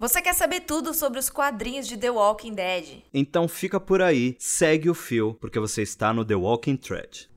Você 0.00 0.22
quer 0.22 0.32
saber 0.32 0.60
tudo 0.60 0.94
sobre 0.94 1.18
os 1.18 1.28
quadrinhos 1.28 1.88
de 1.88 1.96
The 1.96 2.08
Walking 2.08 2.54
Dead? 2.54 3.02
Então 3.12 3.48
fica 3.48 3.80
por 3.80 4.00
aí, 4.00 4.36
segue 4.38 4.88
o 4.88 4.94
fio, 4.94 5.36
porque 5.40 5.58
você 5.58 5.82
está 5.82 6.12
no 6.12 6.24
The 6.24 6.36
Walking 6.36 6.76
Thread. 6.76 7.28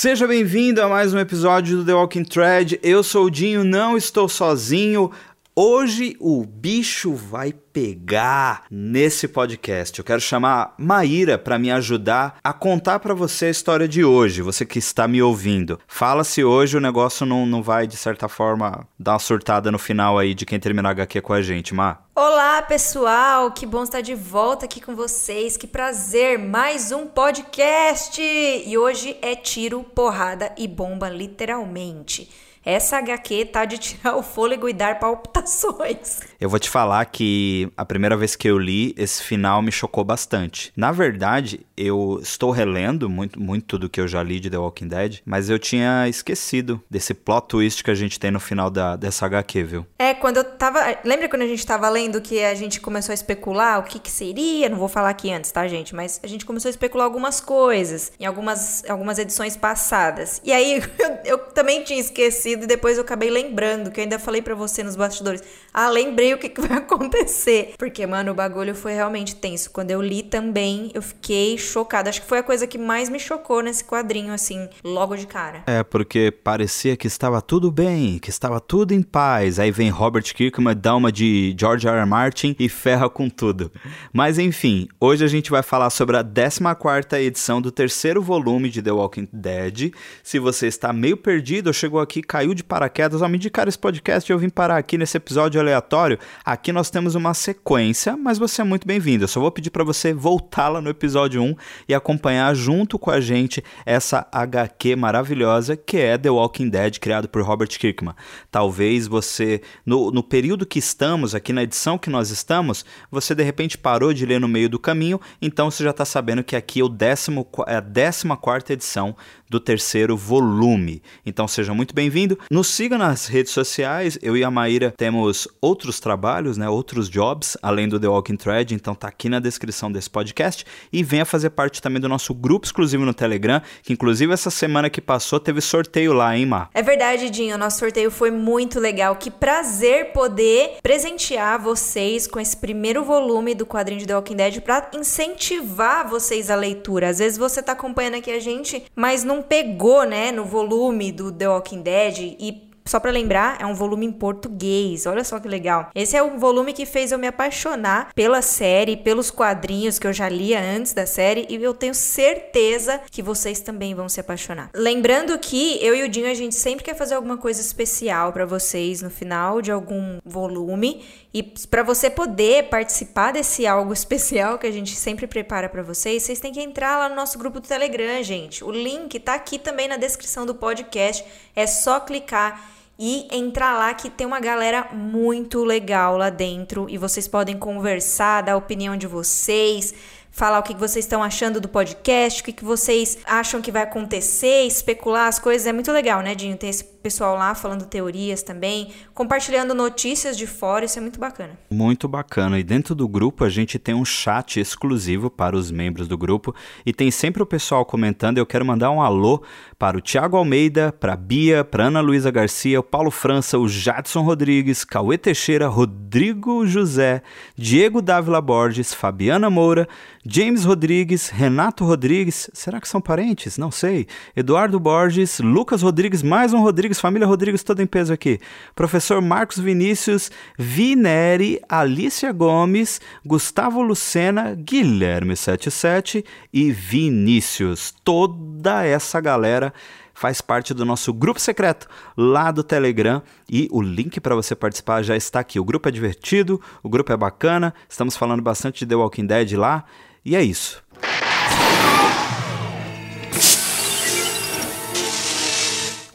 Seja 0.00 0.26
bem-vindo 0.26 0.80
a 0.80 0.88
mais 0.88 1.12
um 1.12 1.18
episódio 1.18 1.76
do 1.76 1.84
The 1.84 1.92
Walking 1.92 2.24
Thread. 2.24 2.80
Eu 2.82 3.02
sou 3.02 3.26
o 3.26 3.30
Dinho, 3.30 3.62
não 3.62 3.98
estou 3.98 4.30
sozinho. 4.30 5.10
Hoje 5.54 6.16
o 6.20 6.44
bicho 6.44 7.12
vai 7.12 7.52
pegar 7.52 8.62
nesse 8.70 9.26
podcast. 9.26 9.98
Eu 9.98 10.04
quero 10.04 10.20
chamar 10.20 10.74
Maíra 10.78 11.36
para 11.36 11.58
me 11.58 11.72
ajudar 11.72 12.38
a 12.42 12.52
contar 12.52 13.00
para 13.00 13.14
você 13.14 13.46
a 13.46 13.50
história 13.50 13.88
de 13.88 14.04
hoje, 14.04 14.42
você 14.42 14.64
que 14.64 14.78
está 14.78 15.08
me 15.08 15.20
ouvindo. 15.20 15.80
Fala 15.88 16.22
se 16.22 16.44
hoje 16.44 16.76
o 16.76 16.80
negócio 16.80 17.26
não, 17.26 17.44
não 17.44 17.64
vai, 17.64 17.88
de 17.88 17.96
certa 17.96 18.28
forma, 18.28 18.86
dar 18.96 19.14
uma 19.14 19.18
surtada 19.18 19.72
no 19.72 19.78
final 19.78 20.20
aí 20.20 20.34
de 20.34 20.46
quem 20.46 20.60
terminar 20.60 20.90
HQ 20.90 21.20
com 21.20 21.32
a 21.32 21.42
gente, 21.42 21.74
Má. 21.74 21.98
Olá, 22.14 22.62
pessoal! 22.62 23.50
Que 23.50 23.66
bom 23.66 23.82
estar 23.82 24.02
de 24.02 24.14
volta 24.14 24.66
aqui 24.66 24.80
com 24.80 24.94
vocês. 24.94 25.56
Que 25.56 25.66
prazer! 25.66 26.38
Mais 26.38 26.92
um 26.92 27.08
podcast! 27.08 28.22
E 28.22 28.78
hoje 28.78 29.16
é 29.20 29.34
tiro, 29.34 29.82
porrada 29.82 30.52
e 30.56 30.68
bomba, 30.68 31.08
literalmente. 31.08 32.30
Essa 32.64 32.98
HQ 32.98 33.46
tá 33.46 33.64
de 33.64 33.78
tirar 33.78 34.16
o 34.16 34.22
fôlego 34.22 34.68
e 34.68 34.72
dar 34.72 34.98
palpitações. 34.98 36.20
Eu 36.40 36.48
vou 36.48 36.58
te 36.58 36.68
falar 36.68 37.04
que 37.06 37.70
a 37.76 37.84
primeira 37.84 38.16
vez 38.16 38.36
que 38.36 38.48
eu 38.48 38.58
li, 38.58 38.94
esse 38.96 39.22
final 39.22 39.62
me 39.62 39.72
chocou 39.72 40.04
bastante. 40.04 40.72
Na 40.76 40.92
verdade, 40.92 41.60
eu 41.76 42.18
estou 42.22 42.50
relendo 42.50 43.08
muito, 43.08 43.40
muito 43.40 43.78
do 43.78 43.88
que 43.88 44.00
eu 44.00 44.06
já 44.06 44.22
li 44.22 44.38
de 44.38 44.50
The 44.50 44.58
Walking 44.58 44.88
Dead, 44.88 45.18
mas 45.24 45.48
eu 45.48 45.58
tinha 45.58 46.08
esquecido 46.08 46.82
desse 46.90 47.14
plot 47.14 47.48
twist 47.48 47.82
que 47.82 47.90
a 47.90 47.94
gente 47.94 48.20
tem 48.20 48.30
no 48.30 48.40
final 48.40 48.70
da, 48.70 48.96
dessa 48.96 49.26
HQ, 49.26 49.62
viu? 49.64 49.86
É, 49.98 50.12
quando 50.14 50.38
eu 50.38 50.44
tava. 50.44 50.80
Lembra 51.04 51.28
quando 51.28 51.42
a 51.42 51.46
gente 51.46 51.64
tava 51.64 51.88
lendo 51.88 52.20
que 52.20 52.42
a 52.42 52.54
gente 52.54 52.80
começou 52.80 53.12
a 53.12 53.14
especular 53.14 53.78
o 53.78 53.84
que 53.84 53.98
que 53.98 54.10
seria? 54.10 54.68
Não 54.68 54.76
vou 54.76 54.88
falar 54.88 55.10
aqui 55.10 55.32
antes, 55.32 55.50
tá, 55.50 55.66
gente? 55.66 55.94
Mas 55.94 56.20
a 56.22 56.26
gente 56.26 56.44
começou 56.44 56.68
a 56.68 56.70
especular 56.70 57.06
algumas 57.06 57.40
coisas 57.40 58.12
em 58.20 58.26
algumas, 58.26 58.84
algumas 58.88 59.18
edições 59.18 59.56
passadas. 59.56 60.40
E 60.44 60.52
aí 60.52 60.82
eu, 60.98 61.18
eu 61.24 61.38
também 61.38 61.82
tinha 61.82 61.98
esquecido 61.98 62.49
e 62.52 62.66
depois 62.66 62.96
eu 62.96 63.02
acabei 63.02 63.30
lembrando, 63.30 63.90
que 63.90 64.00
eu 64.00 64.04
ainda 64.04 64.18
falei 64.18 64.42
para 64.42 64.54
você 64.54 64.82
nos 64.82 64.96
bastidores. 64.96 65.42
Ah, 65.72 65.88
lembrei 65.88 66.34
o 66.34 66.38
que, 66.38 66.48
que 66.48 66.60
vai 66.60 66.78
acontecer. 66.78 67.74
Porque, 67.78 68.06
mano, 68.06 68.32
o 68.32 68.34
bagulho 68.34 68.74
foi 68.74 68.92
realmente 68.92 69.36
tenso. 69.36 69.70
Quando 69.70 69.90
eu 69.90 70.00
li 70.00 70.22
também, 70.22 70.90
eu 70.94 71.02
fiquei 71.02 71.56
chocada. 71.58 72.10
Acho 72.10 72.22
que 72.22 72.28
foi 72.28 72.38
a 72.38 72.42
coisa 72.42 72.66
que 72.66 72.78
mais 72.78 73.08
me 73.08 73.18
chocou 73.18 73.62
nesse 73.62 73.84
quadrinho, 73.84 74.32
assim, 74.32 74.68
logo 74.82 75.16
de 75.16 75.26
cara. 75.26 75.62
É, 75.66 75.82
porque 75.82 76.30
parecia 76.30 76.96
que 76.96 77.06
estava 77.06 77.40
tudo 77.40 77.70
bem, 77.70 78.18
que 78.18 78.30
estava 78.30 78.60
tudo 78.60 78.92
em 78.92 79.02
paz. 79.02 79.58
Aí 79.58 79.70
vem 79.70 79.90
Robert 79.90 80.34
Kirkman, 80.34 80.76
dá 80.76 80.94
uma 80.94 81.12
de 81.12 81.54
George 81.58 81.86
R. 81.86 81.96
R. 81.96 82.06
Martin 82.06 82.56
e 82.58 82.68
ferra 82.68 83.08
com 83.08 83.28
tudo. 83.28 83.70
Mas 84.12 84.38
enfim, 84.38 84.88
hoje 84.98 85.24
a 85.24 85.28
gente 85.28 85.50
vai 85.50 85.62
falar 85.62 85.90
sobre 85.90 86.16
a 86.16 86.24
14 86.24 87.24
edição 87.24 87.60
do 87.60 87.70
terceiro 87.70 88.22
volume 88.22 88.68
de 88.68 88.82
The 88.82 88.92
Walking 88.92 89.28
Dead. 89.32 89.92
Se 90.22 90.38
você 90.38 90.66
está 90.66 90.92
meio 90.92 91.16
perdido 91.16 91.68
ou 91.68 91.72
chegou 91.72 92.00
aqui 92.00 92.22
caiu 92.40 92.54
de 92.54 92.64
paraquedas, 92.64 93.20
ao 93.20 93.28
me 93.28 93.36
indicar 93.36 93.68
esse 93.68 93.78
podcast 93.78 94.32
eu 94.32 94.38
vim 94.38 94.48
parar 94.48 94.78
aqui 94.78 94.96
nesse 94.96 95.14
episódio 95.14 95.60
aleatório. 95.60 96.18
Aqui 96.42 96.72
nós 96.72 96.88
temos 96.88 97.14
uma 97.14 97.34
sequência, 97.34 98.16
mas 98.16 98.38
você 98.38 98.62
é 98.62 98.64
muito 98.64 98.86
bem-vindo. 98.86 99.24
Eu 99.24 99.28
só 99.28 99.38
vou 99.38 99.50
pedir 99.50 99.68
para 99.68 99.84
você 99.84 100.14
voltar 100.14 100.70
lá 100.70 100.80
no 100.80 100.88
episódio 100.88 101.42
1 101.42 101.54
e 101.86 101.94
acompanhar 101.94 102.54
junto 102.54 102.98
com 102.98 103.10
a 103.10 103.20
gente 103.20 103.62
essa 103.84 104.26
HQ 104.32 104.96
maravilhosa 104.96 105.76
que 105.76 105.98
é 105.98 106.16
The 106.16 106.30
Walking 106.30 106.70
Dead, 106.70 106.98
criado 106.98 107.28
por 107.28 107.42
Robert 107.42 107.68
Kirkman. 107.68 108.14
Talvez 108.50 109.06
você, 109.06 109.60
no, 109.84 110.10
no 110.10 110.22
período 110.22 110.64
que 110.64 110.78
estamos, 110.78 111.34
aqui 111.34 111.52
na 111.52 111.64
edição 111.64 111.98
que 111.98 112.08
nós 112.08 112.30
estamos, 112.30 112.86
você 113.10 113.34
de 113.34 113.42
repente 113.42 113.76
parou 113.76 114.14
de 114.14 114.24
ler 114.24 114.40
no 114.40 114.48
meio 114.48 114.70
do 114.70 114.78
caminho, 114.78 115.20
então 115.42 115.70
você 115.70 115.84
já 115.84 115.90
está 115.90 116.06
sabendo 116.06 116.42
que 116.42 116.56
aqui 116.56 116.80
é, 116.80 116.84
o 116.84 116.88
décimo, 116.88 117.46
é 117.66 117.76
a 117.76 117.82
14 117.82 118.72
edição 118.72 119.14
do 119.50 119.58
terceiro 119.58 120.16
volume. 120.16 121.02
Então 121.26 121.48
seja 121.48 121.74
muito 121.74 121.92
bem-vindo. 121.92 122.38
Nos 122.48 122.68
siga 122.68 122.96
nas 122.96 123.26
redes 123.26 123.52
sociais. 123.52 124.16
Eu 124.22 124.36
e 124.36 124.44
a 124.44 124.50
Maíra 124.50 124.94
temos 124.96 125.48
outros 125.60 125.98
trabalhos, 125.98 126.56
né, 126.56 126.68
outros 126.68 127.08
jobs 127.08 127.56
além 127.60 127.88
do 127.88 127.98
The 127.98 128.06
Walking 128.06 128.36
Thread, 128.36 128.74
então 128.74 128.94
tá 128.94 129.08
aqui 129.08 129.28
na 129.28 129.40
descrição 129.40 129.90
desse 129.90 130.08
podcast 130.08 130.64
e 130.92 131.02
venha 131.02 131.24
fazer 131.24 131.50
parte 131.50 131.82
também 131.82 132.00
do 132.00 132.08
nosso 132.08 132.32
grupo 132.32 132.66
exclusivo 132.66 133.04
no 133.04 133.12
Telegram, 133.12 133.60
que 133.82 133.92
inclusive 133.92 134.32
essa 134.32 134.50
semana 134.50 134.88
que 134.88 135.00
passou 135.00 135.40
teve 135.40 135.60
sorteio 135.60 136.12
lá, 136.12 136.36
hein, 136.36 136.46
Má? 136.46 136.68
É 136.72 136.82
verdade, 136.82 137.28
Dinho, 137.28 137.58
nosso 137.58 137.80
sorteio 137.80 138.10
foi 138.10 138.30
muito 138.30 138.78
legal. 138.78 139.16
Que 139.16 139.30
prazer 139.30 140.12
poder 140.12 140.76
presentear 140.82 141.60
vocês 141.60 142.26
com 142.26 142.38
esse 142.38 142.56
primeiro 142.56 143.02
volume 143.04 143.54
do 143.54 143.66
quadrinho 143.66 144.00
de 144.00 144.06
The 144.06 144.14
Walking 144.14 144.36
Dead 144.36 144.60
para 144.60 144.90
incentivar 144.94 146.08
vocês 146.08 146.50
a 146.50 146.54
leitura. 146.54 147.08
Às 147.08 147.18
vezes 147.18 147.36
você 147.36 147.62
tá 147.62 147.72
acompanhando 147.72 148.14
aqui 148.14 148.30
a 148.30 148.38
gente, 148.38 148.84
mas 148.94 149.24
não 149.24 149.39
pegou, 149.42 150.04
né, 150.04 150.32
no 150.32 150.44
volume 150.44 151.12
do 151.12 151.32
The 151.32 151.48
Walking 151.48 151.82
Dead 151.82 152.18
e 152.38 152.70
só 152.90 152.98
para 152.98 153.12
lembrar, 153.12 153.60
é 153.60 153.66
um 153.66 153.74
volume 153.74 154.04
em 154.04 154.10
português. 154.10 155.06
Olha 155.06 155.22
só 155.22 155.38
que 155.38 155.46
legal. 155.46 155.90
Esse 155.94 156.16
é 156.16 156.22
o 156.22 156.38
volume 156.38 156.72
que 156.72 156.84
fez 156.84 157.12
eu 157.12 157.18
me 157.18 157.26
apaixonar 157.28 158.12
pela 158.14 158.42
série, 158.42 158.96
pelos 158.96 159.30
quadrinhos 159.30 159.96
que 159.96 160.08
eu 160.08 160.12
já 160.12 160.28
lia 160.28 160.60
antes 160.60 160.92
da 160.92 161.06
série 161.06 161.46
e 161.48 161.54
eu 161.62 161.72
tenho 161.72 161.94
certeza 161.94 163.00
que 163.08 163.22
vocês 163.22 163.60
também 163.60 163.94
vão 163.94 164.08
se 164.08 164.18
apaixonar. 164.18 164.70
Lembrando 164.74 165.38
que 165.38 165.78
eu 165.80 165.94
e 165.94 166.02
o 166.02 166.08
Dinho 166.08 166.28
a 166.28 166.34
gente 166.34 166.56
sempre 166.56 166.84
quer 166.84 166.96
fazer 166.96 167.14
alguma 167.14 167.36
coisa 167.36 167.60
especial 167.60 168.32
para 168.32 168.44
vocês 168.44 169.02
no 169.02 169.10
final 169.10 169.62
de 169.62 169.70
algum 169.70 170.18
volume 170.24 171.04
e 171.32 171.42
para 171.42 171.82
você 171.82 172.10
poder 172.10 172.68
participar 172.68 173.32
desse 173.32 173.66
algo 173.66 173.92
especial 173.94 174.58
que 174.58 174.66
a 174.66 174.70
gente 174.70 174.94
sempre 174.96 175.26
prepara 175.26 175.68
para 175.68 175.82
vocês, 175.82 176.22
vocês 176.22 176.40
têm 176.40 176.52
que 176.52 176.60
entrar 176.60 176.98
lá 176.98 177.08
no 177.08 177.14
nosso 177.14 177.38
grupo 177.38 177.60
do 177.60 177.68
Telegram, 177.68 178.22
gente. 178.22 178.64
O 178.64 178.70
link 178.70 179.18
tá 179.20 179.34
aqui 179.34 179.58
também 179.58 179.88
na 179.88 179.96
descrição 179.96 180.44
do 180.44 180.54
podcast. 180.54 181.24
É 181.54 181.66
só 181.66 182.00
clicar 182.00 182.68
e 182.98 183.26
entrar 183.30 183.78
lá 183.78 183.94
que 183.94 184.10
tem 184.10 184.26
uma 184.26 184.40
galera 184.40 184.88
muito 184.92 185.64
legal 185.64 186.18
lá 186.18 186.28
dentro 186.28 186.86
e 186.90 186.98
vocês 186.98 187.26
podem 187.26 187.56
conversar, 187.56 188.42
dar 188.42 188.52
a 188.52 188.56
opinião 188.58 188.94
de 188.94 189.06
vocês, 189.06 189.94
falar 190.30 190.58
o 190.58 190.62
que 190.62 190.74
vocês 190.74 191.06
estão 191.06 191.22
achando 191.22 191.60
do 191.60 191.68
podcast, 191.68 192.42
o 192.42 192.44
que 192.44 192.64
vocês 192.64 193.18
acham 193.24 193.62
que 193.62 193.72
vai 193.72 193.82
acontecer, 193.82 194.66
especular 194.66 195.28
as 195.28 195.38
coisas. 195.38 195.66
É 195.66 195.72
muito 195.72 195.90
legal, 195.92 196.20
né, 196.20 196.34
Dinho? 196.34 196.56
Ter 196.56 196.68
esse 196.68 196.84
pessoal 197.02 197.36
lá 197.36 197.54
falando 197.54 197.86
teorias 197.86 198.42
também, 198.42 198.92
compartilhando 199.14 199.74
notícias 199.74 200.36
de 200.36 200.46
fora, 200.46 200.84
isso 200.84 200.98
é 200.98 201.02
muito 201.02 201.18
bacana. 201.18 201.58
Muito 201.70 202.06
bacana. 202.06 202.58
E 202.58 202.62
dentro 202.62 202.94
do 202.94 203.08
grupo 203.08 203.44
a 203.44 203.48
gente 203.48 203.78
tem 203.78 203.94
um 203.94 204.04
chat 204.04 204.60
exclusivo 204.60 205.30
para 205.30 205.56
os 205.56 205.70
membros 205.70 206.06
do 206.06 206.18
grupo 206.18 206.54
e 206.84 206.92
tem 206.92 207.10
sempre 207.10 207.42
o 207.42 207.46
pessoal 207.46 207.84
comentando. 207.84 208.38
Eu 208.38 208.46
quero 208.46 208.64
mandar 208.64 208.90
um 208.90 209.00
alô 209.00 209.42
para 209.78 209.96
o 209.96 210.00
Tiago 210.00 210.36
Almeida, 210.36 210.92
para 210.92 211.14
a 211.14 211.16
Bia, 211.16 211.64
para 211.64 211.84
Ana 211.84 212.00
Luísa 212.00 212.30
Garcia, 212.30 212.80
o 212.80 212.82
Paulo 212.82 213.10
França, 213.10 213.58
o 213.58 213.66
Jadson 213.66 214.22
Rodrigues, 214.22 214.84
Cauê 214.84 215.16
Teixeira, 215.16 215.68
Rodrigo 215.68 216.66
José, 216.66 217.22
Diego 217.56 218.02
Dávila 218.02 218.40
Borges, 218.42 218.92
Fabiana 218.92 219.48
Moura, 219.48 219.88
James 220.24 220.64
Rodrigues, 220.64 221.30
Renato 221.30 221.84
Rodrigues, 221.84 222.50
será 222.52 222.78
que 222.78 222.88
são 222.88 223.00
parentes? 223.00 223.56
Não 223.56 223.70
sei. 223.70 224.06
Eduardo 224.36 224.78
Borges, 224.78 225.40
Lucas 225.40 225.80
Rodrigues, 225.80 226.22
mais 226.22 226.52
um 226.52 226.60
Rodrigues, 226.60 226.89
família 226.98 227.26
Rodrigues 227.26 227.62
toda 227.62 227.82
em 227.82 227.86
peso 227.86 228.12
aqui. 228.12 228.40
Professor 228.74 229.20
Marcos 229.20 229.58
Vinícius, 229.58 230.30
Vineri, 230.58 231.60
Alicia 231.68 232.32
Gomes, 232.32 233.00
Gustavo 233.24 233.82
Lucena, 233.82 234.54
Guilherme 234.54 235.36
77 235.36 236.24
e 236.52 236.72
Vinícius. 236.72 237.94
Toda 238.02 238.84
essa 238.84 239.20
galera 239.20 239.72
faz 240.14 240.40
parte 240.40 240.74
do 240.74 240.84
nosso 240.84 241.14
grupo 241.14 241.40
secreto 241.40 241.88
lá 242.16 242.50
do 242.50 242.62
Telegram 242.62 243.22
e 243.48 243.68
o 243.70 243.80
link 243.80 244.20
para 244.20 244.34
você 244.34 244.54
participar 244.54 245.02
já 245.02 245.16
está 245.16 245.40
aqui. 245.40 245.58
O 245.58 245.64
grupo 245.64 245.88
é 245.88 245.92
divertido, 245.92 246.60
o 246.82 246.88
grupo 246.88 247.12
é 247.12 247.16
bacana, 247.16 247.72
estamos 247.88 248.16
falando 248.16 248.42
bastante 248.42 248.80
de 248.80 248.86
The 248.86 248.96
Walking 248.96 249.26
Dead 249.26 249.52
lá 249.52 249.84
e 250.24 250.36
é 250.36 250.42
isso. 250.42 250.82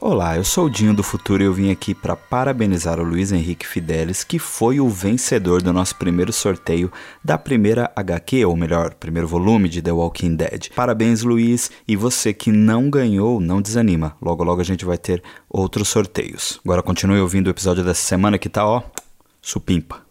Olá, 0.08 0.38
eu 0.38 0.44
sou 0.44 0.66
o 0.66 0.70
Dinho 0.70 0.94
do 0.94 1.02
Futuro 1.02 1.42
e 1.42 1.48
eu 1.48 1.52
vim 1.52 1.72
aqui 1.72 1.96
para 1.96 2.16
parabenizar 2.16 3.00
o 3.00 3.04
Luiz 3.04 3.32
Henrique 3.32 3.66
Fidelis, 3.66 4.24
que 4.24 4.38
foi 4.38 4.80
o 4.80 4.88
vencedor 4.88 5.64
do 5.64 5.74
nosso 5.74 5.96
primeiro 5.96 6.32
sorteio 6.32 6.92
da 7.24 7.40
primeira 7.40 7.92
HQ, 7.96 8.46
ou 8.46 8.56
melhor, 8.56 8.94
primeiro 8.94 9.28
volume 9.28 9.68
de 9.68 9.82
The 9.82 9.92
Walking 9.92 10.36
Dead. 10.36 10.70
Parabéns, 10.76 11.24
Luiz, 11.24 11.72
e 11.88 11.96
você 11.96 12.36
que 12.36 12.52
não 12.52 12.88
ganhou, 12.88 13.42
não 13.42 13.60
desanima. 13.60 14.16
Logo 14.22 14.44
logo 14.44 14.62
a 14.62 14.64
gente 14.64 14.86
vai 14.86 14.96
ter 14.96 15.24
outros 15.50 15.90
sorteios. 15.90 16.60
Agora 16.64 16.84
continue 16.84 17.20
ouvindo 17.20 17.48
o 17.48 17.50
episódio 17.50 17.84
dessa 17.84 18.04
semana 18.04 18.38
que 18.38 18.48
tá, 18.48 18.64
ó, 18.64 18.84
supimpa. 19.42 20.06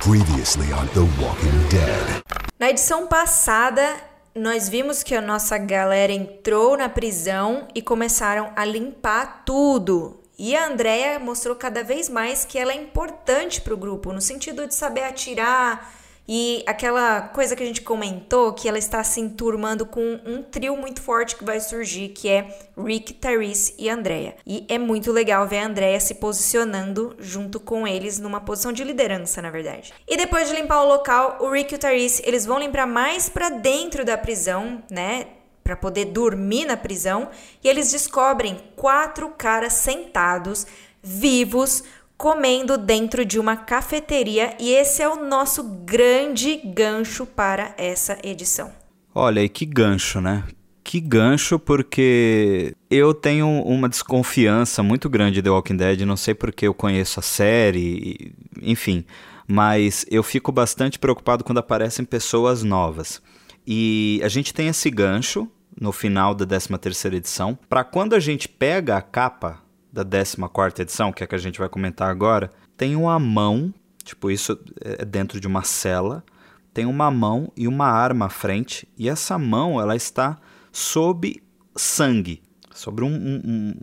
Previously 0.00 0.72
on 0.72 0.86
The 0.88 1.22
Walking 1.22 1.68
Dead. 1.70 2.20
Na 2.58 2.70
edição 2.70 3.06
passada, 3.06 4.12
nós 4.34 4.68
vimos 4.68 5.04
que 5.04 5.14
a 5.14 5.20
nossa 5.20 5.56
galera 5.56 6.12
entrou 6.12 6.76
na 6.76 6.88
prisão 6.88 7.68
e 7.72 7.80
começaram 7.80 8.52
a 8.56 8.64
limpar 8.64 9.44
tudo. 9.44 10.20
E 10.36 10.56
a 10.56 10.66
Andrea 10.66 11.20
mostrou 11.20 11.54
cada 11.54 11.84
vez 11.84 12.08
mais 12.08 12.44
que 12.44 12.58
ela 12.58 12.72
é 12.72 12.76
importante 12.76 13.60
para 13.60 13.72
o 13.72 13.76
grupo, 13.76 14.12
no 14.12 14.20
sentido 14.20 14.66
de 14.66 14.74
saber 14.74 15.04
atirar, 15.04 15.88
e 16.26 16.64
aquela 16.66 17.20
coisa 17.20 17.54
que 17.54 17.62
a 17.62 17.66
gente 17.66 17.82
comentou, 17.82 18.52
que 18.54 18.68
ela 18.68 18.78
está 18.78 19.04
se 19.04 19.20
enturmando 19.20 19.84
com 19.84 20.20
um 20.24 20.42
trio 20.42 20.76
muito 20.76 21.02
forte 21.02 21.36
que 21.36 21.44
vai 21.44 21.60
surgir, 21.60 22.08
que 22.08 22.28
é 22.28 22.66
Rick, 22.76 23.12
Tyrese 23.14 23.74
e 23.78 23.90
Andrea. 23.90 24.34
E 24.46 24.64
é 24.68 24.78
muito 24.78 25.12
legal 25.12 25.46
ver 25.46 25.58
a 25.58 25.66
Andrea 25.66 26.00
se 26.00 26.14
posicionando 26.14 27.14
junto 27.18 27.60
com 27.60 27.86
eles 27.86 28.18
numa 28.18 28.40
posição 28.40 28.72
de 28.72 28.82
liderança, 28.84 29.42
na 29.42 29.50
verdade. 29.50 29.92
E 30.08 30.16
depois 30.16 30.48
de 30.48 30.54
limpar 30.54 30.82
o 30.82 30.88
local, 30.88 31.38
o 31.40 31.50
Rick 31.50 31.74
e 31.74 31.76
o 31.76 31.78
Tyrese, 31.78 32.22
eles 32.24 32.46
vão 32.46 32.58
limpar 32.58 32.86
mais 32.86 33.28
para 33.28 33.50
dentro 33.50 34.02
da 34.04 34.16
prisão, 34.16 34.82
né? 34.90 35.26
Para 35.62 35.76
poder 35.76 36.06
dormir 36.06 36.66
na 36.66 36.76
prisão, 36.76 37.30
e 37.62 37.68
eles 37.68 37.90
descobrem 37.90 38.58
quatro 38.76 39.30
caras 39.30 39.74
sentados, 39.74 40.66
vivos, 41.02 41.82
comendo 42.16 42.78
dentro 42.78 43.24
de 43.24 43.38
uma 43.38 43.56
cafeteria 43.56 44.56
e 44.58 44.70
esse 44.70 45.02
é 45.02 45.08
o 45.08 45.24
nosso 45.24 45.62
grande 45.62 46.60
gancho 46.64 47.26
para 47.26 47.74
essa 47.76 48.18
edição. 48.22 48.72
Olha, 49.14 49.42
e 49.42 49.48
que 49.48 49.64
gancho, 49.64 50.20
né? 50.20 50.44
Que 50.82 51.00
gancho, 51.00 51.58
porque 51.58 52.74
eu 52.90 53.14
tenho 53.14 53.48
uma 53.62 53.88
desconfiança 53.88 54.82
muito 54.82 55.08
grande 55.08 55.36
de 55.36 55.42
The 55.42 55.50
Walking 55.50 55.76
Dead, 55.76 56.00
não 56.00 56.16
sei 56.16 56.34
porque 56.34 56.66
eu 56.66 56.74
conheço 56.74 57.20
a 57.20 57.22
série, 57.22 58.34
enfim, 58.60 59.04
mas 59.46 60.04
eu 60.10 60.22
fico 60.22 60.52
bastante 60.52 60.98
preocupado 60.98 61.42
quando 61.42 61.58
aparecem 61.58 62.04
pessoas 62.04 62.62
novas. 62.62 63.22
E 63.66 64.20
a 64.22 64.28
gente 64.28 64.52
tem 64.52 64.68
esse 64.68 64.90
gancho 64.90 65.48
no 65.80 65.90
final 65.90 66.34
da 66.34 66.46
13 66.46 66.68
terceira 66.78 67.16
edição, 67.16 67.58
para 67.68 67.82
quando 67.82 68.14
a 68.14 68.20
gente 68.20 68.48
pega 68.48 68.96
a 68.96 69.02
capa 69.02 69.63
da 70.02 70.04
14 70.04 70.82
edição, 70.82 71.12
que 71.12 71.22
é 71.22 71.24
a 71.24 71.28
que 71.28 71.34
a 71.36 71.38
gente 71.38 71.60
vai 71.60 71.68
comentar 71.68 72.10
agora, 72.10 72.50
tem 72.76 72.96
uma 72.96 73.16
mão, 73.20 73.72
tipo, 74.02 74.28
isso 74.28 74.58
é 74.80 75.04
dentro 75.04 75.38
de 75.38 75.46
uma 75.46 75.62
cela, 75.62 76.24
tem 76.72 76.84
uma 76.84 77.10
mão 77.12 77.52
e 77.56 77.68
uma 77.68 77.86
arma 77.86 78.26
à 78.26 78.28
frente, 78.28 78.88
e 78.98 79.08
essa 79.08 79.38
mão 79.38 79.80
ela 79.80 79.94
está 79.94 80.36
sob 80.72 81.40
sangue, 81.76 82.42
sobre 82.74 83.04
um, 83.04 83.14
um, 83.14 83.74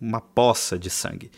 uma 0.00 0.22
poça 0.22 0.78
de 0.78 0.88
sangue. 0.88 1.30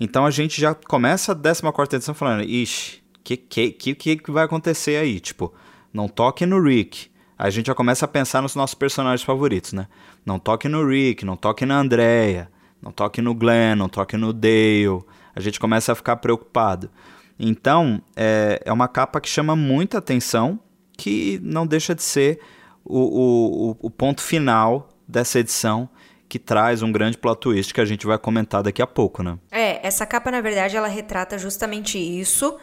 Então 0.00 0.26
a 0.26 0.30
gente 0.32 0.60
já 0.60 0.74
começa 0.74 1.30
a 1.30 1.36
14 1.36 1.94
edição 1.94 2.14
falando, 2.14 2.42
ixi, 2.42 3.00
que, 3.22 3.36
que, 3.36 3.70
que, 3.70 4.16
que 4.16 4.30
vai 4.32 4.44
acontecer 4.44 4.96
aí? 4.96 5.20
Tipo, 5.20 5.54
não 5.92 6.08
toque 6.08 6.44
no 6.44 6.60
Rick. 6.60 7.12
A 7.38 7.48
gente 7.48 7.66
já 7.66 7.74
começa 7.74 8.04
a 8.04 8.08
pensar 8.08 8.42
nos 8.42 8.56
nossos 8.56 8.74
personagens 8.74 9.22
favoritos, 9.22 9.72
né? 9.72 9.86
Não 10.26 10.40
toque 10.40 10.68
no 10.68 10.84
Rick, 10.84 11.24
não 11.24 11.36
toque 11.36 11.64
na 11.64 11.78
Andrea. 11.78 12.50
Não 12.82 12.90
toque 12.90 13.22
no 13.22 13.32
Glenn, 13.32 13.76
não 13.76 13.88
toque 13.88 14.16
no 14.16 14.32
Dale. 14.32 15.04
A 15.34 15.40
gente 15.40 15.60
começa 15.60 15.92
a 15.92 15.94
ficar 15.94 16.16
preocupado. 16.16 16.90
Então, 17.38 18.02
é, 18.16 18.60
é 18.64 18.72
uma 18.72 18.88
capa 18.88 19.20
que 19.20 19.28
chama 19.28 19.54
muita 19.54 19.98
atenção, 19.98 20.58
que 20.96 21.40
não 21.42 21.66
deixa 21.66 21.94
de 21.94 22.02
ser 22.02 22.40
o, 22.84 23.70
o, 23.70 23.76
o 23.86 23.90
ponto 23.90 24.20
final 24.20 24.88
dessa 25.06 25.38
edição, 25.38 25.88
que 26.28 26.38
traz 26.38 26.82
um 26.82 26.90
grande 26.90 27.18
plot 27.18 27.40
twist 27.40 27.72
que 27.72 27.80
a 27.80 27.84
gente 27.84 28.06
vai 28.06 28.18
comentar 28.18 28.62
daqui 28.62 28.82
a 28.82 28.86
pouco, 28.86 29.22
né? 29.22 29.38
É, 29.50 29.86
essa 29.86 30.04
capa, 30.04 30.30
na 30.30 30.40
verdade, 30.40 30.76
ela 30.76 30.88
retrata 30.88 31.38
justamente 31.38 31.98
isso, 31.98 32.58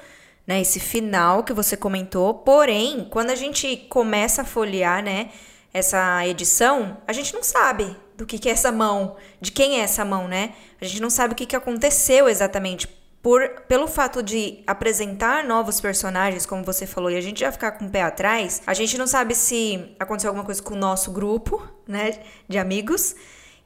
né? 0.45 0.59
Esse 0.59 0.79
final 0.79 1.43
que 1.43 1.53
você 1.53 1.77
comentou. 1.77 2.33
Porém, 2.33 3.07
quando 3.09 3.29
a 3.29 3.35
gente 3.35 3.77
começa 3.89 4.41
a 4.41 4.45
folhear, 4.45 5.03
né? 5.03 5.29
Essa 5.73 6.25
edição, 6.27 6.97
a 7.07 7.13
gente 7.13 7.33
não 7.33 7.43
sabe 7.43 7.95
do 8.19 8.25
que, 8.25 8.37
que 8.37 8.49
é 8.49 8.51
essa 8.51 8.69
mão, 8.69 9.15
de 9.39 9.49
quem 9.49 9.79
é 9.79 9.83
essa 9.83 10.03
mão, 10.03 10.27
né? 10.27 10.51
A 10.81 10.85
gente 10.85 11.01
não 11.01 11.09
sabe 11.09 11.31
o 11.31 11.35
que, 11.35 11.45
que 11.45 11.55
aconteceu 11.55 12.27
exatamente. 12.27 12.85
Por, 13.21 13.49
pelo 13.67 13.87
fato 13.87 14.21
de 14.21 14.61
apresentar 14.67 15.45
novos 15.45 15.79
personagens, 15.79 16.45
como 16.45 16.63
você 16.63 16.85
falou, 16.85 17.09
e 17.09 17.15
a 17.15 17.21
gente 17.21 17.39
já 17.39 17.51
ficar 17.51 17.71
com 17.71 17.85
o 17.85 17.89
pé 17.89 18.01
atrás, 18.01 18.61
a 18.67 18.73
gente 18.73 18.97
não 18.97 19.07
sabe 19.07 19.35
se 19.35 19.95
aconteceu 19.97 20.29
alguma 20.29 20.45
coisa 20.45 20.61
com 20.61 20.73
o 20.73 20.77
nosso 20.77 21.11
grupo, 21.11 21.65
né, 21.87 22.19
de 22.47 22.57
amigos, 22.57 23.15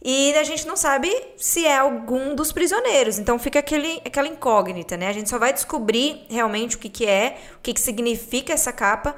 e 0.03 0.35
a 0.35 0.43
gente 0.43 0.67
não 0.67 0.75
sabe 0.75 1.09
se 1.35 1.65
é 1.65 1.77
algum 1.77 2.35
dos 2.35 2.51
prisioneiros. 2.51 3.17
Então 3.17 3.39
fica 3.39 3.57
aquele, 3.57 4.01
aquela 4.05 4.27
incógnita, 4.27 4.97
né? 4.97 5.07
A 5.07 5.13
gente 5.13 5.29
só 5.29 5.39
vai 5.39 5.53
descobrir 5.53 6.25
realmente 6.29 6.75
o 6.75 6.79
que, 6.79 6.89
que 6.89 7.07
é, 7.07 7.37
o 7.55 7.61
que, 7.61 7.73
que 7.73 7.81
significa 7.81 8.53
essa 8.53 8.71
capa, 8.73 9.15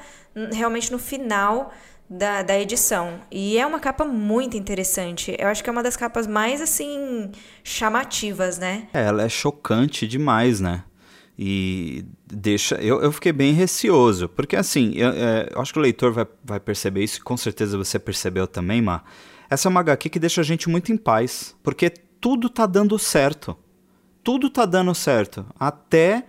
realmente 0.54 0.92
no 0.92 1.00
final 1.00 1.74
da, 2.10 2.44
da 2.44 2.60
edição. 2.60 3.22
E 3.32 3.58
é 3.58 3.66
uma 3.66 3.80
capa 3.80 4.06
muito 4.06 4.56
interessante. 4.56 5.36
Eu 5.40 5.48
acho 5.48 5.64
que 5.64 5.70
é 5.70 5.74
uma 5.74 5.84
das 5.84 5.96
capas 5.96 6.28
mais, 6.28 6.62
assim, 6.62 7.32
chamativas, 7.64 8.58
né? 8.58 8.88
É, 8.94 9.06
ela 9.06 9.24
é 9.24 9.30
chocante 9.30 10.08
demais, 10.08 10.60
né? 10.60 10.84
E 11.38 12.06
deixa. 12.26 12.76
Eu, 12.76 13.02
eu 13.02 13.12
fiquei 13.12 13.34
bem 13.34 13.54
receoso, 13.54 14.30
porque 14.30 14.56
assim, 14.56 14.94
eu, 14.96 15.10
é, 15.10 15.50
eu 15.54 15.62
acho 15.62 15.74
que 15.74 15.80
o 15.80 15.82
leitor 15.82 16.12
vai, 16.14 16.26
vai 16.44 16.60
perceber 16.60 17.04
isso, 17.04 17.20
e 17.20 17.22
com 17.22 17.36
certeza 17.36 17.78
você 17.78 18.00
percebeu 18.00 18.48
também, 18.48 18.82
Mar. 18.82 19.04
Essa 19.50 19.68
é 19.68 19.70
uma 19.70 19.82
HQ 19.82 20.10
que 20.10 20.20
deixa 20.20 20.42
a 20.42 20.44
gente 20.44 20.70
muito 20.70 20.92
em 20.94 20.98
paz, 20.98 21.56
porque 21.62 21.90
tudo 21.90 22.50
tá 22.50 22.66
dando 22.66 22.98
certo. 22.98 23.56
Tudo 24.24 24.50
tá 24.50 24.66
dando 24.66 24.96
certo. 24.96 25.46
Até 25.60 26.26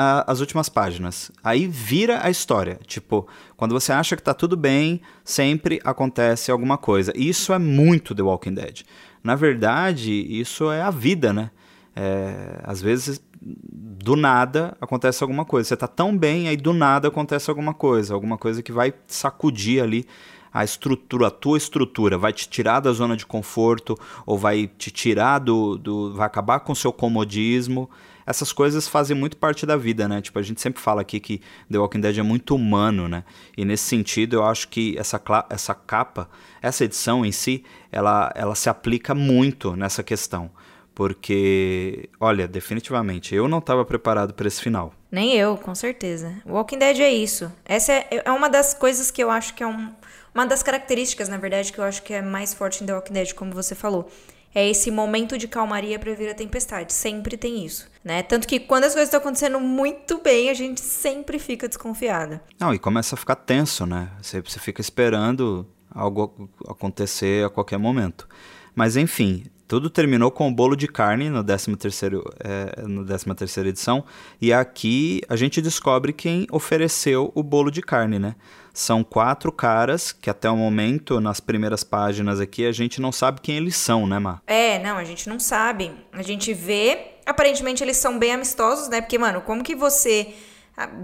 a, 0.00 0.30
as 0.30 0.38
últimas 0.38 0.68
páginas. 0.68 1.32
Aí 1.42 1.66
vira 1.66 2.24
a 2.24 2.30
história. 2.30 2.78
Tipo, 2.86 3.26
quando 3.56 3.72
você 3.72 3.90
acha 3.92 4.16
que 4.16 4.22
tá 4.22 4.32
tudo 4.32 4.56
bem, 4.56 5.00
sempre 5.24 5.80
acontece 5.84 6.52
alguma 6.52 6.78
coisa. 6.78 7.12
Isso 7.16 7.52
é 7.52 7.58
muito 7.58 8.14
The 8.14 8.22
Walking 8.22 8.54
Dead. 8.54 8.82
Na 9.24 9.34
verdade, 9.34 10.12
isso 10.12 10.70
é 10.70 10.80
a 10.80 10.90
vida, 10.90 11.32
né? 11.32 11.50
É, 11.96 12.60
às 12.62 12.80
vezes, 12.80 13.20
do 13.42 14.14
nada 14.14 14.76
acontece 14.80 15.24
alguma 15.24 15.44
coisa. 15.44 15.68
Você 15.68 15.76
tá 15.76 15.88
tão 15.88 16.16
bem, 16.16 16.46
aí 16.46 16.56
do 16.56 16.72
nada 16.72 17.08
acontece 17.08 17.50
alguma 17.50 17.74
coisa. 17.74 18.14
Alguma 18.14 18.38
coisa 18.38 18.62
que 18.62 18.70
vai 18.70 18.94
sacudir 19.08 19.82
ali 19.82 20.06
a 20.52 20.62
estrutura, 20.62 21.26
a 21.26 21.30
tua 21.30 21.58
estrutura, 21.58 22.16
vai 22.16 22.32
te 22.32 22.48
tirar 22.48 22.80
da 22.80 22.92
zona 22.92 23.16
de 23.16 23.26
conforto 23.26 23.98
ou 24.24 24.38
vai 24.38 24.70
te 24.78 24.90
tirar 24.92 25.40
do, 25.40 25.76
do 25.76 26.14
vai 26.14 26.26
acabar 26.26 26.60
com 26.60 26.72
o 26.72 26.76
seu 26.76 26.92
comodismo 26.92 27.90
essas 28.28 28.52
coisas 28.52 28.86
fazem 28.86 29.16
muito 29.16 29.38
parte 29.38 29.64
da 29.64 29.74
vida, 29.74 30.06
né? 30.06 30.20
Tipo, 30.20 30.38
a 30.38 30.42
gente 30.42 30.60
sempre 30.60 30.82
fala 30.82 31.00
aqui 31.00 31.18
que 31.18 31.40
The 31.72 31.78
Walking 31.78 32.00
Dead 32.00 32.18
é 32.18 32.22
muito 32.22 32.54
humano, 32.54 33.08
né? 33.08 33.24
E 33.56 33.64
nesse 33.64 33.84
sentido, 33.84 34.36
eu 34.36 34.44
acho 34.44 34.68
que 34.68 34.98
essa, 34.98 35.18
essa 35.48 35.74
capa, 35.74 36.28
essa 36.60 36.84
edição 36.84 37.24
em 37.24 37.32
si, 37.32 37.64
ela, 37.90 38.30
ela 38.34 38.54
se 38.54 38.68
aplica 38.68 39.14
muito 39.14 39.74
nessa 39.74 40.02
questão. 40.02 40.50
Porque, 40.94 42.10
olha, 42.20 42.46
definitivamente, 42.46 43.34
eu 43.34 43.48
não 43.48 43.60
estava 43.60 43.82
preparado 43.82 44.34
para 44.34 44.46
esse 44.46 44.60
final. 44.60 44.92
Nem 45.10 45.34
eu, 45.34 45.56
com 45.56 45.74
certeza. 45.74 46.34
Walking 46.44 46.78
Dead 46.78 47.00
é 47.00 47.10
isso. 47.10 47.50
Essa 47.64 47.92
é, 47.92 48.22
é 48.26 48.30
uma 48.30 48.50
das 48.50 48.74
coisas 48.74 49.10
que 49.10 49.24
eu 49.24 49.30
acho 49.30 49.54
que 49.54 49.62
é 49.62 49.66
um, 49.66 49.90
uma 50.34 50.44
das 50.44 50.62
características, 50.62 51.30
na 51.30 51.38
verdade, 51.38 51.72
que 51.72 51.78
eu 51.78 51.84
acho 51.84 52.02
que 52.02 52.12
é 52.12 52.20
mais 52.20 52.52
forte 52.52 52.84
em 52.84 52.86
The 52.86 52.94
Walking 52.94 53.14
Dead, 53.14 53.32
como 53.32 53.52
você 53.52 53.74
falou 53.74 54.10
é 54.58 54.68
esse 54.68 54.90
momento 54.90 55.38
de 55.38 55.46
calmaria 55.46 55.98
para 55.98 56.12
vir 56.14 56.28
a 56.28 56.34
tempestade. 56.34 56.92
Sempre 56.92 57.36
tem 57.36 57.64
isso, 57.64 57.88
né? 58.02 58.24
Tanto 58.24 58.48
que 58.48 58.58
quando 58.58 58.84
as 58.84 58.92
coisas 58.92 59.06
estão 59.06 59.20
acontecendo 59.20 59.60
muito 59.60 60.20
bem, 60.20 60.50
a 60.50 60.54
gente 60.54 60.80
sempre 60.80 61.38
fica 61.38 61.68
desconfiada. 61.68 62.42
Não, 62.58 62.74
e 62.74 62.78
começa 62.78 63.14
a 63.14 63.18
ficar 63.18 63.36
tenso, 63.36 63.86
né? 63.86 64.10
Você, 64.20 64.40
você 64.40 64.58
fica 64.58 64.80
esperando 64.80 65.64
algo 65.90 66.50
acontecer 66.66 67.46
a 67.46 67.48
qualquer 67.48 67.78
momento. 67.78 68.28
Mas 68.74 68.96
enfim, 68.96 69.44
tudo 69.68 69.88
terminou 69.88 70.30
com 70.30 70.48
o 70.48 70.52
bolo 70.52 70.74
de 70.74 70.88
carne 70.88 71.30
no 71.30 71.44
13 71.44 71.76
terceiro, 71.76 72.24
é, 72.40 72.82
no 72.82 73.04
13 73.04 73.26
terceira 73.36 73.68
edição. 73.68 74.04
E 74.40 74.52
aqui 74.52 75.20
a 75.28 75.36
gente 75.36 75.62
descobre 75.62 76.12
quem 76.12 76.48
ofereceu 76.50 77.30
o 77.32 77.44
bolo 77.44 77.70
de 77.70 77.80
carne, 77.80 78.18
né? 78.18 78.34
São 78.78 79.02
quatro 79.02 79.50
caras 79.50 80.12
que 80.12 80.30
até 80.30 80.48
o 80.48 80.56
momento, 80.56 81.20
nas 81.20 81.40
primeiras 81.40 81.82
páginas 81.82 82.38
aqui, 82.38 82.64
a 82.64 82.70
gente 82.70 83.00
não 83.00 83.10
sabe 83.10 83.40
quem 83.40 83.56
eles 83.56 83.74
são, 83.74 84.06
né, 84.06 84.20
Mar? 84.20 84.40
É, 84.46 84.78
não, 84.78 84.96
a 84.96 85.02
gente 85.02 85.28
não 85.28 85.40
sabe. 85.40 85.90
A 86.12 86.22
gente 86.22 86.54
vê, 86.54 87.14
aparentemente 87.26 87.82
eles 87.82 87.96
são 87.96 88.20
bem 88.20 88.34
amistosos, 88.34 88.88
né? 88.88 89.00
Porque, 89.00 89.18
mano, 89.18 89.40
como 89.40 89.64
que 89.64 89.74
você... 89.74 90.32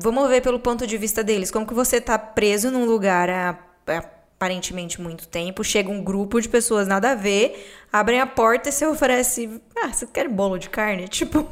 Vamos 0.00 0.28
ver 0.28 0.40
pelo 0.40 0.60
ponto 0.60 0.86
de 0.86 0.96
vista 0.96 1.24
deles. 1.24 1.50
Como 1.50 1.66
que 1.66 1.74
você 1.74 2.00
tá 2.00 2.16
preso 2.16 2.70
num 2.70 2.84
lugar 2.84 3.28
há, 3.28 3.58
há 3.88 4.04
aparentemente 4.44 5.00
muito 5.00 5.26
tempo. 5.26 5.64
Chega 5.64 5.90
um 5.90 6.04
grupo 6.04 6.40
de 6.40 6.48
pessoas 6.48 6.86
nada 6.86 7.12
a 7.12 7.14
ver, 7.14 7.66
abrem 7.90 8.20
a 8.20 8.26
porta 8.26 8.68
e 8.68 8.72
você 8.72 8.86
oferece. 8.86 9.60
Ah, 9.74 9.90
você 9.90 10.06
quer 10.06 10.28
bolo 10.28 10.58
de 10.58 10.68
carne? 10.68 11.08
Tipo, 11.14 11.48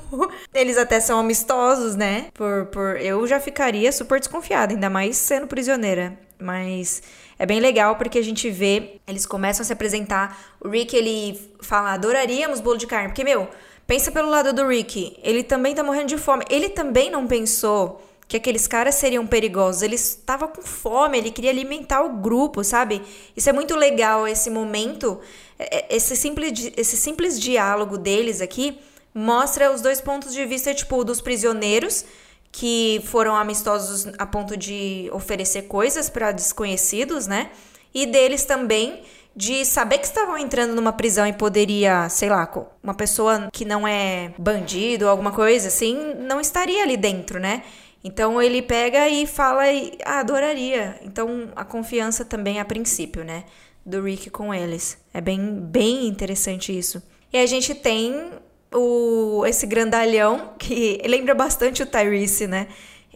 eles 0.53 0.77
até 0.77 1.01
são 1.01 1.19
amistosos, 1.19 1.97
né? 1.97 2.27
Por, 2.35 2.67
por, 2.67 3.01
eu 3.01 3.27
já 3.27 3.41
ficaria 3.41 3.91
super 3.91 4.19
desconfiada, 4.19 4.75
ainda 4.75 4.91
mais 4.91 5.17
sendo 5.17 5.47
prisioneira. 5.47 6.19
Mas 6.39 7.03
é 7.39 7.47
bem 7.47 7.61
legal 7.61 7.97
porque 7.97 8.19
a 8.19 8.23
gente 8.23 8.51
vê, 8.51 9.01
eles 9.07 9.25
começam 9.25 9.63
a 9.63 9.67
se 9.67 9.73
apresentar. 9.73 10.39
O 10.61 10.69
Rick, 10.69 10.95
ele 10.95 11.41
fala, 11.63 11.93
adoraríamos 11.93 12.61
bolo 12.61 12.77
de 12.77 12.87
carne. 12.87 13.09
Porque, 13.09 13.25
meu, 13.25 13.49
pensa 13.87 14.13
pelo 14.13 14.29
lado 14.29 14.53
do 14.53 14.67
Rick. 14.67 15.17
Ele 15.23 15.43
também 15.43 15.75
tá 15.75 15.83
morrendo 15.83 16.09
de 16.09 16.19
fome. 16.19 16.45
Ele 16.51 16.69
também 16.69 17.11
não 17.11 17.27
pensou 17.27 18.03
que 18.33 18.37
aqueles 18.39 18.67
caras 18.67 18.95
seriam 18.95 19.27
perigosos. 19.27 19.83
Ele 19.83 19.95
estava 19.95 20.49
com 20.49 20.62
fome, 20.62 21.19
ele 21.19 21.31
queria 21.31 21.51
alimentar 21.51 22.01
o 22.03 22.15
grupo, 22.15 22.65
sabe? 22.65 23.03
Isso 23.37 23.51
é 23.51 23.53
muito 23.53 23.77
legal, 23.77 24.27
esse 24.27 24.49
momento, 24.49 25.21
é, 25.59 25.81
é, 25.81 25.97
esse 25.97 26.17
simples, 26.17 26.73
esse 26.75 26.97
simples 26.97 27.39
diálogo 27.39 27.99
deles 27.99 28.41
aqui 28.41 28.79
mostra 29.15 29.71
os 29.71 29.83
dois 29.83 30.01
pontos 30.01 30.33
de 30.33 30.47
vista, 30.47 30.73
tipo, 30.73 31.05
dos 31.05 31.21
prisioneiros 31.21 32.07
que 32.51 33.03
foram 33.05 33.37
amistosos 33.37 34.07
a 34.17 34.25
ponto 34.25 34.57
de 34.57 35.11
oferecer 35.12 35.62
coisas 35.62 36.09
para 36.09 36.33
desconhecidos, 36.33 37.27
né? 37.27 37.51
E 37.93 38.07
deles 38.07 38.47
também 38.47 39.03
de 39.37 39.62
saber 39.67 39.99
que 39.99 40.07
estavam 40.07 40.39
entrando 40.39 40.75
numa 40.75 40.93
prisão 40.93 41.27
e 41.27 41.35
poderia, 41.35 42.09
sei 42.09 42.31
lá, 42.31 42.51
uma 42.83 42.95
pessoa 42.95 43.51
que 43.53 43.67
não 43.67 43.87
é 43.87 44.33
bandido 44.39 45.05
ou 45.05 45.11
alguma 45.11 45.33
coisa 45.33 45.69
assim, 45.69 46.15
não 46.19 46.41
estaria 46.41 46.83
ali 46.83 46.97
dentro, 46.97 47.39
né? 47.39 47.62
Então 48.05 48.43
ele 48.43 48.63
pega 48.63 49.09
e 49.09 49.27
fala 49.27 49.71
e 49.71 49.97
ah, 50.05 50.21
adoraria. 50.21 50.99
Então 51.03 51.51
a 51.55 51.65
confiança 51.65 52.25
também 52.25 52.59
a 52.59 52.65
princípio, 52.65 53.25
né, 53.25 53.45
do 53.85 54.03
Rick 54.03 54.31
com 54.31 54.53
eles. 54.53 54.99
É 55.15 55.21
bem 55.21 55.61
bem 55.61 56.07
interessante 56.07 56.77
isso. 56.77 57.03
E 57.33 57.39
a 57.39 57.47
gente 57.47 57.75
tem 57.75 58.33
o 58.75 59.45
esse 59.47 59.67
grandalhão 59.67 60.53
que 60.59 61.01
lembra 61.07 61.35
bastante 61.35 61.83
o 61.83 61.87
Tyrese, 61.87 62.47
né? 62.47 62.67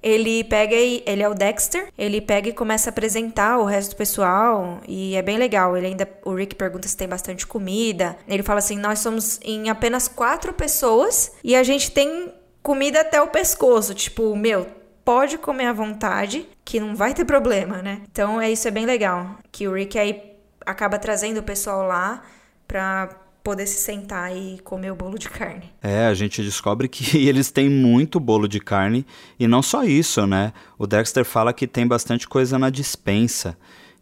Ele 0.02 0.44
pega 0.44 0.76
e 0.76 1.02
ele 1.06 1.22
é 1.22 1.28
o 1.28 1.34
Dexter, 1.34 1.88
ele 1.98 2.20
pega 2.20 2.50
e 2.50 2.52
começa 2.52 2.90
a 2.90 2.92
apresentar 2.92 3.58
o 3.58 3.64
resto 3.64 3.90
do 3.90 3.96
pessoal 3.96 4.80
e 4.86 5.16
é 5.16 5.22
bem 5.22 5.38
legal. 5.38 5.76
Ele 5.76 5.88
ainda 5.88 6.08
o 6.24 6.34
Rick 6.34 6.54
pergunta 6.54 6.86
se 6.86 6.96
tem 6.96 7.08
bastante 7.08 7.46
comida. 7.46 8.16
Ele 8.28 8.42
fala 8.42 8.60
assim: 8.60 8.78
"Nós 8.78 9.00
somos 9.00 9.40
em 9.42 9.68
apenas 9.68 10.06
quatro 10.06 10.52
pessoas 10.52 11.32
e 11.42 11.56
a 11.56 11.62
gente 11.62 11.90
tem 11.90 12.32
comida 12.66 13.02
até 13.02 13.22
o 13.22 13.28
pescoço, 13.28 13.94
tipo, 13.94 14.34
meu, 14.34 14.66
pode 15.04 15.38
comer 15.38 15.66
à 15.66 15.72
vontade, 15.72 16.48
que 16.64 16.80
não 16.80 16.96
vai 16.96 17.14
ter 17.14 17.24
problema, 17.24 17.80
né? 17.80 18.02
Então 18.10 18.40
é 18.40 18.50
isso 18.50 18.66
é 18.66 18.72
bem 18.72 18.84
legal, 18.84 19.38
que 19.52 19.68
o 19.68 19.74
Rick 19.74 19.96
aí 19.96 20.20
acaba 20.66 20.98
trazendo 20.98 21.38
o 21.38 21.44
pessoal 21.44 21.86
lá 21.86 22.24
pra 22.66 23.08
poder 23.44 23.68
se 23.68 23.78
sentar 23.78 24.36
e 24.36 24.58
comer 24.64 24.90
o 24.90 24.96
bolo 24.96 25.16
de 25.16 25.30
carne. 25.30 25.72
É, 25.80 26.06
a 26.06 26.14
gente 26.14 26.42
descobre 26.42 26.88
que 26.88 27.04
eles 27.28 27.52
têm 27.52 27.70
muito 27.70 28.18
bolo 28.18 28.48
de 28.48 28.58
carne 28.58 29.06
e 29.38 29.46
não 29.46 29.62
só 29.62 29.84
isso, 29.84 30.26
né? 30.26 30.52
O 30.76 30.88
Dexter 30.88 31.24
fala 31.24 31.52
que 31.52 31.68
tem 31.68 31.86
bastante 31.86 32.26
coisa 32.26 32.58
na 32.58 32.68
dispensa. 32.68 33.56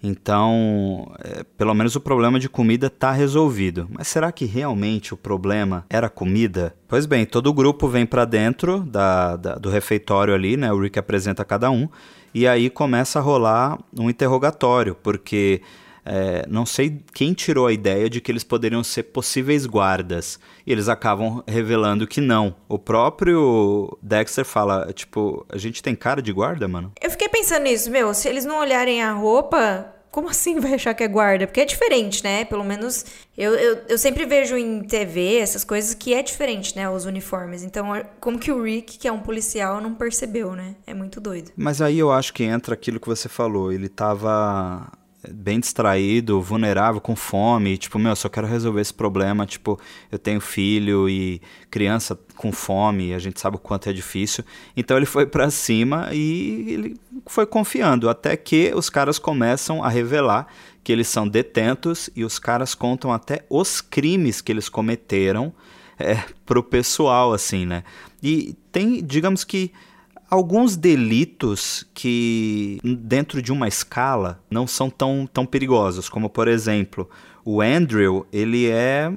Então, 0.05 1.11
é, 1.25 1.43
pelo 1.57 1.73
menos 1.73 1.97
o 1.97 2.01
problema 2.01 2.39
de 2.39 2.47
comida 2.47 2.89
está 2.89 3.11
resolvido. 3.11 3.89
Mas 3.91 4.07
será 4.07 4.31
que 4.31 4.45
realmente 4.45 5.15
o 5.15 5.17
problema 5.17 5.87
era 5.89 6.11
comida? 6.11 6.77
Pois 6.87 7.07
bem, 7.07 7.25
todo 7.25 7.47
o 7.47 7.55
grupo 7.55 7.89
vem 7.89 8.05
para 8.05 8.27
dentro 8.27 8.81
da, 8.81 9.35
da, 9.37 9.55
do 9.55 9.71
refeitório 9.71 10.35
ali, 10.35 10.59
né? 10.59 10.71
O 10.71 10.79
Rick 10.79 10.99
apresenta 10.99 11.43
cada 11.43 11.71
um. 11.71 11.89
E 12.35 12.47
aí 12.47 12.69
começa 12.69 13.19
a 13.19 13.23
rolar 13.23 13.79
um 13.99 14.11
interrogatório, 14.11 14.95
porque 14.95 15.63
é, 16.05 16.45
não 16.51 16.67
sei 16.67 17.01
quem 17.15 17.33
tirou 17.33 17.67
a 17.67 17.73
ideia 17.73 18.11
de 18.11 18.21
que 18.21 18.31
eles 18.31 18.45
poderiam 18.45 18.85
ser 18.85 19.05
possíveis 19.05 19.65
guardas. 19.65 20.39
E 20.67 20.73
eles 20.73 20.89
acabam 20.89 21.43
revelando 21.47 22.07
que 22.07 22.21
não. 22.21 22.55
O 22.69 22.79
próprio 22.79 23.97
Dexter 24.03 24.45
fala, 24.45 24.93
tipo, 24.93 25.47
a 25.49 25.57
gente 25.57 25.83
tem 25.83 25.95
cara 25.95 26.21
de 26.21 26.33
guarda, 26.33 26.69
mano? 26.69 26.93
Eu 27.01 27.11
fiquei 27.11 27.29
pensando 27.29 27.63
nisso, 27.63 27.91
meu, 27.91 28.13
se 28.13 28.29
eles 28.29 28.45
não 28.45 28.61
olharem 28.61 29.03
a 29.03 29.13
roupa, 29.13 29.94
como 30.15 30.29
assim 30.29 30.61
vai 30.61 30.75
achar 30.75 30.95
que 30.95 31.03
é 31.03 31.09
guarda? 31.09 31.45
Porque 31.45 31.61
é 31.61 31.65
diferente, 31.65 32.23
né? 32.23 32.45
Pelo 32.45 32.63
menos 32.63 33.05
eu, 33.37 33.53
eu, 33.57 33.79
eu 33.89 33.99
sempre 33.99 34.25
vejo 34.25 34.57
em 34.57 34.81
TV 34.85 35.39
essas 35.39 35.65
coisas 35.65 35.93
que 35.93 36.15
é 36.15 36.23
diferente, 36.23 36.77
né? 36.77 36.89
Os 36.89 37.05
uniformes. 37.05 37.65
Então, 37.65 37.89
como 38.21 38.39
que 38.39 38.53
o 38.53 38.63
Rick, 38.63 38.97
que 38.97 39.09
é 39.09 39.13
um 39.13 39.19
policial, 39.19 39.81
não 39.81 39.93
percebeu, 39.93 40.53
né? 40.53 40.77
É 40.87 40.95
muito 40.95 41.21
doido. 41.21 41.51
Mas 41.57 41.83
aí 41.83 41.99
eu 41.99 42.13
acho 42.13 42.33
que 42.33 42.45
entra 42.45 42.75
aquilo 42.75 43.01
que 43.01 43.09
você 43.09 43.29
falou. 43.29 43.73
Ele 43.73 43.89
tava 43.89 44.89
bem 45.31 45.61
distraído, 45.61 46.41
vulnerável, 46.41 47.01
com 47.01 47.15
fome, 47.15 47.77
tipo, 47.77 47.99
meu, 47.99 48.11
eu 48.13 48.17
só 48.17 48.29
quero 48.29 48.47
resolver 48.47 48.81
esse 48.81 48.93
problema, 48.93 49.47
tipo, 49.47 49.79
eu 50.11 50.19
tenho 50.19 50.41
filho 50.41 51.09
e 51.09 51.41
criança 51.71 52.19
com 52.37 52.53
fome, 52.53 53.15
a 53.15 53.19
gente 53.19 53.41
sabe 53.41 53.57
o 53.57 53.59
quanto 53.59 53.89
é 53.89 53.93
difícil. 53.93 54.45
Então 54.77 54.97
ele 54.97 55.07
foi 55.07 55.27
para 55.27 55.51
cima 55.51 56.09
e 56.13 56.67
ele 56.69 56.97
foi 57.27 57.47
confiando, 57.47 58.09
até 58.09 58.37
que 58.37 58.73
os 58.75 58.91
caras 58.91 59.19
começam 59.19 59.83
a 59.83 59.89
revelar 59.89 60.47
que 60.83 60.93
eles 60.93 61.09
são 61.09 61.27
detentos 61.27 62.11
e 62.15 62.25
os 62.25 62.39
caras 62.39 62.75
contam 62.75 63.13
até 63.13 63.45
os 63.49 63.81
crimes 63.81 64.41
que 64.41 64.53
eles 64.53 64.69
cometeram 64.69 65.53
é, 65.99 66.23
pro 66.45 66.63
pessoal, 66.63 67.33
assim, 67.33 67.65
né? 67.65 67.85
E 68.23 68.55
tem, 68.71 69.03
digamos 69.03 69.45
que 69.45 69.73
alguns 70.31 70.77
delitos 70.77 71.87
que, 71.95 72.79
dentro 72.83 73.41
de 73.43 73.53
uma 73.53 73.69
escala, 73.69 74.43
não 74.51 74.67
são 74.67 74.91
tão, 74.91 75.29
tão 75.31 75.47
perigosos, 75.47 76.09
como 76.09 76.29
por 76.29 76.49
exemplo, 76.49 77.09
o 77.45 77.61
Andrew, 77.61 78.27
ele 78.33 78.69
é 78.69 79.13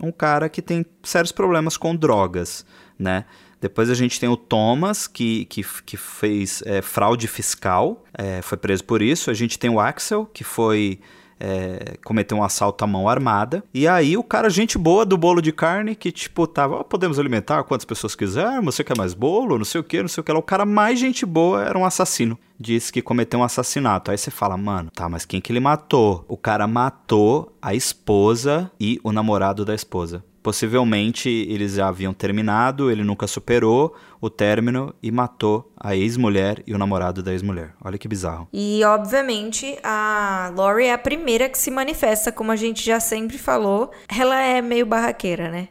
um 0.00 0.10
cara 0.10 0.48
que 0.48 0.60
tem 0.60 0.84
sérios 1.02 1.32
problemas 1.32 1.76
com 1.76 1.94
drogas, 1.94 2.66
né? 2.98 3.24
Depois 3.60 3.88
a 3.88 3.94
gente 3.94 4.18
tem 4.18 4.28
o 4.28 4.36
Thomas, 4.36 5.06
que, 5.06 5.44
que, 5.44 5.64
que 5.86 5.96
fez 5.96 6.64
é, 6.66 6.82
fraude 6.82 7.28
fiscal, 7.28 8.04
é, 8.12 8.42
foi 8.42 8.58
preso 8.58 8.82
por 8.82 9.00
isso. 9.00 9.30
A 9.30 9.34
gente 9.34 9.56
tem 9.56 9.70
o 9.70 9.78
Axel, 9.78 10.26
que 10.26 10.42
foi 10.42 10.98
é, 11.42 11.96
cometeu 12.04 12.38
um 12.38 12.44
assalto 12.44 12.84
à 12.84 12.86
mão 12.86 13.08
armada. 13.08 13.64
E 13.74 13.88
aí 13.88 14.16
o 14.16 14.22
cara, 14.22 14.48
gente 14.48 14.78
boa 14.78 15.04
do 15.04 15.18
bolo 15.18 15.42
de 15.42 15.50
carne, 15.50 15.96
que 15.96 16.12
tipo, 16.12 16.46
tava, 16.46 16.76
oh, 16.76 16.84
podemos 16.84 17.18
alimentar 17.18 17.64
quantas 17.64 17.84
pessoas 17.84 18.14
quisermos, 18.14 18.76
você 18.76 18.84
quer 18.84 18.96
mais 18.96 19.12
bolo, 19.12 19.58
não 19.58 19.64
sei 19.64 19.80
o 19.80 19.84
que, 19.84 20.00
não 20.00 20.08
sei 20.08 20.20
o 20.20 20.24
que 20.24 20.32
lá. 20.32 20.38
O 20.38 20.42
cara 20.42 20.64
mais 20.64 21.00
gente 21.00 21.26
boa 21.26 21.64
era 21.64 21.76
um 21.76 21.84
assassino. 21.84 22.38
Disse 22.60 22.92
que 22.92 23.02
cometeu 23.02 23.40
um 23.40 23.42
assassinato. 23.42 24.12
Aí 24.12 24.18
você 24.18 24.30
fala, 24.30 24.56
mano, 24.56 24.88
tá, 24.94 25.08
mas 25.08 25.24
quem 25.24 25.40
que 25.40 25.50
ele 25.50 25.58
matou? 25.58 26.24
O 26.28 26.36
cara 26.36 26.68
matou 26.68 27.52
a 27.60 27.74
esposa 27.74 28.70
e 28.78 29.00
o 29.02 29.10
namorado 29.10 29.64
da 29.64 29.74
esposa. 29.74 30.24
Possivelmente 30.42 31.28
eles 31.28 31.74
já 31.74 31.86
haviam 31.86 32.12
terminado, 32.12 32.90
ele 32.90 33.04
nunca 33.04 33.28
superou 33.28 33.94
o 34.20 34.28
término 34.28 34.92
e 35.00 35.10
matou 35.12 35.72
a 35.78 35.94
ex-mulher 35.94 36.62
e 36.66 36.74
o 36.74 36.78
namorado 36.78 37.22
da 37.22 37.32
ex-mulher. 37.32 37.74
Olha 37.84 37.96
que 37.96 38.08
bizarro. 38.08 38.48
E, 38.52 38.82
obviamente, 38.84 39.78
a 39.84 40.52
Lori 40.54 40.86
é 40.86 40.92
a 40.92 40.98
primeira 40.98 41.48
que 41.48 41.56
se 41.56 41.70
manifesta, 41.70 42.32
como 42.32 42.50
a 42.50 42.56
gente 42.56 42.84
já 42.84 42.98
sempre 42.98 43.38
falou. 43.38 43.92
Ela 44.08 44.40
é 44.40 44.60
meio 44.60 44.84
barraqueira, 44.84 45.48
né? 45.48 45.68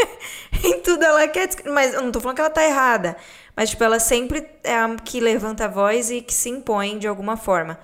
em 0.62 0.80
tudo 0.80 1.02
ela 1.02 1.26
quer. 1.28 1.48
Mas 1.72 1.94
eu 1.94 2.02
não 2.02 2.12
tô 2.12 2.20
falando 2.20 2.36
que 2.36 2.42
ela 2.42 2.50
tá 2.50 2.64
errada. 2.64 3.16
Mas, 3.56 3.70
tipo, 3.70 3.82
ela 3.82 3.98
sempre 3.98 4.46
é 4.62 4.74
a 4.74 4.94
que 4.96 5.20
levanta 5.20 5.64
a 5.64 5.68
voz 5.68 6.10
e 6.10 6.20
que 6.20 6.34
se 6.34 6.50
impõe 6.50 6.98
de 6.98 7.06
alguma 7.06 7.36
forma. 7.36 7.78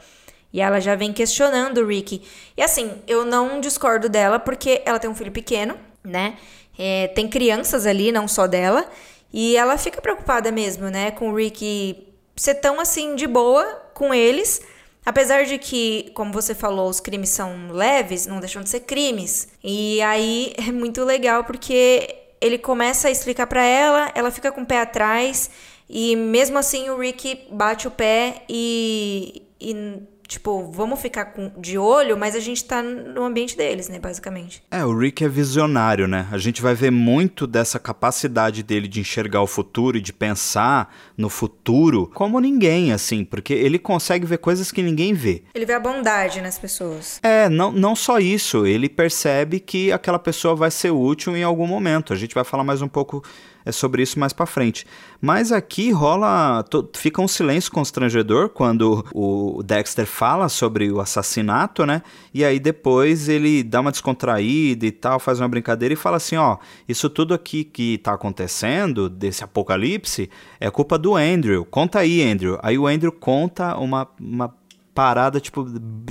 E 0.53 0.61
ela 0.61 0.81
já 0.81 0.95
vem 0.95 1.13
questionando 1.13 1.79
o 1.79 1.87
Ricky. 1.87 2.23
E 2.57 2.63
assim, 2.63 2.91
eu 3.07 3.25
não 3.25 3.61
discordo 3.61 4.09
dela 4.09 4.39
porque 4.39 4.83
ela 4.85 4.99
tem 4.99 5.09
um 5.09 5.15
filho 5.15 5.33
pequeno 5.33 5.88
né? 6.05 6.37
É, 6.79 7.09
tem 7.09 7.29
crianças 7.29 7.87
ali, 7.87 8.13
não 8.13 8.29
só 8.29 8.47
dela. 8.47 8.89
E 9.33 9.57
ela 9.57 9.77
fica 9.77 10.01
preocupada 10.01 10.51
mesmo, 10.51 10.89
né? 10.89 11.11
Com 11.11 11.31
o 11.31 11.35
Rick 11.35 12.07
ser 12.37 12.55
tão 12.55 12.81
assim 12.81 13.15
de 13.15 13.27
boa 13.27 13.65
com 13.93 14.15
eles. 14.15 14.63
Apesar 15.05 15.45
de 15.45 15.59
que, 15.59 16.11
como 16.15 16.33
você 16.33 16.55
falou, 16.55 16.89
os 16.89 17.01
crimes 17.01 17.31
são 17.31 17.71
leves, 17.71 18.27
não 18.27 18.41
deixam 18.41 18.63
de 18.63 18.69
ser 18.69 18.81
crimes. 18.81 19.49
E 19.63 20.01
aí 20.03 20.53
é 20.59 20.71
muito 20.71 21.05
legal 21.05 21.45
porque 21.45 22.15
ele 22.41 22.59
começa 22.59 23.09
a 23.09 23.11
explicar 23.11 23.47
para 23.47 23.65
ela, 23.65 24.13
ela 24.15 24.31
fica 24.31 24.53
com 24.53 24.63
o 24.63 24.67
pé 24.67 24.81
atrás. 24.81 25.51
E 25.89 26.15
mesmo 26.15 26.59
assim 26.59 26.91
o 26.91 26.99
Rick 26.99 27.47
bate 27.51 27.89
o 27.89 27.91
pé 27.91 28.43
e, 28.49 29.43
e 29.61 30.03
Tipo, 30.29 30.71
vamos 30.71 31.01
ficar 31.01 31.25
com, 31.25 31.51
de 31.59 31.79
olho, 31.79 32.15
mas 32.15 32.35
a 32.35 32.41
gente 32.41 32.63
tá 32.63 32.83
no 32.83 33.25
ambiente 33.25 33.57
deles, 33.57 33.89
né, 33.89 33.99
basicamente. 33.99 34.63
É, 34.71 34.85
o 34.85 34.97
Rick 34.97 35.25
é 35.25 35.29
visionário, 35.29 36.07
né? 36.07 36.29
A 36.31 36.37
gente 36.37 36.61
vai 36.61 36.75
ver 36.75 36.93
muito 36.93 37.47
dessa 37.47 37.79
capacidade 37.79 38.63
dele 38.63 38.87
de 38.87 39.01
enxergar 39.01 39.41
o 39.41 39.47
futuro 39.47 39.97
e 39.97 40.03
de 40.03 40.13
pensar 40.13 40.95
no 41.17 41.31
futuro 41.31 42.11
como 42.15 42.39
ninguém, 42.41 42.93
assim, 42.93 43.25
porque 43.25 43.55
ele 43.55 43.79
consegue 43.79 44.27
ver 44.27 44.37
coisas 44.37 44.71
que 44.71 44.83
ninguém 44.83 45.15
vê. 45.15 45.45
Ele 45.55 45.65
vê 45.65 45.73
a 45.73 45.81
bondade 45.81 46.43
nas 46.43 46.59
pessoas. 46.59 47.19
É, 47.23 47.49
não, 47.49 47.73
não 47.73 47.97
só 47.97 48.19
isso, 48.19 48.67
ele 48.67 48.89
percebe 48.89 49.59
que 49.59 49.91
aquela 49.91 50.19
pessoa 50.19 50.55
vai 50.55 50.71
ser 50.71 50.91
útil 50.91 51.35
em 51.35 51.43
algum 51.43 51.67
momento. 51.67 52.13
A 52.13 52.17
gente 52.17 52.35
vai 52.35 52.45
falar 52.45 52.65
mais 52.65 52.83
um 52.83 52.89
pouco 52.89 53.25
sobre 53.73 54.03
isso 54.03 54.19
mais 54.19 54.33
para 54.33 54.47
frente. 54.47 54.87
Mas 55.21 55.53
aqui 55.53 55.91
rola, 55.91 56.65
fica 56.95 57.21
um 57.21 57.29
silêncio 57.29 57.73
constrangedor 57.73 58.49
quando 58.49 59.05
o 59.13 59.63
Dexter 59.63 60.07
fala 60.07 60.49
sobre 60.49 60.91
o 60.91 61.01
assassinato, 61.01 61.85
né? 61.85 62.03
E 62.33 62.45
aí 62.45 62.59
depois 62.59 63.29
ele 63.29 63.63
dá 63.63 63.81
uma 63.81 63.91
descontraída 63.91 64.87
e 64.87 64.93
tal, 64.93 65.19
faz 65.19 65.41
uma 65.41 65.49
brincadeira 65.49 65.93
e 65.93 65.97
fala 65.97 66.17
assim, 66.17 66.37
ó, 66.37 66.59
isso 66.89 67.11
tudo 67.11 67.35
aqui 67.35 67.65
que 67.65 67.99
tá 67.99 68.15
acontecendo 68.15 69.09
desse 69.09 69.43
apocalipse 69.43 70.31
é 70.61 70.71
culpa 70.71 70.99
do 70.99 71.17
Andrew. 71.17 71.65
Conta 71.65 72.01
aí, 72.01 72.23
Andrew. 72.23 72.59
Aí 72.63 72.79
o 72.79 72.87
Andrew 72.87 73.13
conta 73.13 73.77
uma, 73.77 74.09
uma 74.21 74.55
parada, 74.95 75.41
tipo, 75.41 75.65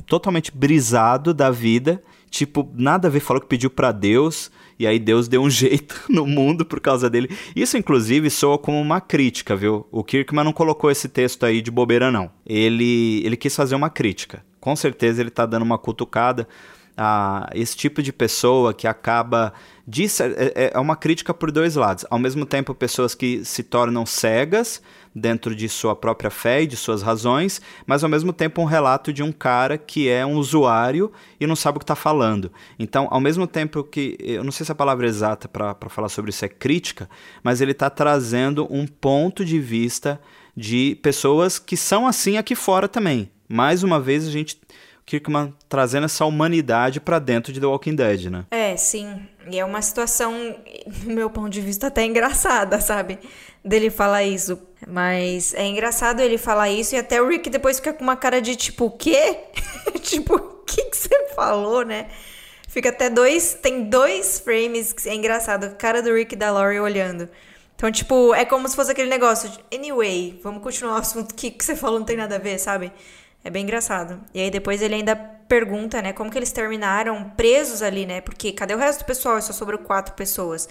totalmente 0.05 0.49
brisado 0.49 1.33
da 1.33 1.51
vida. 1.51 2.01
Tipo, 2.29 2.69
nada 2.73 3.07
a 3.07 3.11
ver, 3.11 3.19
falou 3.19 3.41
que 3.41 3.47
pediu 3.47 3.69
para 3.69 3.91
Deus, 3.91 4.51
e 4.79 4.85
aí 4.85 4.99
Deus 4.99 5.27
deu 5.27 5.41
um 5.41 5.49
jeito 5.51 5.95
no 6.09 6.25
mundo 6.25 6.65
por 6.65 6.79
causa 6.79 7.09
dele. 7.09 7.29
Isso, 7.55 7.77
inclusive, 7.77 8.29
soa 8.29 8.57
como 8.57 8.79
uma 8.79 9.01
crítica, 9.01 9.55
viu? 9.55 9.87
O 9.91 10.03
Kirkman 10.03 10.43
não 10.43 10.53
colocou 10.53 10.91
esse 10.91 11.07
texto 11.07 11.45
aí 11.45 11.61
de 11.61 11.71
bobeira, 11.71 12.11
não. 12.11 12.29
Ele, 12.45 13.21
ele 13.25 13.37
quis 13.37 13.55
fazer 13.55 13.75
uma 13.75 13.89
crítica. 13.89 14.43
Com 14.59 14.75
certeza 14.75 15.21
ele 15.21 15.29
tá 15.29 15.45
dando 15.45 15.63
uma 15.63 15.77
cutucada 15.77 16.47
a 16.97 17.49
esse 17.53 17.77
tipo 17.77 18.01
de 18.01 18.11
pessoa 18.11 18.73
que 18.73 18.87
acaba 18.87 19.53
é, 19.87 20.65
é, 20.65 20.71
é 20.73 20.79
uma 20.79 20.95
crítica 20.95 21.33
por 21.33 21.51
dois 21.51 21.75
lados. 21.75 22.05
Ao 22.09 22.19
mesmo 22.19 22.45
tempo, 22.45 22.73
pessoas 22.73 23.13
que 23.13 23.45
se 23.45 23.63
tornam 23.63 24.05
cegas 24.05 24.81
dentro 25.15 25.55
de 25.55 25.69
sua 25.69 25.95
própria 25.95 26.29
fé 26.29 26.63
e 26.63 26.67
de 26.67 26.75
suas 26.75 27.01
razões, 27.01 27.61
mas 27.85 28.03
ao 28.03 28.09
mesmo 28.09 28.33
tempo 28.33 28.61
um 28.61 28.65
relato 28.65 29.11
de 29.13 29.23
um 29.23 29.31
cara 29.31 29.77
que 29.77 30.09
é 30.09 30.25
um 30.25 30.35
usuário 30.35 31.11
e 31.39 31.47
não 31.47 31.55
sabe 31.55 31.77
o 31.77 31.79
que 31.79 31.83
está 31.83 31.95
falando. 31.95 32.51
Então, 32.77 33.07
ao 33.09 33.19
mesmo 33.19 33.47
tempo 33.47 33.83
que, 33.83 34.17
eu 34.19 34.43
não 34.43 34.51
sei 34.51 34.65
se 34.65 34.71
a 34.71 34.75
palavra 34.75 35.07
exata 35.07 35.47
para 35.47 35.89
falar 35.89 36.09
sobre 36.09 36.29
isso 36.29 36.45
é 36.45 36.49
crítica, 36.49 37.09
mas 37.43 37.61
ele 37.61 37.71
está 37.71 37.89
trazendo 37.89 38.67
um 38.69 38.85
ponto 38.85 39.45
de 39.45 39.59
vista 39.59 40.19
de 40.55 40.97
pessoas 41.01 41.59
que 41.59 41.77
são 41.77 42.07
assim 42.07 42.37
aqui 42.37 42.55
fora 42.55 42.87
também. 42.87 43.31
Mais 43.49 43.83
uma 43.83 43.99
vez, 43.99 44.27
a 44.27 44.31
gente 44.31 44.59
Kirkman 45.07 45.53
trazendo 45.69 46.03
essa 46.03 46.25
humanidade 46.25 46.99
para 46.99 47.17
dentro 47.17 47.53
de 47.53 47.61
The 47.61 47.65
Walking 47.65 47.95
Dead, 47.95 48.25
né? 48.25 48.45
É, 48.51 48.75
sim. 48.75 49.25
E 49.49 49.57
é 49.57 49.63
uma 49.63 49.81
situação, 49.81 50.33
do 50.85 51.09
meu 51.09 51.29
ponto 51.29 51.49
de 51.49 51.61
vista, 51.61 51.87
até 51.87 52.03
engraçada, 52.03 52.81
sabe? 52.81 53.17
Dele 53.63 53.89
falar 53.89 54.23
isso. 54.23 54.59
Mas 54.85 55.53
é 55.53 55.65
engraçado 55.65 56.19
ele 56.19 56.37
falar 56.37 56.69
isso 56.69 56.93
e 56.93 56.97
até 56.97 57.21
o 57.21 57.27
Rick 57.29 57.49
depois 57.49 57.77
fica 57.77 57.93
com 57.93 58.03
uma 58.03 58.17
cara 58.17 58.41
de 58.41 58.57
tipo, 58.57 58.85
o 58.85 58.91
quê? 58.91 59.37
tipo, 60.03 60.35
o 60.35 60.63
que, 60.65 60.83
que 60.83 60.97
você 60.97 61.29
falou, 61.33 61.85
né? 61.85 62.07
Fica 62.67 62.89
até 62.89 63.09
dois. 63.09 63.53
Tem 63.53 63.85
dois 63.85 64.39
frames 64.39 64.91
que 64.91 65.07
é 65.07 65.15
engraçado. 65.15 65.73
Cara 65.77 66.01
do 66.01 66.13
Rick 66.13 66.35
e 66.35 66.37
da 66.37 66.51
Laurie 66.51 66.81
olhando. 66.81 67.29
Então, 67.77 67.89
tipo, 67.89 68.33
é 68.35 68.43
como 68.43 68.67
se 68.67 68.75
fosse 68.75 68.91
aquele 68.91 69.09
negócio 69.09 69.49
de, 69.49 69.59
anyway, 69.73 70.37
vamos 70.43 70.61
continuar 70.61 70.95
o 70.95 70.97
assunto 70.97 71.33
que, 71.33 71.49
que 71.49 71.63
você 71.63 71.75
falou 71.75 71.99
não 71.99 72.05
tem 72.05 72.17
nada 72.17 72.35
a 72.35 72.39
ver, 72.39 72.57
sabe? 72.59 72.91
É 73.43 73.49
bem 73.49 73.63
engraçado. 73.63 74.19
E 74.33 74.41
aí 74.41 74.51
depois 74.51 74.81
ele 74.81 74.95
ainda 74.95 75.15
pergunta, 75.15 76.01
né, 76.01 76.11
como 76.11 76.29
que 76.29 76.37
eles 76.37 76.51
terminaram 76.51 77.29
presos 77.31 77.81
ali, 77.81 78.05
né? 78.05 78.21
Porque 78.21 78.51
cadê 78.51 78.75
o 78.75 78.77
resto 78.77 78.99
do 78.99 79.05
pessoal? 79.05 79.41
Só 79.41 79.53
sobrou 79.53 79.79
quatro 79.79 80.13
pessoas. 80.13 80.67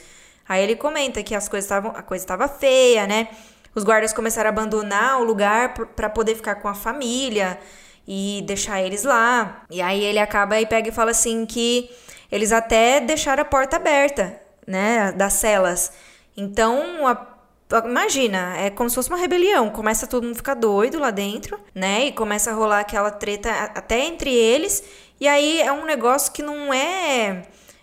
Aí 0.48 0.62
ele 0.62 0.76
comenta 0.76 1.22
que 1.22 1.34
as 1.34 1.48
coisas 1.48 1.64
estavam, 1.64 1.92
a 1.96 2.02
coisa 2.02 2.24
estava 2.24 2.46
feia, 2.48 3.06
né? 3.06 3.28
Os 3.74 3.84
guardas 3.84 4.12
começaram 4.12 4.48
a 4.48 4.52
abandonar 4.52 5.20
o 5.20 5.24
lugar 5.24 5.74
para 5.74 6.08
poder 6.08 6.34
ficar 6.34 6.56
com 6.56 6.68
a 6.68 6.74
família 6.74 7.58
e 8.06 8.42
deixar 8.46 8.80
eles 8.80 9.02
lá. 9.02 9.64
E 9.70 9.82
aí 9.82 10.02
ele 10.02 10.18
acaba 10.18 10.60
e 10.60 10.66
pega 10.66 10.88
e 10.88 10.92
fala 10.92 11.10
assim 11.10 11.44
que 11.44 11.90
eles 12.30 12.52
até 12.52 13.00
deixaram 13.00 13.42
a 13.42 13.44
porta 13.44 13.76
aberta, 13.76 14.40
né, 14.66 15.12
das 15.12 15.34
celas. 15.34 15.92
Então, 16.36 17.06
a 17.06 17.35
Imagina, 17.84 18.56
é 18.56 18.70
como 18.70 18.88
se 18.88 18.94
fosse 18.94 19.08
uma 19.08 19.18
rebelião. 19.18 19.70
Começa 19.70 20.06
todo 20.06 20.24
mundo 20.24 20.36
ficar 20.36 20.54
doido 20.54 20.98
lá 20.98 21.10
dentro, 21.10 21.58
né? 21.74 22.06
E 22.06 22.12
começa 22.12 22.50
a 22.50 22.54
rolar 22.54 22.80
aquela 22.80 23.10
treta 23.10 23.50
até 23.74 24.00
entre 24.00 24.32
eles. 24.32 24.84
E 25.20 25.26
aí 25.26 25.60
é 25.60 25.72
um 25.72 25.84
negócio 25.84 26.32
que 26.32 26.42
não 26.42 26.72
é, 26.72 27.42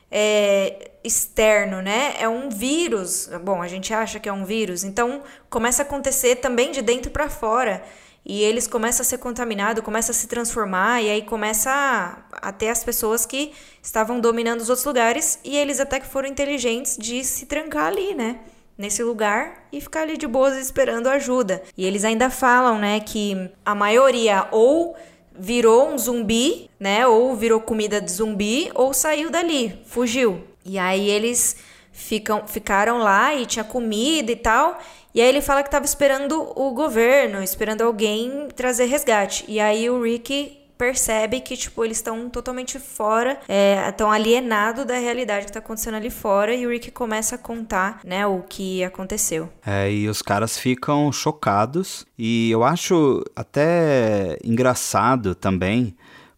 é 0.09 0.91
externo, 1.03 1.81
né? 1.81 2.15
É 2.17 2.29
um 2.29 2.49
vírus. 2.49 3.29
Bom, 3.43 3.61
a 3.61 3.67
gente 3.67 3.93
acha 3.93 4.19
que 4.19 4.29
é 4.29 4.33
um 4.33 4.45
vírus. 4.45 4.85
Então 4.85 5.21
começa 5.49 5.83
a 5.83 5.85
acontecer 5.85 6.37
também 6.37 6.71
de 6.71 6.81
dentro 6.81 7.11
para 7.11 7.29
fora. 7.29 7.83
E 8.25 8.41
eles 8.41 8.67
começam 8.67 9.01
a 9.01 9.05
ser 9.05 9.17
contaminados, 9.17 9.83
começam 9.83 10.11
a 10.11 10.15
se 10.15 10.27
transformar, 10.27 11.01
e 11.01 11.09
aí 11.09 11.21
começa 11.23 11.69
a, 11.69 12.47
a 12.47 12.51
ter 12.53 12.69
as 12.69 12.81
pessoas 12.81 13.25
que 13.25 13.51
estavam 13.81 14.21
dominando 14.21 14.61
os 14.61 14.69
outros 14.69 14.85
lugares, 14.85 15.39
e 15.43 15.57
eles 15.57 15.81
até 15.81 15.99
que 15.99 16.07
foram 16.07 16.29
inteligentes 16.29 16.95
de 16.97 17.21
se 17.25 17.45
trancar 17.45 17.87
ali, 17.87 18.15
né? 18.15 18.39
Nesse 18.77 19.03
lugar 19.03 19.67
e 19.71 19.79
ficar 19.79 20.01
ali 20.01 20.17
de 20.17 20.27
boas 20.27 20.57
esperando 20.57 21.07
ajuda. 21.07 21.61
E 21.77 21.85
eles 21.85 22.03
ainda 22.03 22.29
falam, 22.29 22.79
né, 22.79 22.99
que 22.99 23.49
a 23.65 23.75
maioria 23.75 24.47
ou 24.51 24.95
virou 25.37 25.89
um 25.89 25.97
zumbi, 25.97 26.69
né, 26.79 27.07
ou 27.07 27.35
virou 27.35 27.59
comida 27.59 27.99
de 27.99 28.11
zumbi 28.11 28.71
ou 28.73 28.93
saiu 28.93 29.29
dali, 29.29 29.79
fugiu. 29.85 30.43
E 30.65 30.77
aí 30.77 31.09
eles 31.09 31.57
ficam, 31.91 32.47
ficaram 32.47 32.99
lá 32.99 33.33
e 33.35 33.45
tinha 33.45 33.63
comida 33.63 34.31
e 34.31 34.35
tal. 34.35 34.79
E 35.13 35.21
aí 35.21 35.29
ele 35.29 35.41
fala 35.41 35.61
que 35.61 35.67
estava 35.67 35.85
esperando 35.85 36.51
o 36.55 36.71
governo, 36.71 37.43
esperando 37.43 37.81
alguém 37.81 38.47
trazer 38.55 38.85
resgate. 38.85 39.45
E 39.47 39.59
aí 39.59 39.89
o 39.89 40.01
Rick 40.01 40.62
percebe 40.77 41.39
que, 41.39 41.55
tipo, 41.55 41.83
eles 41.83 41.97
estão 41.97 42.29
totalmente 42.29 42.79
fora, 42.79 43.39
estão 43.87 44.11
é, 44.11 44.15
alienados 44.15 44.85
da 44.85 44.97
realidade 44.97 45.45
que 45.45 45.49
está 45.49 45.59
acontecendo 45.59 45.95
ali 45.95 46.09
fora, 46.09 46.53
e 46.53 46.65
o 46.65 46.69
Rick 46.69 46.91
começa 46.91 47.35
a 47.35 47.37
contar, 47.37 47.99
né, 48.03 48.25
o 48.25 48.41
que 48.41 48.83
aconteceu. 48.83 49.49
É, 49.65 49.91
e 49.91 50.07
os 50.07 50.21
caras 50.21 50.57
ficam 50.57 51.11
chocados, 51.11 52.05
e 52.17 52.51
eu 52.51 52.63
acho 52.63 53.23
até 53.35 54.37
engraçado 54.43 55.35
também, 55.35 55.95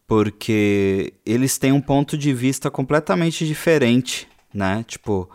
porque 0.08 1.13
eles 1.26 1.58
têm 1.58 1.71
um 1.71 1.82
ponto 1.82 2.17
de 2.17 2.34
vista 2.34 2.69
completamente 2.69 3.45
diferente, 3.45 4.28
né? 4.54 4.86
Tipo, 4.88 5.28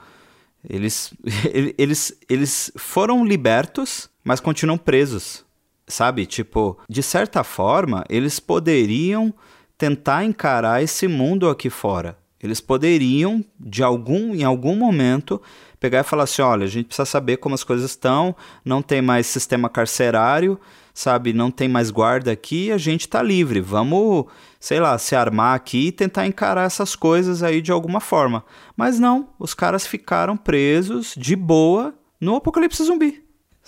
eles, 0.68 1.12
eles, 1.76 2.16
eles 2.28 2.72
foram 2.76 3.24
libertos, 3.24 4.08
mas 4.22 4.38
continuam 4.38 4.78
presos 4.78 5.44
sabe? 5.90 6.24
Tipo, 6.24 6.79
de 6.88 7.03
certa 7.03 7.44
forma, 7.44 8.05
eles 8.09 8.40
poderiam 8.40 9.35
tentar 9.76 10.24
encarar 10.24 10.83
esse 10.83 11.09
mundo 11.09 11.48
aqui 11.48 11.68
fora. 11.68 12.16
Eles 12.42 12.61
poderiam, 12.61 13.44
de 13.59 13.83
algum, 13.83 14.35
em 14.35 14.44
algum 14.44 14.74
momento, 14.74 15.40
pegar 15.79 16.00
e 16.00 16.05
falar 16.05 16.24
assim: 16.24 16.40
olha, 16.40 16.64
a 16.64 16.68
gente 16.68 16.87
precisa 16.87 17.05
saber 17.05 17.37
como 17.37 17.55
as 17.55 17.64
coisas 17.64 17.90
estão, 17.90 18.35
não 18.64 18.81
tem 18.81 19.03
mais 19.03 19.26
sistema 19.26 19.68
carcerário, 19.68 20.59
sabe? 20.94 21.33
Não 21.33 21.50
tem 21.50 21.68
mais 21.68 21.90
guarda 21.90 22.33
aqui, 22.33 22.72
a 22.72 22.79
gente 22.79 23.03
está 23.03 23.22
livre. 23.22 23.61
Vamos, 23.61 24.26
sei 24.59 24.81
lá, 24.81 24.96
se 24.96 25.14
armar 25.14 25.55
aqui 25.55 25.88
e 25.88 25.92
tentar 25.92 26.26
encarar 26.26 26.64
essas 26.64 26.96
coisas 26.96 27.42
aí 27.42 27.61
de 27.61 27.72
alguma 27.72 28.00
forma. 28.00 28.42
Mas 28.74 28.98
não, 28.98 29.29
os 29.38 29.53
caras 29.53 29.87
ficaram 29.87 30.37
presos 30.37 31.14
de 31.16 31.37
boa 31.37 31.94
no 32.20 32.37
apocalipse 32.37 32.85
zumbi. 32.85 33.19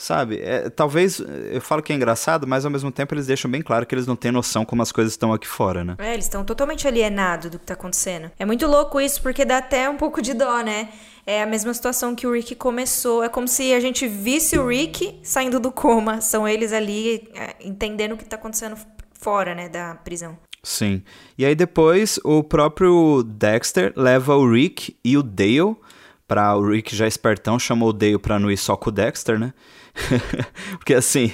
Sabe? 0.02 0.40
É, 0.42 0.68
talvez 0.68 1.20
eu 1.52 1.60
falo 1.60 1.80
que 1.80 1.92
é 1.92 1.94
engraçado, 1.94 2.44
mas 2.44 2.64
ao 2.64 2.72
mesmo 2.72 2.90
tempo 2.90 3.14
eles 3.14 3.28
deixam 3.28 3.48
bem 3.48 3.62
claro 3.62 3.86
que 3.86 3.94
eles 3.94 4.04
não 4.04 4.16
têm 4.16 4.32
noção 4.32 4.64
como 4.64 4.82
as 4.82 4.90
coisas 4.90 5.12
estão 5.12 5.32
aqui 5.32 5.46
fora, 5.46 5.84
né? 5.84 5.94
É, 6.00 6.12
eles 6.12 6.24
estão 6.24 6.44
totalmente 6.44 6.88
alienados 6.88 7.48
do 7.48 7.56
que 7.56 7.64
tá 7.64 7.74
acontecendo. 7.74 8.28
É 8.36 8.44
muito 8.44 8.66
louco 8.66 9.00
isso, 9.00 9.22
porque 9.22 9.44
dá 9.44 9.58
até 9.58 9.88
um 9.88 9.96
pouco 9.96 10.20
de 10.20 10.34
dó, 10.34 10.60
né? 10.60 10.88
É 11.24 11.40
a 11.40 11.46
mesma 11.46 11.72
situação 11.72 12.16
que 12.16 12.26
o 12.26 12.32
Rick 12.32 12.56
começou. 12.56 13.22
É 13.22 13.28
como 13.28 13.46
se 13.46 13.72
a 13.72 13.78
gente 13.78 14.08
visse 14.08 14.58
o 14.58 14.66
Rick 14.66 15.20
saindo 15.22 15.60
do 15.60 15.70
coma. 15.70 16.20
São 16.20 16.48
eles 16.48 16.72
ali 16.72 17.28
é, 17.32 17.54
entendendo 17.60 18.14
o 18.14 18.16
que 18.16 18.24
tá 18.24 18.34
acontecendo 18.34 18.76
fora, 19.12 19.54
né, 19.54 19.68
da 19.68 19.94
prisão. 19.94 20.36
Sim. 20.64 21.04
E 21.38 21.46
aí 21.46 21.54
depois 21.54 22.18
o 22.24 22.42
próprio 22.42 23.22
Dexter 23.22 23.92
leva 23.94 24.34
o 24.34 24.50
Rick 24.50 24.96
e 25.04 25.16
o 25.16 25.22
Dale 25.22 25.76
para 26.26 26.56
o 26.56 26.68
Rick 26.68 26.96
já 26.96 27.06
espertão 27.06 27.56
chamou 27.56 27.90
o 27.90 27.92
Dale 27.92 28.18
para 28.18 28.40
não 28.40 28.50
ir 28.50 28.56
só 28.56 28.76
com 28.76 28.88
o 28.88 28.92
Dexter, 28.92 29.38
né? 29.38 29.54
Porque 30.78 30.94
assim, 30.94 31.32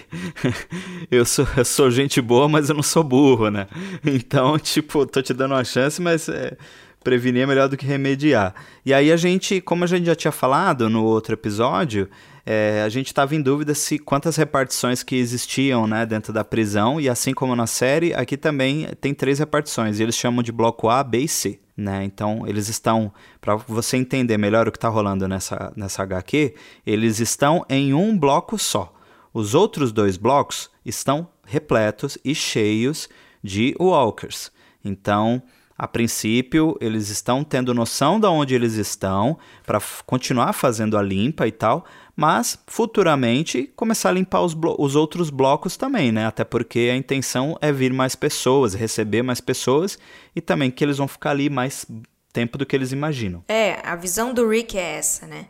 eu 1.10 1.24
sou, 1.24 1.46
eu 1.56 1.64
sou 1.64 1.90
gente 1.90 2.20
boa, 2.20 2.48
mas 2.48 2.68
eu 2.68 2.74
não 2.74 2.82
sou 2.82 3.02
burro, 3.02 3.50
né? 3.50 3.66
Então, 4.04 4.58
tipo, 4.58 5.06
tô 5.06 5.22
te 5.22 5.32
dando 5.32 5.54
uma 5.54 5.64
chance, 5.64 6.00
mas 6.00 6.28
é, 6.28 6.56
prevenir 7.02 7.42
é 7.42 7.46
melhor 7.46 7.68
do 7.68 7.76
que 7.76 7.86
remediar. 7.86 8.54
E 8.84 8.92
aí 8.92 9.12
a 9.12 9.16
gente, 9.16 9.60
como 9.60 9.84
a 9.84 9.86
gente 9.86 10.06
já 10.06 10.14
tinha 10.14 10.32
falado 10.32 10.90
no 10.90 11.04
outro 11.04 11.34
episódio, 11.34 12.08
é, 12.44 12.82
a 12.84 12.88
gente 12.88 13.08
estava 13.08 13.34
em 13.34 13.42
dúvida 13.42 13.74
se 13.74 13.98
quantas 13.98 14.36
repartições 14.36 15.02
que 15.02 15.16
existiam 15.16 15.86
né, 15.86 16.06
dentro 16.06 16.32
da 16.32 16.44
prisão, 16.44 17.00
e 17.00 17.08
assim 17.08 17.34
como 17.34 17.54
na 17.54 17.66
série, 17.66 18.14
aqui 18.14 18.36
também 18.36 18.88
tem 19.00 19.14
três 19.14 19.38
repartições, 19.38 20.00
e 20.00 20.02
eles 20.02 20.14
chamam 20.14 20.42
de 20.42 20.50
bloco 20.50 20.88
A, 20.88 21.04
B 21.04 21.20
e 21.20 21.28
C. 21.28 21.60
Né? 21.80 22.02
Então, 22.02 22.44
eles 22.44 22.68
estão, 22.68 23.12
para 23.40 23.54
você 23.54 23.96
entender 23.96 24.36
melhor 24.36 24.66
o 24.66 24.72
que 24.72 24.76
está 24.78 24.88
rolando 24.88 25.28
nessa, 25.28 25.72
nessa 25.76 26.02
HQ, 26.02 26.56
eles 26.84 27.20
estão 27.20 27.64
em 27.68 27.94
um 27.94 28.18
bloco 28.18 28.58
só. 28.58 28.92
Os 29.32 29.54
outros 29.54 29.92
dois 29.92 30.16
blocos 30.16 30.68
estão 30.84 31.28
repletos 31.46 32.18
e 32.24 32.34
cheios 32.34 33.08
de 33.44 33.76
walkers. 33.78 34.50
Então, 34.84 35.40
A 35.80 35.86
princípio, 35.86 36.76
eles 36.80 37.08
estão 37.08 37.44
tendo 37.44 37.72
noção 37.72 38.18
de 38.18 38.26
onde 38.26 38.52
eles 38.52 38.74
estão 38.74 39.38
para 39.64 39.80
continuar 40.04 40.52
fazendo 40.52 40.98
a 40.98 41.02
limpa 41.02 41.46
e 41.46 41.52
tal, 41.52 41.84
mas 42.18 42.58
futuramente 42.66 43.72
começar 43.76 44.08
a 44.08 44.12
limpar 44.12 44.40
os, 44.40 44.52
os 44.76 44.96
outros 44.96 45.30
blocos 45.30 45.76
também, 45.76 46.10
né? 46.10 46.26
Até 46.26 46.42
porque 46.42 46.90
a 46.92 46.96
intenção 46.96 47.56
é 47.60 47.70
vir 47.70 47.92
mais 47.92 48.16
pessoas, 48.16 48.74
receber 48.74 49.22
mais 49.22 49.40
pessoas 49.40 49.96
e 50.34 50.40
também 50.40 50.68
que 50.68 50.82
eles 50.82 50.98
vão 50.98 51.06
ficar 51.06 51.30
ali 51.30 51.48
mais 51.48 51.86
tempo 52.32 52.58
do 52.58 52.66
que 52.66 52.74
eles 52.74 52.90
imaginam. 52.90 53.44
É, 53.46 53.78
a 53.84 53.94
visão 53.94 54.34
do 54.34 54.48
Rick 54.48 54.76
é 54.76 54.96
essa, 54.96 55.28
né? 55.28 55.46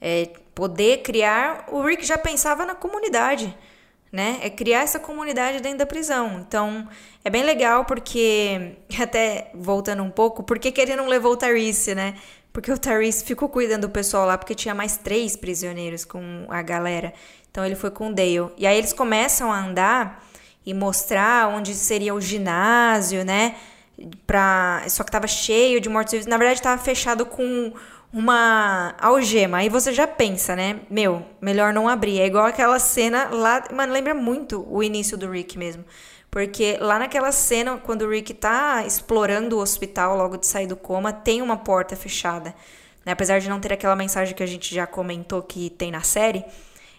É 0.00 0.28
poder 0.54 0.98
criar. 0.98 1.66
O 1.72 1.82
Rick 1.82 2.06
já 2.06 2.16
pensava 2.16 2.64
na 2.64 2.76
comunidade 2.76 3.52
né? 4.12 4.38
É 4.42 4.50
criar 4.50 4.82
essa 4.82 5.00
comunidade 5.00 5.60
dentro 5.62 5.78
da 5.78 5.86
prisão. 5.86 6.44
Então, 6.46 6.86
é 7.24 7.30
bem 7.30 7.42
legal 7.42 7.86
porque, 7.86 8.76
até 9.00 9.50
voltando 9.54 10.02
um 10.02 10.10
pouco, 10.10 10.42
por 10.42 10.58
que, 10.58 10.70
que 10.70 10.80
ele 10.82 10.94
não 10.94 11.08
levou 11.08 11.32
o 11.32 11.36
Tarice, 11.36 11.94
né? 11.94 12.14
Porque 12.52 12.70
o 12.70 12.78
Tarice 12.78 13.24
ficou 13.24 13.48
cuidando 13.48 13.82
do 13.82 13.90
pessoal 13.90 14.26
lá, 14.26 14.36
porque 14.36 14.54
tinha 14.54 14.74
mais 14.74 14.96
três 14.96 15.36
prisioneiros 15.36 16.04
com 16.04 16.46
a 16.48 16.60
galera. 16.60 17.14
Então, 17.50 17.64
ele 17.64 17.74
foi 17.74 17.90
com 17.90 18.10
o 18.10 18.14
Dale. 18.14 18.50
E 18.58 18.66
aí, 18.66 18.76
eles 18.76 18.92
começam 18.92 19.50
a 19.50 19.58
andar 19.58 20.24
e 20.64 20.74
mostrar 20.74 21.48
onde 21.48 21.74
seria 21.74 22.14
o 22.14 22.20
ginásio, 22.20 23.24
né? 23.24 23.56
Pra... 24.26 24.84
Só 24.88 25.02
que 25.02 25.10
tava 25.10 25.26
cheio 25.26 25.80
de 25.80 25.88
mortos-vivos. 25.88 26.26
Na 26.26 26.36
verdade, 26.36 26.60
tava 26.60 26.82
fechado 26.82 27.24
com 27.24 27.72
uma 28.12 28.94
algema. 29.00 29.58
Aí 29.58 29.68
você 29.68 29.92
já 29.92 30.06
pensa, 30.06 30.54
né? 30.54 30.80
Meu, 30.90 31.24
melhor 31.40 31.72
não 31.72 31.88
abrir. 31.88 32.20
É 32.20 32.26
igual 32.26 32.44
aquela 32.44 32.78
cena 32.78 33.28
lá. 33.30 33.64
Mano, 33.72 33.92
lembra 33.92 34.14
muito 34.14 34.66
o 34.70 34.82
início 34.82 35.16
do 35.16 35.30
Rick 35.30 35.58
mesmo. 35.58 35.84
Porque 36.32 36.78
lá 36.80 36.98
naquela 36.98 37.30
cena, 37.30 37.76
quando 37.76 38.06
o 38.06 38.08
Rick 38.08 38.32
tá 38.32 38.86
explorando 38.86 39.58
o 39.58 39.60
hospital 39.60 40.16
logo 40.16 40.38
de 40.38 40.46
sair 40.46 40.66
do 40.66 40.74
coma, 40.74 41.12
tem 41.12 41.42
uma 41.42 41.58
porta 41.58 41.94
fechada. 41.94 42.54
Né? 43.04 43.12
Apesar 43.12 43.38
de 43.38 43.50
não 43.50 43.60
ter 43.60 43.70
aquela 43.70 43.94
mensagem 43.94 44.34
que 44.34 44.42
a 44.42 44.46
gente 44.46 44.74
já 44.74 44.86
comentou 44.86 45.42
que 45.42 45.68
tem 45.68 45.90
na 45.90 46.00
série, 46.00 46.42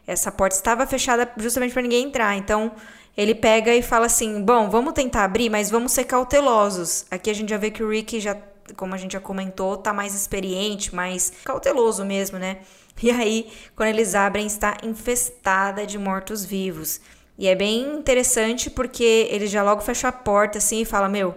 essa 0.05 0.31
porta 0.31 0.55
estava 0.55 0.85
fechada 0.85 1.27
justamente 1.37 1.73
para 1.73 1.81
ninguém 1.81 2.05
entrar. 2.05 2.37
Então 2.37 2.73
ele 3.17 3.33
pega 3.33 3.73
e 3.73 3.81
fala 3.81 4.05
assim: 4.05 4.39
Bom, 4.39 4.69
vamos 4.69 4.93
tentar 4.93 5.23
abrir, 5.23 5.49
mas 5.49 5.71
vamos 5.71 5.93
ser 5.93 6.03
cautelosos. 6.03 7.07
Aqui 7.09 7.31
a 7.31 7.33
gente 7.33 7.49
já 7.49 7.57
vê 7.57 7.71
que 7.71 7.81
o 7.81 7.89
Rick 7.89 8.19
já 8.19 8.37
como 8.77 8.93
a 8.93 8.97
gente 8.97 9.13
já 9.13 9.19
comentou, 9.19 9.75
tá 9.75 9.91
mais 9.91 10.15
experiente, 10.15 10.95
mais 10.95 11.33
cauteloso 11.43 12.05
mesmo, 12.05 12.37
né? 12.37 12.59
E 13.01 13.11
aí, 13.11 13.51
quando 13.75 13.89
eles 13.89 14.15
abrem, 14.15 14.45
está 14.45 14.77
infestada 14.83 15.85
de 15.85 15.97
mortos-vivos. 15.97 17.01
E 17.37 17.47
é 17.47 17.55
bem 17.55 17.97
interessante 17.97 18.69
porque 18.69 19.27
ele 19.31 19.47
já 19.47 19.63
logo 19.63 19.81
fecha 19.81 20.07
a 20.07 20.11
porta 20.11 20.57
assim 20.59 20.81
e 20.81 20.85
fala: 20.85 21.09
Meu, 21.09 21.35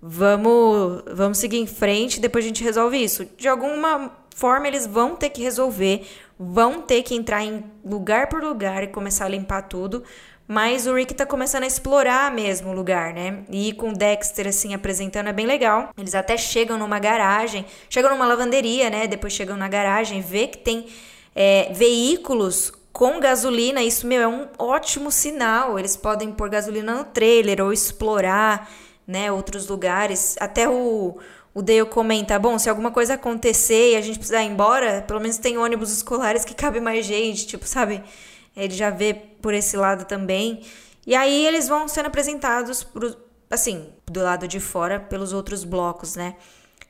vamos, 0.00 1.02
vamos 1.12 1.38
seguir 1.38 1.58
em 1.58 1.66
frente, 1.66 2.20
depois 2.20 2.44
a 2.44 2.48
gente 2.48 2.62
resolve 2.62 3.02
isso. 3.02 3.26
De 3.36 3.48
alguma 3.48 4.12
forma, 4.34 4.68
eles 4.68 4.86
vão 4.86 5.16
ter 5.16 5.30
que 5.30 5.42
resolver, 5.42 6.06
vão 6.38 6.80
ter 6.80 7.02
que 7.02 7.14
entrar 7.14 7.42
em 7.42 7.64
lugar 7.84 8.28
por 8.28 8.42
lugar 8.42 8.82
e 8.82 8.88
começar 8.88 9.26
a 9.26 9.28
limpar 9.28 9.62
tudo, 9.62 10.02
mas 10.46 10.86
o 10.86 10.94
Rick 10.94 11.14
tá 11.14 11.24
começando 11.24 11.62
a 11.62 11.66
explorar 11.66 12.32
mesmo 12.32 12.70
o 12.70 12.72
lugar, 12.72 13.14
né? 13.14 13.44
E 13.50 13.72
com 13.74 13.90
o 13.90 13.96
Dexter, 13.96 14.48
assim, 14.48 14.74
apresentando 14.74 15.28
é 15.28 15.32
bem 15.32 15.46
legal. 15.46 15.90
Eles 15.96 16.14
até 16.14 16.36
chegam 16.36 16.76
numa 16.76 16.98
garagem, 16.98 17.64
chegam 17.88 18.10
numa 18.10 18.26
lavanderia, 18.26 18.90
né? 18.90 19.06
Depois 19.06 19.32
chegam 19.32 19.56
na 19.56 19.68
garagem, 19.68 20.20
vê 20.20 20.48
que 20.48 20.58
tem 20.58 20.86
é, 21.36 21.72
veículos 21.72 22.72
com 22.92 23.20
gasolina. 23.20 23.82
Isso, 23.82 24.06
meu, 24.06 24.22
é 24.22 24.28
um 24.28 24.48
ótimo 24.58 25.10
sinal. 25.10 25.78
Eles 25.78 25.96
podem 25.96 26.32
pôr 26.32 26.48
gasolina 26.48 26.94
no 26.94 27.04
trailer 27.04 27.60
ou 27.60 27.72
explorar, 27.72 28.70
né? 29.06 29.30
Outros 29.30 29.68
lugares. 29.68 30.36
Até 30.40 30.68
o. 30.68 31.18
O 31.52 31.62
Dale 31.62 31.84
comenta, 31.86 32.38
bom, 32.38 32.56
se 32.60 32.70
alguma 32.70 32.92
coisa 32.92 33.14
acontecer 33.14 33.94
e 33.94 33.96
a 33.96 34.00
gente 34.00 34.20
precisar 34.20 34.44
ir 34.44 34.50
embora, 34.52 35.02
pelo 35.02 35.18
menos 35.18 35.36
tem 35.36 35.58
ônibus 35.58 35.90
escolares 35.90 36.44
que 36.44 36.54
cabe 36.54 36.78
mais 36.78 37.04
gente, 37.04 37.44
tipo, 37.44 37.66
sabe? 37.66 38.04
Ele 38.56 38.72
já 38.72 38.88
vê 38.88 39.14
por 39.14 39.52
esse 39.52 39.76
lado 39.76 40.04
também. 40.04 40.62
E 41.04 41.12
aí 41.12 41.44
eles 41.44 41.66
vão 41.66 41.88
sendo 41.88 42.06
apresentados, 42.06 42.84
pro, 42.84 43.16
assim, 43.50 43.88
do 44.06 44.22
lado 44.22 44.46
de 44.46 44.60
fora, 44.60 45.00
pelos 45.00 45.32
outros 45.32 45.64
blocos, 45.64 46.14
né? 46.14 46.36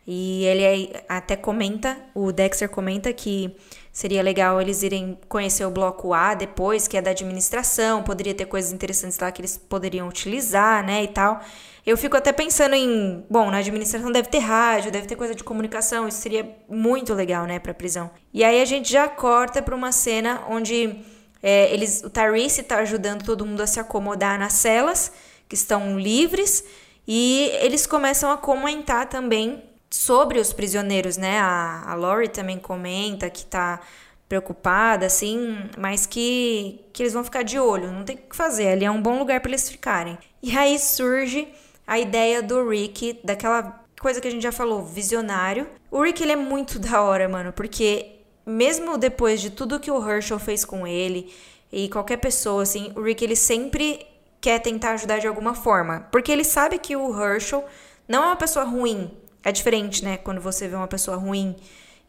E 0.07 0.45
ele 0.45 0.93
até 1.09 1.37
comenta, 1.37 1.97
o 2.15 2.33
Dexter 2.33 2.69
comenta 2.69 3.13
que 3.13 3.57
seria 4.01 4.23
legal 4.23 4.59
eles 4.59 4.83
irem 4.83 5.19
conhecer 5.29 5.63
o 5.67 5.71
bloco 5.71 6.15
A 6.15 6.33
depois, 6.33 6.89
que 6.89 6.97
é 6.97 7.03
da 7.03 7.11
administração, 7.11 8.03
poderia 8.03 8.35
ter 8.35 8.47
coisas 8.47 8.73
interessantes 8.73 9.19
lá 9.19 9.31
que 9.31 9.43
eles 9.43 9.59
poderiam 9.59 10.09
utilizar, 10.09 10.83
né, 10.83 11.05
e 11.05 11.09
tal. 11.09 11.39
Eu 11.85 11.99
fico 11.99 12.17
até 12.17 12.33
pensando 12.33 12.75
em, 12.75 13.23
bom, 13.29 13.51
na 13.51 13.59
administração 13.59 14.11
deve 14.11 14.31
ter 14.31 14.39
rádio, 14.39 14.91
deve 14.91 15.07
ter 15.07 15.17
coisa 15.17 15.35
de 15.35 15.45
comunicação, 15.45 16.09
isso 16.09 16.17
seria 16.17 16.51
muito 16.67 17.13
legal, 17.13 17.45
né, 17.45 17.59
para 17.59 17.75
prisão. 17.75 18.11
E 18.33 18.43
aí 18.43 18.63
a 18.63 18.65
gente 18.65 18.91
já 18.91 19.07
corta 19.07 19.61
para 19.61 19.77
uma 19.77 19.93
cena 19.93 20.45
onde 20.49 20.97
é, 21.43 21.71
eles, 21.71 22.03
o 22.03 22.09
Tyrese 22.09 22.63
está 22.63 22.79
ajudando 22.79 23.23
todo 23.23 23.45
mundo 23.45 23.61
a 23.61 23.67
se 23.67 23.79
acomodar 23.79 24.39
nas 24.39 24.55
celas, 24.55 25.13
que 25.47 25.55
estão 25.55 26.01
livres, 26.01 26.65
e 27.07 27.51
eles 27.61 27.87
começam 27.87 28.31
a 28.31 28.39
comentar 28.39 29.11
também 29.11 29.63
sobre 29.91 30.39
os 30.39 30.53
prisioneiros, 30.53 31.17
né? 31.17 31.41
A, 31.41 31.91
a 31.91 31.95
Lori 31.95 32.29
também 32.29 32.59
comenta 32.59 33.29
que 33.29 33.41
está 33.41 33.81
preocupada, 34.29 35.07
assim, 35.07 35.59
mas 35.77 36.07
que, 36.07 36.81
que 36.93 37.03
eles 37.03 37.13
vão 37.13 37.25
ficar 37.25 37.43
de 37.43 37.59
olho, 37.59 37.91
não 37.91 38.05
tem 38.05 38.15
o 38.15 38.19
que 38.21 38.37
fazer, 38.37 38.69
ali 38.69 38.85
é 38.85 38.91
um 38.91 39.03
bom 39.03 39.19
lugar 39.19 39.41
para 39.41 39.51
eles 39.51 39.69
ficarem. 39.69 40.17
E 40.41 40.57
aí 40.57 40.79
surge 40.79 41.49
a 41.85 41.99
ideia 41.99 42.41
do 42.41 42.69
Rick, 42.69 43.19
daquela 43.25 43.85
coisa 44.01 44.21
que 44.21 44.29
a 44.29 44.31
gente 44.31 44.43
já 44.45 44.53
falou, 44.53 44.85
visionário. 44.85 45.67
O 45.91 46.01
Rick, 46.01 46.23
ele 46.23 46.33
é 46.33 46.37
muito 46.37 46.79
da 46.81 47.03
hora, 47.03 47.29
mano, 47.29 47.53
porque 47.53 48.21
mesmo 48.47 48.97
depois 48.97 49.41
de 49.41 49.51
tudo 49.51 49.81
que 49.81 49.91
o 49.91 50.09
Herschel 50.09 50.39
fez 50.39 50.65
com 50.65 50.87
ele 50.87 51.35
e 51.73 51.89
qualquer 51.89 52.19
pessoa, 52.19 52.63
assim, 52.63 52.93
o 52.95 53.03
Rick 53.03 53.25
ele 53.25 53.35
sempre 53.35 54.07
quer 54.41 54.61
tentar 54.61 54.93
ajudar 54.93 55.19
de 55.19 55.27
alguma 55.27 55.55
forma. 55.55 56.07
Porque 56.13 56.31
ele 56.31 56.45
sabe 56.45 56.79
que 56.79 56.95
o 56.95 57.21
Herschel 57.21 57.65
não 58.09 58.23
é 58.23 58.27
uma 58.27 58.37
pessoa 58.37 58.65
ruim. 58.65 59.11
É 59.43 59.53
diferente, 59.53 60.05
né? 60.05 60.17
Quando 60.17 60.41
você 60.41 60.69
vê 60.69 60.77
uma 60.77 60.89
pessoa 60.89 61.17
ruim 61.17 61.57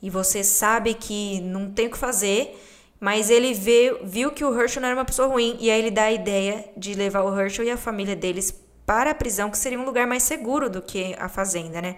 e 0.01 0.09
você 0.09 0.43
sabe 0.43 0.93
que 0.93 1.39
não 1.41 1.69
tem 1.71 1.87
o 1.87 1.91
que 1.91 1.97
fazer, 1.97 2.59
mas 2.99 3.29
ele 3.29 3.53
vê, 3.53 3.99
viu 4.03 4.31
que 4.31 4.43
o 4.43 4.59
Herschel 4.59 4.81
não 4.81 4.89
era 4.89 4.97
uma 4.97 5.05
pessoa 5.05 5.27
ruim 5.27 5.57
e 5.59 5.69
aí 5.71 5.79
ele 5.79 5.91
dá 5.91 6.03
a 6.03 6.11
ideia 6.11 6.65
de 6.75 6.93
levar 6.93 7.21
o 7.23 7.39
Herschel 7.39 7.65
e 7.65 7.71
a 7.71 7.77
família 7.77 8.15
deles 8.15 8.53
para 8.85 9.11
a 9.11 9.15
prisão, 9.15 9.49
que 9.49 9.57
seria 9.57 9.79
um 9.79 9.85
lugar 9.85 10.05
mais 10.05 10.23
seguro 10.23 10.69
do 10.69 10.81
que 10.81 11.15
a 11.17 11.29
fazenda, 11.29 11.81
né? 11.81 11.97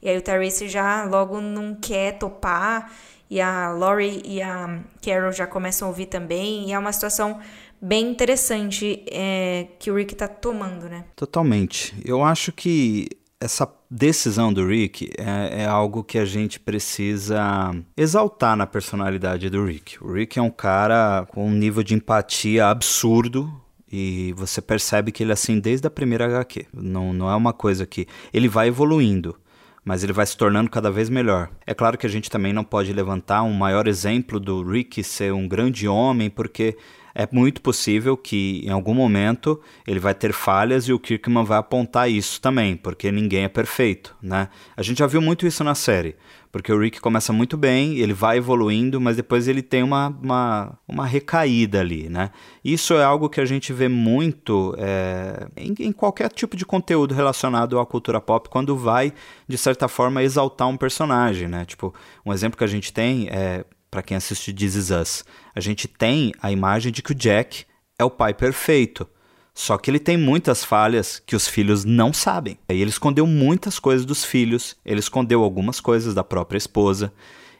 E 0.00 0.08
aí 0.08 0.16
o 0.16 0.22
Therese 0.22 0.68
já 0.68 1.04
logo 1.04 1.40
não 1.40 1.74
quer 1.74 2.18
topar 2.18 2.90
e 3.28 3.40
a 3.40 3.70
Laurie 3.70 4.22
e 4.24 4.42
a 4.42 4.80
Carol 5.04 5.30
já 5.30 5.46
começam 5.46 5.86
a 5.86 5.90
ouvir 5.90 6.06
também, 6.06 6.68
e 6.68 6.72
é 6.72 6.78
uma 6.78 6.92
situação 6.92 7.38
bem 7.80 8.10
interessante 8.10 9.04
é, 9.10 9.68
que 9.78 9.90
o 9.90 9.94
Rick 9.94 10.16
tá 10.16 10.26
tomando, 10.26 10.88
né? 10.88 11.04
Totalmente. 11.14 11.94
Eu 12.04 12.24
acho 12.24 12.50
que 12.50 13.08
essa 13.40 13.66
decisão 13.90 14.52
do 14.52 14.66
Rick 14.66 15.10
é, 15.16 15.62
é, 15.62 15.66
algo 15.66 16.04
que 16.04 16.18
a 16.18 16.26
gente 16.26 16.60
precisa 16.60 17.74
exaltar 17.96 18.54
na 18.54 18.66
personalidade 18.66 19.48
do 19.48 19.64
Rick. 19.64 20.02
O 20.04 20.12
Rick 20.12 20.38
é 20.38 20.42
um 20.42 20.50
cara 20.50 21.26
com 21.30 21.46
um 21.46 21.50
nível 21.50 21.82
de 21.82 21.94
empatia 21.94 22.66
absurdo. 22.66 23.50
E 23.92 24.32
você 24.36 24.60
percebe 24.60 25.10
que 25.10 25.24
ele 25.24 25.32
é 25.32 25.34
assim 25.34 25.58
desde 25.58 25.84
a 25.86 25.90
primeira 25.90 26.26
HQ. 26.26 26.66
Não, 26.72 27.12
não 27.12 27.28
é 27.28 27.34
uma 27.34 27.52
coisa 27.52 27.84
que. 27.84 28.06
Ele 28.32 28.46
vai 28.46 28.68
evoluindo 28.68 29.36
mas 29.82 30.04
ele 30.04 30.12
vai 30.12 30.26
se 30.26 30.36
tornando 30.36 30.70
cada 30.70 30.90
vez 30.90 31.08
melhor. 31.08 31.50
É 31.66 31.74
claro 31.74 31.96
que 31.96 32.06
a 32.06 32.08
gente 32.08 32.30
também 32.30 32.52
não 32.52 32.62
pode 32.62 32.92
levantar 32.92 33.42
um 33.42 33.52
maior 33.52 33.88
exemplo 33.88 34.38
do 34.38 34.62
Rick 34.62 35.02
ser 35.02 35.32
um 35.32 35.48
grande 35.48 35.88
homem, 35.88 36.28
porque 36.28 36.76
é 37.14 37.28
muito 37.30 37.60
possível 37.60 38.16
que 38.16 38.62
em 38.64 38.70
algum 38.70 38.94
momento 38.94 39.60
ele 39.86 40.00
vai 40.00 40.14
ter 40.14 40.32
falhas 40.32 40.88
e 40.88 40.92
o 40.92 40.98
Kirkman 40.98 41.44
vai 41.44 41.58
apontar 41.58 42.10
isso 42.10 42.40
também, 42.40 42.76
porque 42.76 43.10
ninguém 43.10 43.44
é 43.44 43.48
perfeito, 43.48 44.14
né? 44.22 44.48
A 44.76 44.82
gente 44.82 44.98
já 44.98 45.06
viu 45.06 45.20
muito 45.20 45.46
isso 45.46 45.64
na 45.64 45.74
série. 45.74 46.16
Porque 46.52 46.72
o 46.72 46.80
Rick 46.80 47.00
começa 47.00 47.32
muito 47.32 47.56
bem, 47.56 47.98
ele 47.98 48.12
vai 48.12 48.38
evoluindo, 48.38 49.00
mas 49.00 49.16
depois 49.16 49.46
ele 49.46 49.62
tem 49.62 49.84
uma, 49.84 50.08
uma, 50.20 50.78
uma 50.88 51.06
recaída 51.06 51.78
ali, 51.78 52.08
né? 52.08 52.30
Isso 52.64 52.94
é 52.94 53.04
algo 53.04 53.28
que 53.28 53.40
a 53.40 53.44
gente 53.44 53.72
vê 53.72 53.86
muito 53.86 54.74
é, 54.76 55.46
em, 55.56 55.72
em, 55.78 55.92
qualquer 55.92 56.28
tipo 56.28 56.56
de 56.56 56.66
conteúdo 56.66 57.14
relacionado 57.14 57.78
à 57.78 57.86
cultura 57.86 58.20
pop, 58.20 58.48
quando 58.48 58.76
vai, 58.76 59.12
de 59.46 59.56
certa 59.56 59.86
forma, 59.86 60.24
exaltar 60.24 60.66
um 60.66 60.76
personagem, 60.76 61.46
né? 61.46 61.64
Tipo, 61.64 61.94
um 62.26 62.32
exemplo 62.32 62.58
que 62.58 62.64
a 62.64 62.68
gente 62.68 62.92
tem 62.92 63.28
é, 63.30 63.64
para 63.90 64.02
quem 64.02 64.16
assiste 64.16 64.52
This 64.52 64.74
Is 64.74 64.90
Us, 64.90 65.24
a 65.54 65.60
gente 65.60 65.88
tem 65.88 66.32
a 66.40 66.52
imagem 66.52 66.92
de 66.92 67.02
que 67.02 67.12
o 67.12 67.14
Jack 67.14 67.64
é 67.98 68.04
o 68.04 68.10
pai 68.10 68.32
perfeito. 68.32 69.06
Só 69.52 69.76
que 69.76 69.90
ele 69.90 69.98
tem 69.98 70.16
muitas 70.16 70.64
falhas 70.64 71.20
que 71.26 71.34
os 71.34 71.48
filhos 71.48 71.84
não 71.84 72.12
sabem. 72.12 72.56
E 72.70 72.80
ele 72.80 72.88
escondeu 72.88 73.26
muitas 73.26 73.78
coisas 73.78 74.06
dos 74.06 74.24
filhos, 74.24 74.76
ele 74.84 75.00
escondeu 75.00 75.42
algumas 75.42 75.80
coisas 75.80 76.14
da 76.14 76.24
própria 76.24 76.56
esposa. 76.58 77.12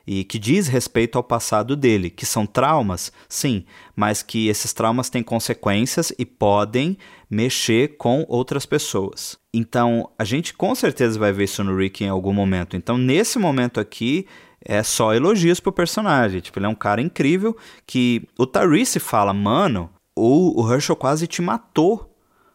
e 0.07 0.25
que 0.25 0.39
diz 0.39 0.67
respeito 0.67 1.17
ao 1.19 1.23
passado 1.23 1.77
dele, 1.77 2.11
que 2.11 2.27
são 2.27 2.47
traumas, 2.47 3.13
sim, 3.29 3.65
mas 3.95 4.23
que 4.23 4.49
esses 4.49 4.73
traumas 4.73 5.11
têm 5.11 5.23
consequências 5.23 6.13
e 6.19 6.25
podem 6.25 6.97
mexer 7.31 7.97
com 7.97 8.25
outras 8.29 8.67
pessoas. 8.67 9.39
Então, 9.55 10.11
a 10.19 10.25
gente 10.25 10.55
com 10.55 10.75
certeza 10.75 11.19
vai 11.19 11.33
ver 11.33 11.45
isso 11.45 11.63
no 11.63 11.77
Rick 11.77 12.03
em 12.03 12.09
algum 12.09 12.33
momento. 12.33 12.77
Então, 12.77 12.99
nesse 12.99 13.39
momento 13.39 13.79
aqui, 13.79 14.27
é 14.65 14.83
só 14.83 15.15
elogios 15.15 15.61
pro 15.61 15.73
personagem. 15.73 16.41
Tipo, 16.41 16.59
ele 16.59 16.67
é 16.67 16.69
um 16.69 16.75
cara 16.75 17.01
incrível 17.01 17.57
que 17.87 18.27
o 18.39 18.47
Tyrese 18.47 18.99
fala, 18.99 19.33
mano, 19.33 19.91
o, 20.17 20.63
o 20.63 20.73
Herschel 20.73 20.97
quase 20.97 21.27
te 21.27 21.41
matou. 21.41 22.07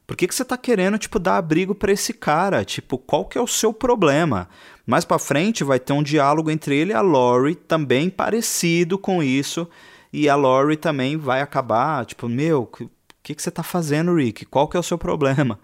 Por 0.06 0.16
que, 0.16 0.28
que 0.28 0.36
você 0.36 0.46
tá 0.46 0.56
querendo, 0.56 1.00
tipo, 1.00 1.18
dar 1.18 1.38
abrigo 1.38 1.74
para 1.74 1.92
esse 1.92 2.14
cara? 2.14 2.64
Tipo, 2.64 2.98
qual 2.98 3.26
que 3.26 3.38
é 3.38 3.42
o 3.42 3.48
seu 3.48 3.74
problema? 3.74 4.48
Mais 4.86 5.04
para 5.04 5.18
frente 5.18 5.64
vai 5.64 5.80
ter 5.80 5.94
um 5.94 6.04
diálogo 6.04 6.52
entre 6.52 6.78
ele 6.78 6.92
e 6.92 6.96
a 6.96 7.02
Lori, 7.02 7.56
também 7.56 8.10
parecido 8.10 9.00
com 9.00 9.24
isso. 9.24 9.68
E 10.14 10.30
a 10.30 10.36
Lori 10.36 10.78
também 10.78 11.18
vai 11.18 11.42
acabar, 11.42 12.06
tipo, 12.06 12.30
meu, 12.30 12.62
o 12.62 12.88
que, 13.24 13.34
que 13.34 13.42
você 13.42 13.50
tá 13.50 13.64
fazendo, 13.64 14.14
Rick? 14.14 14.46
Qual 14.46 14.68
que 14.68 14.78
é 14.78 14.80
o 14.80 14.84
seu 14.84 14.98
problema? 14.98 15.60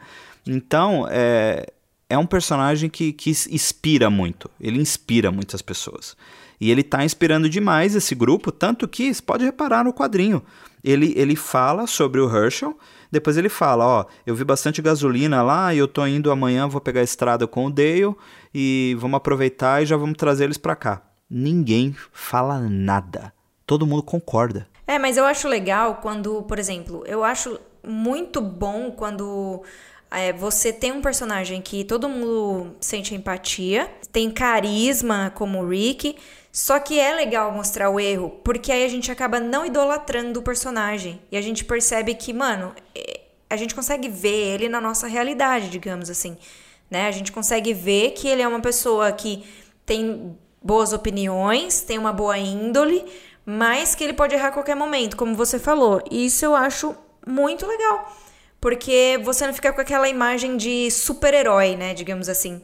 Então, 0.48 1.08
é, 1.08 1.72
é 2.12 2.18
um 2.18 2.26
personagem 2.26 2.90
que, 2.90 3.14
que 3.14 3.30
inspira 3.30 4.10
muito. 4.10 4.50
Ele 4.60 4.80
inspira 4.80 5.32
muitas 5.32 5.62
pessoas. 5.62 6.16
E 6.60 6.70
ele 6.70 6.84
tá 6.84 7.04
inspirando 7.04 7.50
demais 7.50 7.96
esse 7.96 8.14
grupo, 8.14 8.52
tanto 8.52 8.88
que, 8.88 9.14
você 9.14 9.22
pode 9.22 9.44
reparar 9.44 9.84
no 9.84 9.94
quadrinho, 9.94 10.44
ele, 10.84 11.14
ele 11.16 11.36
fala 11.36 11.88
sobre 11.88 12.20
o 12.20 12.30
Herschel 12.30 12.78
depois 13.12 13.36
ele 13.36 13.50
fala, 13.50 13.86
ó, 13.86 14.06
eu 14.26 14.34
vi 14.34 14.46
bastante 14.46 14.82
gasolina 14.82 15.44
lá 15.44 15.74
e 15.74 15.78
eu 15.78 15.88
tô 15.88 16.08
indo 16.08 16.32
amanhã, 16.32 16.66
vou 16.68 16.80
pegar 16.80 17.02
a 17.02 17.04
estrada 17.04 17.46
com 17.46 17.66
o 17.66 17.70
Dale 17.70 18.16
e 18.54 18.96
vamos 18.98 19.18
aproveitar 19.18 19.84
e 19.84 19.86
já 19.86 19.98
vamos 19.98 20.16
trazer 20.18 20.46
eles 20.46 20.58
para 20.58 20.78
cá. 20.78 21.02
Ninguém 21.30 21.94
fala 22.14 22.60
nada. 22.62 23.34
Todo 23.68 23.86
mundo 23.86 24.02
concorda. 24.02 24.66
É, 24.88 24.98
mas 24.98 25.18
eu 25.18 25.26
acho 25.26 25.48
legal 25.50 25.96
quando, 25.96 26.42
por 26.44 26.58
exemplo, 26.58 27.04
eu 27.06 27.22
acho 27.22 27.60
muito 27.86 28.40
bom 28.40 28.92
quando 28.92 29.62
é, 30.12 30.34
você 30.34 30.74
tem 30.74 30.92
um 30.92 31.02
personagem 31.02 31.62
que 31.62 31.84
todo 31.84 32.10
mundo 32.10 32.76
sente 32.82 33.16
empatia, 33.16 33.90
tem 34.12 34.30
carisma 34.30 35.32
como 35.34 35.62
o 35.62 35.68
Rick, 35.68 36.16
só 36.52 36.80
que 36.80 37.00
é 37.00 37.16
legal 37.16 37.52
mostrar 37.54 37.90
o 37.90 38.00
erro, 38.00 38.30
porque 38.44 38.72
aí 38.72 38.84
a 38.84 38.90
gente 38.90 39.10
acaba 39.10 39.40
não 39.40 39.66
idolatrando 39.66 40.42
o 40.42 40.44
personagem. 40.44 41.22
E 41.32 41.38
a 41.38 41.42
gente 41.42 41.64
percebe 41.64 42.14
que, 42.14 42.34
mano, 42.34 42.76
é, 42.94 43.22
a 43.50 43.56
gente 43.56 43.74
consegue 43.74 44.10
ver 44.10 44.54
ele 44.54 44.68
na 44.68 44.82
nossa 44.82 45.08
realidade, 45.08 45.70
digamos 45.70 46.10
assim. 46.10 46.38
Né? 46.90 47.08
A 47.08 47.12
gente 47.12 47.32
consegue 47.32 47.74
ver 47.74 48.12
que 48.12 48.28
ele 48.28 48.42
é 48.42 48.48
uma 48.48 48.60
pessoa 48.60 49.12
que 49.14 49.46
tem 49.86 50.38
boas 50.62 50.92
opiniões, 50.92 51.82
tem 51.82 51.98
uma 51.98 52.12
boa 52.12 52.38
índole, 52.38 53.06
mas 53.46 53.96
que 53.96 54.04
ele 54.04 54.14
pode 54.14 54.36
errar 54.36 54.50
a 54.50 54.52
qualquer 54.52 54.76
momento, 54.76 55.16
como 55.16 55.36
você 55.36 55.58
falou. 55.58 56.02
E 56.12 56.26
isso 56.26 56.44
eu 56.44 56.54
acho 56.54 56.94
muito 57.26 57.66
legal. 57.66 58.14
Porque 58.62 59.20
você 59.24 59.46
não 59.46 59.54
fica 59.54 59.74
com 59.74 59.82
aquela 59.82 60.08
imagem 60.08 60.56
de 60.56 60.90
super-herói, 60.92 61.76
né? 61.76 61.94
Digamos 61.94 62.30
assim 62.30 62.62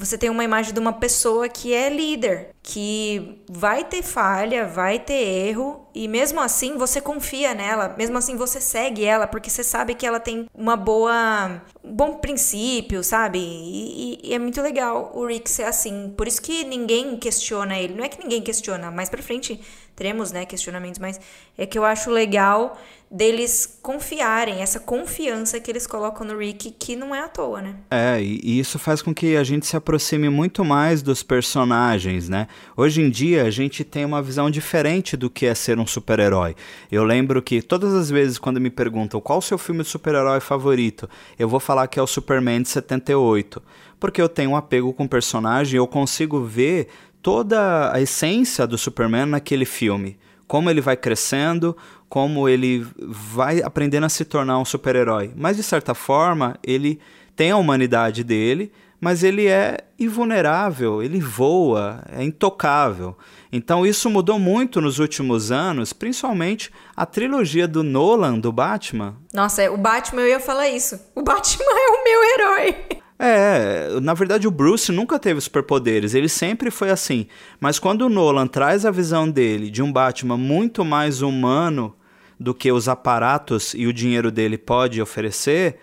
você 0.00 0.16
tem 0.16 0.30
uma 0.30 0.42
imagem 0.42 0.72
de 0.72 0.80
uma 0.80 0.94
pessoa 0.94 1.46
que 1.46 1.74
é 1.74 1.90
líder, 1.90 2.54
que 2.62 3.42
vai 3.46 3.84
ter 3.84 4.02
falha, 4.02 4.66
vai 4.66 4.98
ter 4.98 5.12
erro, 5.12 5.89
e 5.94 6.06
mesmo 6.06 6.40
assim 6.40 6.76
você 6.76 7.00
confia 7.00 7.54
nela, 7.54 7.94
mesmo 7.96 8.16
assim 8.18 8.36
você 8.36 8.60
segue 8.60 9.04
ela, 9.04 9.26
porque 9.26 9.50
você 9.50 9.64
sabe 9.64 9.94
que 9.94 10.06
ela 10.06 10.20
tem 10.20 10.46
uma 10.54 10.76
boa. 10.76 11.60
um 11.82 11.92
bom 11.92 12.14
princípio, 12.14 13.02
sabe? 13.02 13.38
E, 13.38 14.20
e, 14.22 14.34
é 14.34 14.38
muito 14.38 14.60
legal 14.62 15.12
o 15.14 15.26
Rick 15.26 15.50
ser 15.50 15.64
assim. 15.64 16.12
Por 16.16 16.28
isso 16.28 16.40
que 16.40 16.64
ninguém 16.64 17.16
questiona 17.16 17.78
ele. 17.78 17.94
Não 17.94 18.04
é 18.04 18.08
que 18.08 18.22
ninguém 18.22 18.42
questiona, 18.42 18.90
mais 18.90 19.08
pra 19.08 19.22
frente 19.22 19.60
teremos, 20.00 20.32
né, 20.32 20.46
questionamentos, 20.46 20.98
mas 20.98 21.20
é 21.58 21.66
que 21.66 21.78
eu 21.78 21.84
acho 21.84 22.10
legal 22.10 22.78
deles 23.10 23.78
confiarem, 23.82 24.62
essa 24.62 24.78
confiança 24.78 25.58
que 25.58 25.68
eles 25.68 25.84
colocam 25.84 26.24
no 26.24 26.38
Rick, 26.38 26.70
que 26.70 26.94
não 26.94 27.12
é 27.12 27.20
à 27.20 27.28
toa, 27.28 27.60
né? 27.60 27.74
É, 27.90 28.22
e 28.22 28.58
isso 28.58 28.78
faz 28.78 29.02
com 29.02 29.12
que 29.12 29.36
a 29.36 29.42
gente 29.42 29.66
se 29.66 29.76
aproxime 29.76 30.28
muito 30.28 30.64
mais 30.64 31.02
dos 31.02 31.22
personagens, 31.24 32.28
né? 32.28 32.46
Hoje 32.76 33.02
em 33.02 33.10
dia 33.10 33.42
a 33.44 33.50
gente 33.50 33.82
tem 33.82 34.04
uma 34.04 34.22
visão 34.22 34.48
diferente 34.48 35.16
do 35.16 35.28
que 35.28 35.44
é 35.44 35.54
ser 35.54 35.79
um 35.80 35.86
super-herói. 35.86 36.54
Eu 36.90 37.04
lembro 37.04 37.42
que 37.42 37.62
todas 37.62 37.94
as 37.94 38.10
vezes 38.10 38.38
quando 38.38 38.60
me 38.60 38.70
perguntam 38.70 39.20
qual 39.20 39.38
o 39.38 39.42
seu 39.42 39.58
filme 39.58 39.82
de 39.82 39.88
super-herói 39.88 40.40
favorito, 40.40 41.08
eu 41.38 41.48
vou 41.48 41.60
falar 41.60 41.86
que 41.86 41.98
é 41.98 42.02
o 42.02 42.06
Superman 42.06 42.62
de 42.62 42.68
78, 42.68 43.62
porque 43.98 44.20
eu 44.20 44.28
tenho 44.28 44.50
um 44.50 44.56
apego 44.56 44.92
com 44.92 45.04
o 45.04 45.08
personagem, 45.08 45.78
eu 45.78 45.86
consigo 45.86 46.44
ver 46.44 46.88
toda 47.22 47.92
a 47.92 48.00
essência 48.00 48.66
do 48.66 48.78
Superman 48.78 49.26
naquele 49.26 49.64
filme 49.64 50.18
como 50.50 50.68
ele 50.68 50.80
vai 50.80 50.96
crescendo, 50.96 51.76
como 52.08 52.48
ele 52.48 52.84
vai 53.00 53.62
aprendendo 53.62 54.06
a 54.06 54.08
se 54.08 54.24
tornar 54.24 54.58
um 54.58 54.64
super-herói. 54.64 55.30
Mas 55.36 55.56
de 55.56 55.62
certa 55.62 55.94
forma, 55.94 56.58
ele 56.60 56.98
tem 57.36 57.52
a 57.52 57.56
humanidade 57.56 58.24
dele, 58.24 58.72
mas 59.00 59.24
ele 59.24 59.46
é 59.46 59.78
invulnerável, 59.98 61.02
ele 61.02 61.20
voa, 61.20 62.02
é 62.10 62.22
intocável. 62.22 63.16
Então 63.52 63.86
isso 63.86 64.10
mudou 64.10 64.38
muito 64.38 64.80
nos 64.80 64.98
últimos 64.98 65.50
anos, 65.50 65.92
principalmente 65.92 66.70
a 66.94 67.06
trilogia 67.06 67.66
do 67.66 67.82
Nolan 67.82 68.38
do 68.38 68.52
Batman. 68.52 69.16
Nossa, 69.32 69.70
o 69.70 69.76
Batman 69.76 70.22
eu 70.22 70.28
ia 70.28 70.40
falar 70.40 70.68
isso. 70.68 71.00
O 71.14 71.22
Batman 71.22 71.64
é 71.64 71.90
o 71.90 72.04
meu 72.04 72.24
herói. 72.24 72.76
É, 73.22 74.00
na 74.00 74.14
verdade 74.14 74.48
o 74.48 74.50
Bruce 74.50 74.90
nunca 74.90 75.18
teve 75.18 75.40
superpoderes, 75.42 76.14
ele 76.14 76.28
sempre 76.28 76.70
foi 76.70 76.90
assim. 76.90 77.26
Mas 77.60 77.78
quando 77.78 78.02
o 78.02 78.08
Nolan 78.08 78.46
traz 78.46 78.86
a 78.86 78.90
visão 78.90 79.30
dele 79.30 79.70
de 79.70 79.82
um 79.82 79.92
Batman 79.92 80.38
muito 80.38 80.84
mais 80.84 81.20
humano 81.20 81.94
do 82.38 82.54
que 82.54 82.72
os 82.72 82.88
aparatos 82.88 83.74
e 83.74 83.86
o 83.86 83.92
dinheiro 83.92 84.30
dele 84.30 84.56
pode 84.56 85.02
oferecer, 85.02 85.78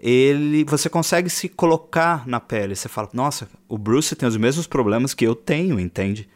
ele 0.00 0.64
você 0.64 0.88
consegue 0.88 1.28
se 1.28 1.48
colocar 1.48 2.26
na 2.26 2.40
pele. 2.40 2.74
Você 2.74 2.88
fala, 2.88 3.10
nossa, 3.12 3.48
o 3.68 3.76
Bruce 3.76 4.16
tem 4.16 4.28
os 4.28 4.36
mesmos 4.36 4.66
problemas 4.66 5.12
que 5.12 5.26
eu 5.26 5.34
tenho, 5.34 5.78
entende? 5.78 6.28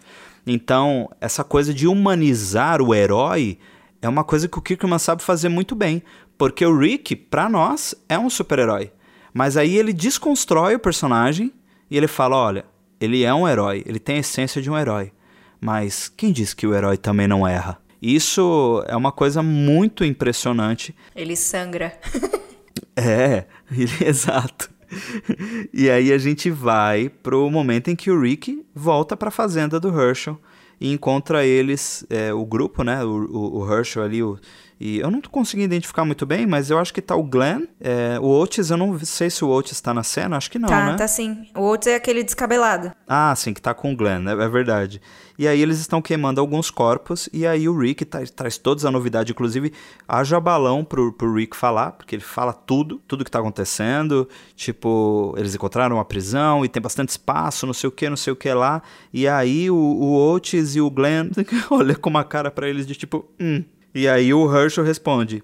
Então, 0.46 1.10
essa 1.20 1.42
coisa 1.42 1.72
de 1.72 1.86
humanizar 1.86 2.82
o 2.82 2.94
herói 2.94 3.58
é 4.02 4.08
uma 4.08 4.22
coisa 4.22 4.46
que 4.46 4.58
o 4.58 4.62
Kirkman 4.62 4.98
sabe 4.98 5.22
fazer 5.22 5.48
muito 5.48 5.74
bem. 5.74 6.02
Porque 6.36 6.66
o 6.66 6.76
Rick, 6.76 7.16
para 7.16 7.48
nós, 7.48 7.94
é 8.08 8.18
um 8.18 8.28
super-herói. 8.28 8.92
Mas 9.32 9.56
aí 9.56 9.76
ele 9.76 9.92
desconstrói 9.92 10.74
o 10.74 10.78
personagem 10.78 11.50
e 11.90 11.96
ele 11.96 12.06
fala: 12.06 12.36
olha, 12.36 12.66
ele 13.00 13.24
é 13.24 13.32
um 13.32 13.48
herói, 13.48 13.82
ele 13.86 13.98
tem 13.98 14.16
a 14.16 14.20
essência 14.20 14.60
de 14.60 14.70
um 14.70 14.76
herói. 14.76 15.10
Mas 15.60 16.08
quem 16.14 16.30
diz 16.32 16.52
que 16.52 16.66
o 16.66 16.74
herói 16.74 16.98
também 16.98 17.26
não 17.26 17.48
erra? 17.48 17.78
Isso 18.02 18.84
é 18.86 18.94
uma 18.94 19.10
coisa 19.10 19.42
muito 19.42 20.04
impressionante. 20.04 20.94
Ele 21.16 21.34
sangra. 21.34 21.98
é, 22.96 23.46
exato. 24.04 24.70
E 25.72 25.90
aí 25.90 26.12
a 26.12 26.18
gente 26.18 26.50
vai 26.50 27.08
pro 27.08 27.50
momento 27.50 27.88
em 27.88 27.96
que 27.96 28.10
o 28.10 28.20
Rick 28.20 28.64
volta 28.74 29.16
para 29.16 29.28
a 29.28 29.32
fazenda 29.32 29.80
do 29.80 29.88
Herschel 29.88 30.38
e 30.80 30.92
encontra 30.92 31.44
eles, 31.44 32.04
é, 32.10 32.32
o 32.32 32.44
grupo, 32.44 32.82
né? 32.82 33.02
O, 33.04 33.08
o, 33.08 33.58
o 33.60 33.72
Herschel 33.72 34.02
ali, 34.02 34.22
o 34.22 34.38
e 34.80 34.98
eu 34.98 35.10
não 35.10 35.20
tô 35.20 35.30
conseguindo 35.30 35.66
identificar 35.66 36.04
muito 36.04 36.26
bem, 36.26 36.46
mas 36.46 36.70
eu 36.70 36.78
acho 36.78 36.92
que 36.92 37.00
tá 37.00 37.14
o 37.14 37.22
Glenn. 37.22 37.62
É, 37.80 38.18
o 38.20 38.26
Otis, 38.26 38.70
eu 38.70 38.76
não 38.76 38.98
sei 38.98 39.30
se 39.30 39.44
o 39.44 39.48
Otis 39.48 39.80
tá 39.80 39.94
na 39.94 40.02
cena, 40.02 40.36
acho 40.36 40.50
que 40.50 40.58
não, 40.58 40.68
tá, 40.68 40.86
né? 40.86 40.96
Tá, 40.96 41.06
sim. 41.06 41.46
O 41.54 41.62
Otis 41.70 41.88
é 41.88 41.94
aquele 41.94 42.22
descabelado. 42.24 42.92
Ah, 43.06 43.34
sim, 43.36 43.54
que 43.54 43.62
tá 43.62 43.72
com 43.72 43.92
o 43.92 43.96
Glenn, 43.96 44.28
é, 44.28 44.32
é 44.32 44.48
verdade. 44.48 45.00
E 45.38 45.48
aí 45.48 45.60
eles 45.60 45.78
estão 45.80 46.00
queimando 46.00 46.40
alguns 46.40 46.70
corpos, 46.70 47.28
e 47.32 47.46
aí 47.46 47.68
o 47.68 47.76
Rick 47.76 48.04
traz 48.04 48.56
toda 48.56 48.86
a 48.86 48.90
novidade, 48.90 49.32
inclusive 49.32 49.72
haja 50.06 50.38
balão 50.38 50.84
pro, 50.84 51.12
pro 51.12 51.34
Rick 51.34 51.56
falar, 51.56 51.92
porque 51.92 52.14
ele 52.14 52.22
fala 52.22 52.52
tudo, 52.52 53.00
tudo 53.08 53.24
que 53.24 53.30
tá 53.30 53.40
acontecendo, 53.40 54.28
tipo, 54.54 55.34
eles 55.36 55.54
encontraram 55.54 55.96
uma 55.96 56.04
prisão 56.04 56.64
e 56.64 56.68
tem 56.68 56.80
bastante 56.80 57.10
espaço, 57.10 57.66
não 57.66 57.74
sei 57.74 57.88
o 57.88 57.92
que, 57.92 58.08
não 58.08 58.16
sei 58.16 58.32
o 58.32 58.36
que 58.36 58.52
lá, 58.52 58.80
e 59.12 59.26
aí 59.26 59.70
o, 59.70 59.76
o 59.76 60.32
Otis 60.32 60.76
e 60.76 60.80
o 60.80 60.90
Glenn 60.90 61.30
olham 61.70 61.96
com 61.96 62.10
uma 62.10 62.24
cara 62.24 62.50
para 62.50 62.68
eles 62.68 62.86
de 62.86 62.94
tipo, 62.94 63.24
hum, 63.40 63.64
e 63.94 64.08
aí 64.08 64.34
o 64.34 64.52
Herschel 64.52 64.82
responde: 64.82 65.42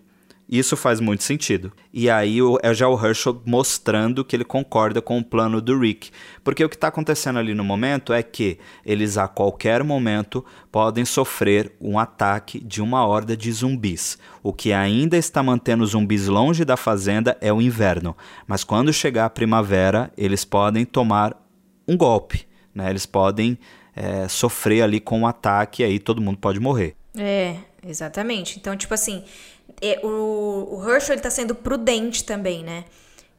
Isso 0.48 0.76
faz 0.76 0.98
muito 0.98 1.22
sentido. 1.22 1.72
E 1.92 2.10
aí 2.10 2.38
é 2.62 2.74
já 2.74 2.88
o 2.88 3.06
Herschel 3.06 3.40
mostrando 3.46 4.24
que 4.24 4.34
ele 4.34 4.44
concorda 4.44 5.00
com 5.00 5.18
o 5.18 5.24
plano 5.24 5.60
do 5.60 5.78
Rick. 5.78 6.10
Porque 6.42 6.64
o 6.64 6.68
que 6.68 6.74
está 6.74 6.88
acontecendo 6.88 7.38
ali 7.38 7.54
no 7.54 7.62
momento 7.62 8.12
é 8.12 8.22
que 8.22 8.58
eles 8.84 9.16
a 9.16 9.28
qualquer 9.28 9.84
momento 9.84 10.44
podem 10.72 11.04
sofrer 11.04 11.72
um 11.80 11.96
ataque 11.96 12.58
de 12.58 12.82
uma 12.82 13.06
horda 13.06 13.36
de 13.36 13.52
zumbis. 13.52 14.18
O 14.42 14.52
que 14.52 14.72
ainda 14.72 15.16
está 15.16 15.42
mantendo 15.42 15.84
os 15.84 15.90
zumbis 15.90 16.26
longe 16.26 16.64
da 16.64 16.76
fazenda 16.76 17.38
é 17.40 17.52
o 17.52 17.62
inverno. 17.62 18.16
Mas 18.48 18.64
quando 18.64 18.92
chegar 18.92 19.26
a 19.26 19.30
primavera, 19.30 20.10
eles 20.16 20.44
podem 20.44 20.84
tomar 20.84 21.40
um 21.86 21.96
golpe. 21.96 22.48
Né? 22.74 22.90
Eles 22.90 23.06
podem 23.06 23.56
é, 23.94 24.26
sofrer 24.26 24.82
ali 24.82 24.98
com 24.98 25.20
um 25.20 25.26
ataque 25.26 25.82
e 25.82 25.84
aí 25.84 25.98
todo 25.98 26.20
mundo 26.20 26.38
pode 26.38 26.58
morrer. 26.58 26.96
É, 27.16 27.56
Exatamente. 27.86 28.58
Então, 28.58 28.76
tipo 28.76 28.92
assim, 28.92 29.24
é, 29.80 30.00
o, 30.02 30.78
o 30.78 30.88
Herschel 30.88 31.14
ele 31.14 31.22
tá 31.22 31.30
sendo 31.30 31.54
prudente 31.54 32.24
também, 32.24 32.62
né? 32.62 32.84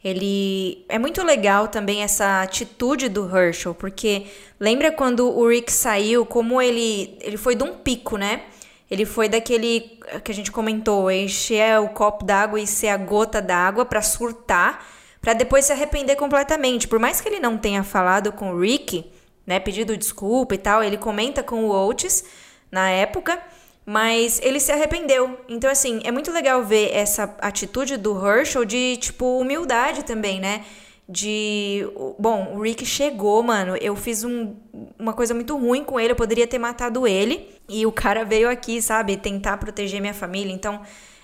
Ele 0.04 0.84
é 0.90 0.98
muito 0.98 1.24
legal 1.24 1.68
também 1.68 2.02
essa 2.02 2.42
atitude 2.42 3.08
do 3.08 3.26
Herschel, 3.38 3.76
porque 3.76 4.26
lembra 4.60 4.92
quando 4.92 5.30
o 5.30 5.48
Rick 5.48 5.72
saiu, 5.72 6.26
como 6.26 6.60
ele 6.60 7.18
ele 7.22 7.38
foi 7.38 7.56
de 7.56 7.64
um 7.64 7.76
pico, 7.76 8.18
né? 8.18 8.42
Ele 8.90 9.06
foi 9.06 9.30
daquele 9.30 10.00
que 10.24 10.32
a 10.32 10.36
gente 10.36 10.52
comentou, 10.52 11.10
encher 11.12 11.80
o 11.80 11.90
copo 11.90 12.26
d'água 12.26 12.60
e 12.60 12.68
ser 12.68 12.90
a 12.90 12.98
gota 12.98 13.42
d'água 13.42 13.86
para 13.86 14.02
surtar, 14.02 14.86
para 15.22 15.34
depois 15.34 15.66
se 15.66 15.72
arrepender 15.72 16.16
completamente. 16.16 16.88
Por 16.88 17.00
mais 17.00 17.22
que 17.22 17.30
ele 17.30 17.40
não 17.40 17.58
tenha 17.58 17.84
falado 17.84 18.32
com 18.34 18.52
o 18.52 18.60
Rick, 18.60 19.06
né, 19.46 19.60
pedido 19.60 19.96
desculpa 19.96 20.56
e 20.56 20.58
tal, 20.58 20.84
ele 20.84 20.98
comenta 20.98 21.44
com 21.44 21.64
o 21.66 21.70
Oates 21.70 22.26
na 22.72 22.90
época 22.90 23.40
mas 23.86 24.40
ele 24.44 24.60
se 24.60 24.72
arrependeu. 24.72 25.40
Então, 25.50 25.70
assim, 25.70 26.02
é 26.04 26.12
muito 26.12 26.32
legal 26.32 26.64
ver 26.64 26.92
essa 26.94 27.36
atitude 27.40 27.98
do 27.98 28.16
Herschel 28.26 28.64
de, 28.66 28.98
tipo, 28.98 29.40
humildade 29.40 30.04
também, 30.04 30.40
né? 30.40 30.64
De. 31.10 31.86
Bom, 32.18 32.54
o 32.56 32.62
Rick 32.62 32.86
chegou, 32.86 33.42
mano. 33.44 33.76
Eu 33.78 33.96
fiz 33.96 34.24
um, 34.24 34.56
uma 34.98 35.14
coisa 35.14 35.34
muito 35.34 35.58
ruim 35.58 35.84
com 35.84 36.00
ele. 36.00 36.14
Eu 36.14 36.16
poderia 36.16 36.48
ter 36.48 36.60
matado 36.60 37.08
ele. 37.08 37.50
E 37.68 37.86
o 37.86 37.92
cara 37.92 38.24
veio 38.24 38.50
aqui, 38.50 38.82
sabe? 38.82 39.18
Tentar 39.18 39.58
proteger 39.58 40.00
minha 40.00 40.14
família. 40.14 40.54
Então, 40.54 40.82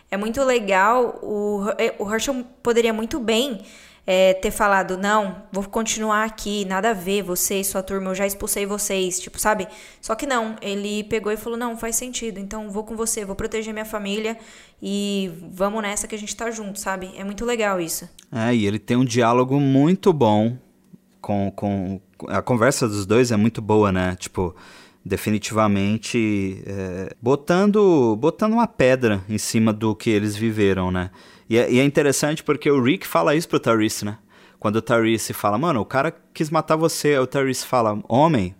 é 0.09 0.17
muito 0.17 0.43
legal. 0.43 1.19
O, 1.21 1.61
o 1.99 2.11
Herschel 2.13 2.43
poderia 2.61 2.91
muito 2.91 3.19
bem 3.19 3.61
é, 4.09 4.33
ter 4.33 4.51
falado, 4.51 4.97
não, 4.97 5.43
vou 5.51 5.65
continuar 5.65 6.23
aqui, 6.23 6.63
nada 6.63 6.91
a 6.91 6.93
ver, 6.93 7.21
você 7.21 7.59
e 7.59 7.65
sua 7.65 7.83
turma, 7.83 8.11
eu 8.11 8.15
já 8.15 8.25
expulsei 8.25 8.65
vocês, 8.65 9.19
tipo, 9.19 9.37
sabe? 9.37 9.67
Só 10.01 10.15
que 10.15 10.25
não, 10.25 10.55
ele 10.61 11.03
pegou 11.03 11.29
e 11.29 11.35
falou, 11.35 11.59
não, 11.59 11.77
faz 11.77 11.97
sentido, 11.97 12.39
então 12.39 12.71
vou 12.71 12.85
com 12.85 12.95
você, 12.95 13.25
vou 13.25 13.35
proteger 13.35 13.73
minha 13.73 13.83
família 13.83 14.37
e 14.81 15.29
vamos 15.51 15.81
nessa 15.81 16.07
que 16.07 16.15
a 16.15 16.17
gente 16.17 16.33
tá 16.33 16.49
junto, 16.49 16.79
sabe? 16.79 17.11
É 17.17 17.23
muito 17.25 17.43
legal 17.43 17.81
isso. 17.81 18.09
É, 18.31 18.55
e 18.55 18.65
ele 18.65 18.79
tem 18.79 18.95
um 18.95 19.03
diálogo 19.03 19.59
muito 19.59 20.13
bom 20.13 20.57
com, 21.19 21.51
com... 21.53 21.99
A 22.29 22.41
conversa 22.41 22.87
dos 22.87 23.05
dois 23.05 23.33
é 23.33 23.35
muito 23.35 23.61
boa, 23.61 23.91
né? 23.91 24.15
Tipo, 24.17 24.55
definitivamente 25.03 26.63
é, 26.65 27.13
botando, 27.21 28.15
botando 28.15 28.53
uma 28.53 28.67
pedra 28.67 29.21
em 29.27 29.37
cima 29.37 29.73
do 29.73 29.93
que 29.93 30.09
eles 30.09 30.33
viveram, 30.37 30.91
né? 30.91 31.11
E 31.49 31.57
é, 31.57 31.71
e 31.71 31.79
é 31.79 31.83
interessante 31.83 32.43
porque 32.43 32.69
o 32.69 32.81
Rick 32.81 33.07
fala 33.07 33.35
isso 33.35 33.47
pro 33.47 33.59
Tyrese, 33.59 34.05
né? 34.05 34.17
Quando 34.59 34.77
o 34.77 34.81
Tyrese 34.81 35.33
fala, 35.33 35.57
mano, 35.57 35.79
o 35.81 35.85
cara 35.85 36.13
quis 36.33 36.49
matar 36.49 36.75
você, 36.75 37.17
o 37.17 37.27
Tyrese 37.27 37.65
fala, 37.65 37.99
homem, 38.07 38.55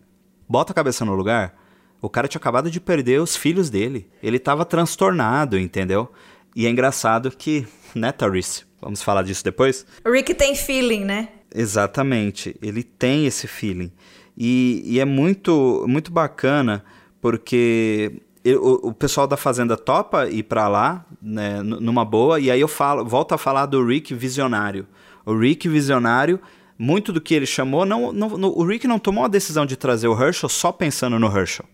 bota 0.48 0.72
a 0.72 0.76
cabeça 0.76 1.04
no 1.04 1.16
lugar. 1.16 1.56
O 2.02 2.10
cara 2.10 2.28
tinha 2.28 2.40
acabado 2.40 2.70
de 2.70 2.80
perder 2.80 3.20
os 3.20 3.36
filhos 3.36 3.70
dele. 3.70 4.08
Ele 4.22 4.38
tava 4.38 4.64
transtornado, 4.64 5.58
entendeu? 5.58 6.12
E 6.56 6.66
é 6.66 6.70
engraçado 6.70 7.32
que, 7.32 7.68
né, 7.96 8.12
Tyrese? 8.12 8.64
Vamos 8.80 9.02
falar 9.02 9.24
disso 9.24 9.44
depois? 9.44 9.86
O 10.06 10.12
Rick 10.12 10.34
tem 10.36 10.56
feeling, 10.56 11.04
né? 11.04 11.30
Exatamente, 11.54 12.56
ele 12.62 12.84
tem 12.84 13.26
esse 13.26 13.48
feeling. 13.48 13.92
E, 14.38 14.84
e 14.86 15.00
é 15.00 15.06
muito, 15.06 15.84
muito 15.88 16.12
bacana 16.12 16.84
porque 17.20 18.22
o, 18.56 18.90
o, 18.90 18.94
pessoal 18.94 19.28
da 19.28 19.36
fazenda 19.36 19.76
topa 19.76 20.28
ir 20.28 20.44
para 20.44 20.68
lá, 20.68 21.06
né, 21.22 21.62
numa 21.62 22.06
boa, 22.06 22.40
e 22.40 22.52
aí 22.52 22.62
eu 22.62 22.68
falo, 22.68 23.04
volto 23.04 23.34
a 23.34 23.38
falar 23.38 23.66
do 23.66 23.86
Rick 23.86 24.14
visionário. 24.14 24.88
O 25.26 25.38
Rick 25.38 25.68
visionário, 25.68 26.40
muito 26.78 27.12
do 27.12 27.20
que 27.20 27.34
ele 27.34 27.46
chamou, 27.46 27.86
não, 27.86 28.14
não, 28.14 28.30
no, 28.38 28.58
o 28.58 28.64
Rick 28.64 28.88
não 28.88 29.00
tomou 29.00 29.26
a 29.26 29.28
decisão 29.28 29.66
de 29.66 29.76
trazer 29.76 30.08
o 30.08 30.22
Herschel 30.22 30.50
só 30.50 30.72
pensando 30.72 31.20
no 31.20 31.28
Herschel. 31.28 31.66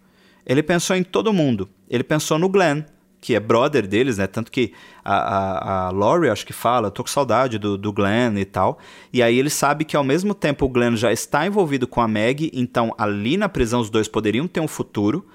Ele 0.46 0.64
pensou 0.64 0.96
em 0.96 1.04
todo 1.04 1.34
mundo. 1.34 1.70
Ele 1.90 2.04
pensou 2.04 2.38
no 2.38 2.50
Glenn, 2.50 2.84
que 3.24 3.36
é 3.36 3.40
brother 3.40 3.88
deles, 3.88 4.18
né? 4.18 4.28
Tanto 4.28 4.52
que 4.52 4.74
a, 5.04 5.16
a, 5.16 5.88
a 5.88 5.92
Laurie, 5.92 6.30
acho 6.30 6.46
que 6.46 6.52
fala, 6.52 6.92
tô 6.92 7.04
com 7.04 7.10
saudade 7.10 7.58
do, 7.58 7.78
do 7.78 7.94
Glenn 7.94 8.38
e 8.38 8.44
tal. 8.44 8.78
E 9.14 9.24
aí 9.24 9.40
ele 9.40 9.50
sabe 9.50 9.86
que 9.86 9.96
ao 9.96 10.04
mesmo 10.04 10.34
tempo 10.34 10.66
o 10.66 10.70
Glenn 10.70 10.98
já 10.98 11.12
está 11.12 11.48
envolvido 11.48 11.88
com 11.88 12.02
a 12.02 12.08
Meg, 12.08 12.52
então 12.54 12.94
ali 12.98 13.38
na 13.38 13.48
prisão 13.48 13.80
os 13.80 13.90
dois 13.90 14.10
poderiam 14.10 14.46
ter 14.46 14.60
um 14.60 14.68
futuro. 14.68 15.26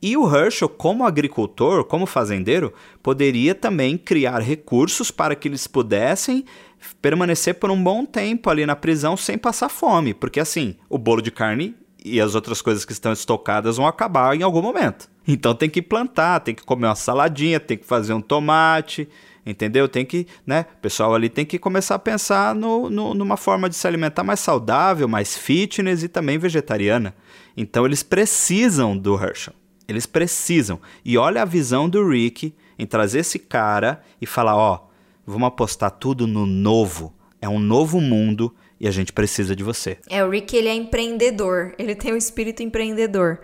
E 0.00 0.16
o 0.16 0.32
Herschel, 0.32 0.68
como 0.68 1.04
agricultor, 1.04 1.84
como 1.84 2.06
fazendeiro, 2.06 2.72
poderia 3.02 3.54
também 3.54 3.96
criar 3.96 4.40
recursos 4.40 5.10
para 5.10 5.34
que 5.34 5.48
eles 5.48 5.66
pudessem 5.66 6.44
permanecer 7.02 7.54
por 7.54 7.70
um 7.70 7.82
bom 7.82 8.04
tempo 8.04 8.48
ali 8.48 8.64
na 8.64 8.76
prisão 8.76 9.16
sem 9.16 9.36
passar 9.36 9.68
fome, 9.68 10.14
porque 10.14 10.40
assim, 10.40 10.76
o 10.88 10.96
bolo 10.96 11.20
de 11.20 11.30
carne 11.30 11.74
e 12.04 12.20
as 12.20 12.34
outras 12.34 12.62
coisas 12.62 12.84
que 12.84 12.92
estão 12.92 13.12
estocadas 13.12 13.76
vão 13.76 13.86
acabar 13.86 14.36
em 14.36 14.42
algum 14.42 14.62
momento. 14.62 15.08
Então 15.26 15.54
tem 15.54 15.68
que 15.68 15.82
plantar, 15.82 16.40
tem 16.40 16.54
que 16.54 16.64
comer 16.64 16.86
uma 16.86 16.94
saladinha, 16.94 17.60
tem 17.60 17.76
que 17.76 17.84
fazer 17.84 18.12
um 18.14 18.20
tomate, 18.20 19.08
entendeu? 19.44 19.88
Tem 19.88 20.04
que, 20.04 20.26
né? 20.46 20.66
O 20.78 20.80
pessoal 20.80 21.14
ali 21.14 21.28
tem 21.28 21.44
que 21.44 21.58
começar 21.58 21.96
a 21.96 21.98
pensar 21.98 22.54
no, 22.54 22.88
no, 22.88 23.14
numa 23.14 23.36
forma 23.36 23.68
de 23.68 23.74
se 23.74 23.86
alimentar 23.86 24.24
mais 24.24 24.40
saudável, 24.40 25.08
mais 25.08 25.36
fitness 25.36 26.02
e 26.02 26.08
também 26.08 26.38
vegetariana. 26.38 27.14
Então 27.56 27.84
eles 27.84 28.02
precisam 28.02 28.96
do 28.96 29.14
Herschel. 29.22 29.54
Eles 29.88 30.04
precisam. 30.04 30.78
E 31.04 31.16
olha 31.16 31.42
a 31.42 31.46
visão 31.46 31.88
do 31.88 32.06
Rick 32.06 32.54
em 32.78 32.86
trazer 32.86 33.20
esse 33.20 33.38
cara 33.38 34.02
e 34.20 34.26
falar: 34.26 34.54
ó, 34.54 34.86
vamos 35.26 35.48
apostar 35.48 35.90
tudo 35.90 36.26
no 36.26 36.44
novo. 36.44 37.14
É 37.40 37.48
um 37.48 37.58
novo 37.58 38.00
mundo 38.00 38.54
e 38.78 38.86
a 38.86 38.90
gente 38.90 39.12
precisa 39.12 39.56
de 39.56 39.64
você. 39.64 39.98
É, 40.08 40.24
o 40.24 40.30
Rick 40.30 40.54
ele 40.56 40.68
é 40.68 40.74
empreendedor, 40.74 41.74
ele 41.78 41.94
tem 41.94 42.12
um 42.12 42.16
espírito 42.16 42.62
empreendedor. 42.62 43.40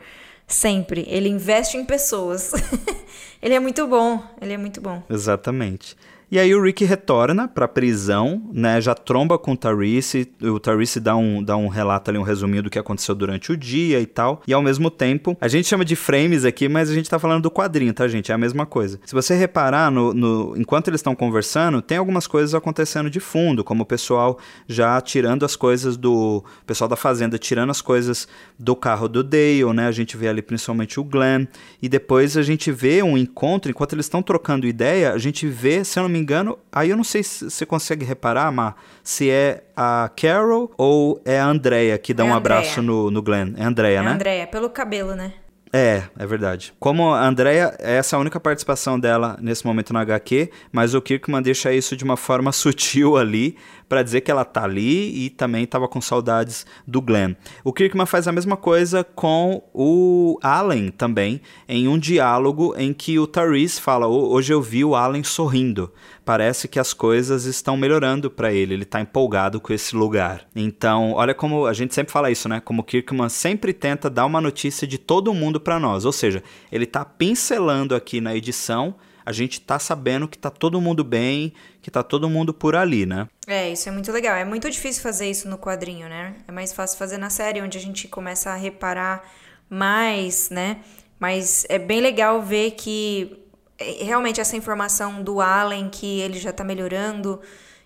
Sempre. 0.46 1.07
Ele 1.09 1.28
investe 1.28 1.78
em 1.78 1.87
pessoas. 1.87 2.52
ele 3.40 3.54
é 3.54 3.61
muito 3.61 3.87
bom, 3.87 4.22
ele 4.40 4.52
é 4.52 4.59
muito 4.59 4.80
bom. 4.80 5.02
Exatamente. 5.09 5.96
E 6.30 6.38
aí 6.38 6.54
o 6.54 6.62
Rick 6.62 6.84
retorna 6.84 7.46
pra 7.46 7.68
prisão, 7.68 8.42
né? 8.52 8.80
Já 8.80 8.94
tromba 8.94 9.38
com 9.38 9.52
o 9.52 9.56
Tarice. 9.56 10.28
O 10.42 10.58
Tarice 10.58 10.98
dá 10.98 11.14
um, 11.14 11.42
dá 11.42 11.56
um 11.56 11.68
relato 11.68 12.10
ali, 12.10 12.18
um 12.18 12.22
resuminho 12.22 12.62
do 12.62 12.70
que 12.70 12.78
aconteceu 12.78 13.14
durante 13.14 13.52
o 13.52 13.56
dia 13.56 14.00
e 14.00 14.06
tal. 14.06 14.42
E 14.46 14.52
ao 14.52 14.62
mesmo 14.62 14.90
tempo, 14.90 15.37
a 15.40 15.48
gente 15.48 15.68
chama 15.68 15.84
de 15.84 15.94
frames 15.94 16.44
aqui, 16.44 16.68
mas 16.68 16.90
a 16.90 16.94
gente 16.94 17.08
tá 17.08 17.18
falando 17.18 17.42
do 17.42 17.50
quadrinho, 17.50 17.92
tá, 17.92 18.08
gente? 18.08 18.32
É 18.32 18.34
a 18.34 18.38
mesma 18.38 18.66
coisa. 18.66 18.98
Se 19.04 19.14
você 19.14 19.34
reparar, 19.34 19.90
no, 19.90 20.12
no 20.12 20.56
enquanto 20.56 20.88
eles 20.88 20.98
estão 20.98 21.14
conversando, 21.14 21.80
tem 21.80 21.98
algumas 21.98 22.26
coisas 22.26 22.54
acontecendo 22.54 23.08
de 23.08 23.20
fundo, 23.20 23.62
como 23.62 23.82
o 23.82 23.87
pessoal 23.87 24.38
já 24.66 25.00
tirando 25.00 25.44
as 25.44 25.54
coisas 25.54 25.96
do. 25.96 26.38
O 26.38 26.64
pessoal 26.66 26.88
da 26.88 26.96
fazenda 26.96 27.38
tirando 27.38 27.70
as 27.70 27.80
coisas 27.80 28.26
do 28.58 28.74
carro 28.74 29.08
do 29.08 29.22
Dale, 29.22 29.72
né? 29.74 29.87
A 29.87 29.92
gente 29.92 30.16
vê 30.16 30.28
ali 30.28 30.42
principalmente 30.42 30.98
o 30.98 31.04
Glenn. 31.04 31.46
E 31.80 31.88
depois 31.88 32.37
a 32.37 32.42
gente 32.42 32.72
vê 32.72 33.02
um 33.02 33.16
encontro, 33.16 33.70
enquanto 33.70 33.92
eles 33.92 34.06
estão 34.06 34.22
trocando 34.22 34.66
ideia, 34.66 35.12
a 35.12 35.18
gente 35.18 35.46
vê, 35.46 35.84
se 35.84 35.98
eu 35.98 36.02
não 36.02 36.10
me 36.10 36.23
engano, 36.24 36.58
aí 36.72 36.90
eu 36.90 36.96
não 36.96 37.04
sei 37.04 37.22
se 37.22 37.48
você 37.48 37.64
consegue 37.64 38.04
reparar, 38.04 38.50
Mar, 38.50 38.76
se 39.02 39.30
é 39.30 39.64
a 39.76 40.10
Carol 40.16 40.72
ou 40.76 41.20
é 41.24 41.38
a 41.38 41.46
Andrea 41.46 41.96
que 41.98 42.12
dá 42.12 42.24
é 42.24 42.26
um 42.26 42.34
abraço 42.34 42.82
no, 42.82 43.10
no 43.10 43.22
Glenn. 43.22 43.54
É 43.56 43.64
a 43.64 43.68
Andrea, 43.68 44.00
é 44.00 44.02
né? 44.02 44.08
É 44.08 44.10
a 44.10 44.14
Andrea, 44.14 44.46
pelo 44.48 44.70
cabelo, 44.70 45.14
né? 45.14 45.34
É, 45.76 46.04
é 46.16 46.24
verdade. 46.24 46.72
Como 46.78 47.12
a 47.12 47.26
Andrea, 47.26 47.74
essa 47.80 48.14
é 48.14 48.16
a 48.16 48.20
única 48.20 48.38
participação 48.38 48.98
dela 48.98 49.37
nesse 49.40 49.66
momento 49.66 49.92
no 49.92 49.98
HQ, 49.98 50.48
mas 50.70 50.94
o 50.94 51.02
Kirkman 51.02 51.42
deixa 51.42 51.72
isso 51.72 51.96
de 51.96 52.04
uma 52.04 52.16
forma 52.16 52.50
sutil 52.52 53.16
ali, 53.16 53.56
para 53.88 54.00
dizer 54.02 54.20
que 54.20 54.30
ela 54.30 54.44
tá 54.44 54.62
ali 54.62 55.26
e 55.26 55.30
também 55.30 55.64
estava 55.64 55.88
com 55.88 56.00
saudades 56.00 56.64
do 56.87 57.02
Glenn. 57.02 57.34
O 57.64 57.72
Kirkman 57.72 58.06
faz 58.06 58.28
a 58.28 58.32
mesma 58.32 58.56
coisa 58.56 59.02
com 59.02 59.64
o 59.74 60.38
Allen 60.42 60.90
também, 60.90 61.40
em 61.68 61.88
um 61.88 61.98
diálogo 61.98 62.72
em 62.76 62.92
que 62.92 63.18
o 63.18 63.26
Therese 63.26 63.80
fala: 63.80 64.06
"Hoje 64.06 64.52
eu 64.52 64.62
vi 64.62 64.84
o 64.84 64.94
Allen 64.94 65.24
sorrindo. 65.24 65.92
Parece 66.24 66.68
que 66.68 66.78
as 66.78 66.92
coisas 66.92 67.44
estão 67.44 67.76
melhorando 67.76 68.30
para 68.30 68.52
ele, 68.52 68.74
ele 68.74 68.82
está 68.84 69.00
empolgado 69.00 69.60
com 69.60 69.72
esse 69.72 69.94
lugar". 69.94 70.46
Então, 70.54 71.12
olha 71.12 71.34
como 71.34 71.66
a 71.66 71.72
gente 71.72 71.94
sempre 71.94 72.12
fala 72.12 72.30
isso, 72.30 72.48
né? 72.48 72.60
Como 72.60 72.82
Kirkman 72.84 73.28
sempre 73.28 73.72
tenta 73.72 74.08
dar 74.08 74.26
uma 74.26 74.40
notícia 74.40 74.87
de 74.87 74.98
todo 74.98 75.34
mundo 75.34 75.60
para 75.60 75.78
nós, 75.78 76.04
ou 76.04 76.12
seja, 76.12 76.42
ele 76.70 76.84
está 76.84 77.04
pincelando 77.04 77.94
aqui 77.94 78.20
na 78.20 78.34
edição 78.34 78.94
a 79.26 79.32
gente 79.32 79.60
tá 79.60 79.78
sabendo 79.78 80.28
que 80.28 80.37
tá 80.37 80.50
todo 80.50 80.80
mundo 80.80 81.02
bem, 81.02 81.54
que 81.80 81.90
tá 81.90 82.02
todo 82.02 82.28
mundo 82.28 82.52
por 82.52 82.76
ali, 82.76 83.06
né? 83.06 83.26
É, 83.46 83.70
isso 83.72 83.88
é 83.88 83.92
muito 83.92 84.12
legal. 84.12 84.37
É 84.37 84.44
muito 84.44 84.68
difícil 84.70 85.02
fazer 85.02 85.30
isso 85.30 85.48
no 85.48 85.56
quadrinho, 85.56 86.08
né? 86.08 86.34
É 86.46 86.52
mais 86.52 86.72
fácil 86.72 86.98
fazer 86.98 87.16
na 87.16 87.30
série, 87.30 87.62
onde 87.62 87.78
a 87.78 87.80
gente 87.80 88.06
começa 88.06 88.50
a 88.50 88.54
reparar 88.54 89.24
mais, 89.68 90.50
né? 90.50 90.80
Mas 91.18 91.64
é 91.70 91.78
bem 91.78 92.00
legal 92.00 92.42
ver 92.42 92.72
que 92.72 93.43
realmente 93.78 94.40
essa 94.40 94.56
informação 94.56 95.22
do 95.22 95.40
Allen, 95.40 95.88
que 95.88 96.20
ele 96.20 96.38
já 96.38 96.52
tá 96.52 96.62
melhorando, 96.62 97.40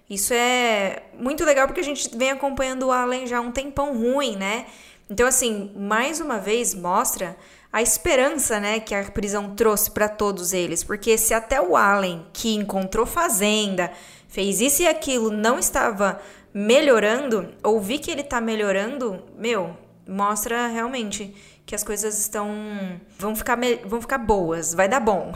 isso 0.08 0.32
é 0.32 1.02
muito 1.18 1.44
legal 1.44 1.66
porque 1.66 1.80
a 1.80 1.84
gente 1.84 2.16
vem 2.16 2.30
acompanhando 2.30 2.86
o 2.86 2.92
Allen 2.92 3.26
já 3.26 3.38
há 3.38 3.40
um 3.40 3.52
tempão 3.52 3.96
ruim, 3.96 4.36
né? 4.36 4.66
Então, 5.10 5.26
assim, 5.26 5.72
mais 5.76 6.20
uma 6.20 6.38
vez 6.38 6.74
mostra 6.74 7.36
a 7.72 7.82
esperança, 7.82 8.58
né, 8.58 8.80
que 8.80 8.94
a 8.94 9.04
prisão 9.10 9.54
trouxe 9.54 9.90
para 9.90 10.08
todos 10.08 10.52
eles, 10.54 10.82
porque 10.82 11.18
se 11.18 11.34
até 11.34 11.60
o 11.60 11.76
Allen, 11.76 12.26
que 12.32 12.54
encontrou 12.54 13.04
fazenda, 13.04 13.92
fez 14.26 14.60
isso 14.60 14.82
e 14.82 14.88
aquilo, 14.88 15.30
não 15.30 15.58
estava 15.58 16.20
melhorando, 16.52 17.54
ouvir 17.62 17.98
que 17.98 18.10
ele 18.10 18.22
está 18.22 18.40
melhorando, 18.40 19.22
meu, 19.36 19.76
mostra 20.06 20.66
realmente 20.68 21.34
que 21.68 21.74
as 21.74 21.84
coisas 21.84 22.18
estão 22.18 22.48
vão 23.18 23.36
ficar 23.36 23.58
vão 23.84 24.00
ficar 24.00 24.16
boas, 24.16 24.72
vai 24.72 24.88
dar 24.88 25.00
bom. 25.00 25.34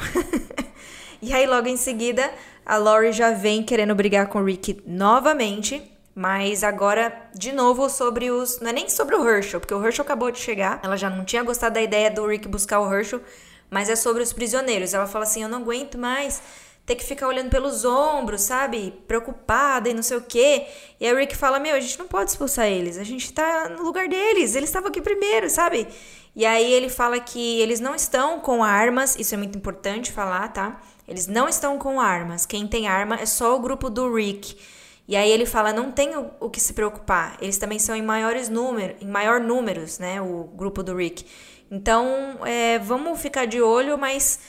e 1.20 1.30
aí 1.30 1.46
logo 1.46 1.68
em 1.68 1.76
seguida, 1.76 2.32
a 2.64 2.78
Lori 2.78 3.12
já 3.12 3.32
vem 3.32 3.62
querendo 3.62 3.94
brigar 3.94 4.28
com 4.28 4.40
o 4.40 4.44
Rick 4.44 4.82
novamente 4.86 5.82
Mas 6.14 6.64
agora, 6.64 7.12
de 7.34 7.52
novo, 7.52 7.90
sobre 7.90 8.30
os. 8.30 8.60
Não 8.60 8.70
é 8.70 8.72
nem 8.72 8.88
sobre 8.88 9.14
o 9.14 9.28
Herschel, 9.28 9.60
porque 9.60 9.74
o 9.74 9.84
Herschel 9.84 10.04
acabou 10.04 10.30
de 10.30 10.38
chegar. 10.38 10.80
Ela 10.82 10.96
já 10.96 11.10
não 11.10 11.22
tinha 11.22 11.42
gostado 11.42 11.74
da 11.74 11.82
ideia 11.82 12.10
do 12.10 12.26
Rick 12.26 12.48
buscar 12.48 12.80
o 12.80 12.90
Herschel, 12.90 13.20
mas 13.70 13.90
é 13.90 13.96
sobre 13.96 14.22
os 14.22 14.32
prisioneiros. 14.32 14.94
Ela 14.94 15.06
fala 15.06 15.24
assim: 15.24 15.42
eu 15.42 15.50
não 15.50 15.58
aguento 15.58 15.98
mais 15.98 16.42
ter 16.84 16.96
que 16.96 17.04
ficar 17.04 17.28
olhando 17.28 17.48
pelos 17.50 17.84
ombros, 17.84 18.42
sabe? 18.42 18.92
Preocupada 19.06 19.88
e 19.88 19.94
não 19.94 20.02
sei 20.02 20.16
o 20.16 20.22
quê. 20.22 20.66
E 21.00 21.10
o 21.12 21.16
Rick 21.16 21.36
fala: 21.36 21.58
Meu, 21.58 21.74
a 21.74 21.80
gente 21.80 21.98
não 21.98 22.08
pode 22.08 22.30
expulsar 22.30 22.66
eles, 22.66 22.98
a 22.98 23.04
gente 23.04 23.32
tá 23.32 23.68
no 23.68 23.82
lugar 23.82 24.08
deles, 24.08 24.54
eles 24.54 24.68
estavam 24.68 24.88
aqui 24.88 25.00
primeiro, 25.00 25.48
sabe? 25.48 25.86
E 26.34 26.46
aí 26.46 26.72
ele 26.72 26.88
fala 26.88 27.20
que 27.20 27.60
eles 27.60 27.78
não 27.78 27.94
estão 27.94 28.40
com 28.40 28.64
armas, 28.64 29.16
isso 29.18 29.34
é 29.34 29.38
muito 29.38 29.56
importante 29.56 30.10
falar, 30.10 30.48
tá? 30.48 30.80
Eles 31.06 31.26
não 31.26 31.48
estão 31.48 31.78
com 31.78 32.00
armas. 32.00 32.46
Quem 32.46 32.66
tem 32.66 32.88
arma 32.88 33.16
é 33.16 33.26
só 33.26 33.54
o 33.54 33.60
grupo 33.60 33.90
do 33.90 34.14
Rick. 34.14 34.56
E 35.06 35.14
aí 35.14 35.30
ele 35.30 35.44
fala, 35.44 35.72
não 35.72 35.90
tem 35.90 36.16
o, 36.16 36.48
que 36.48 36.60
se 36.60 36.72
preocupar. 36.72 37.36
Eles 37.40 37.58
também 37.58 37.78
são 37.78 37.94
em 37.94 38.02
maiores 38.02 38.48
números, 38.48 38.96
em 39.00 39.08
maior 39.08 39.40
números, 39.40 39.98
né? 39.98 40.22
O 40.22 40.44
grupo 40.44 40.82
do 40.82 40.96
Rick. 40.96 41.26
Então, 41.70 42.38
é, 42.44 42.78
vamos 42.78 43.20
ficar 43.20 43.46
de 43.46 43.60
olho, 43.60 43.98
mas 43.98 44.40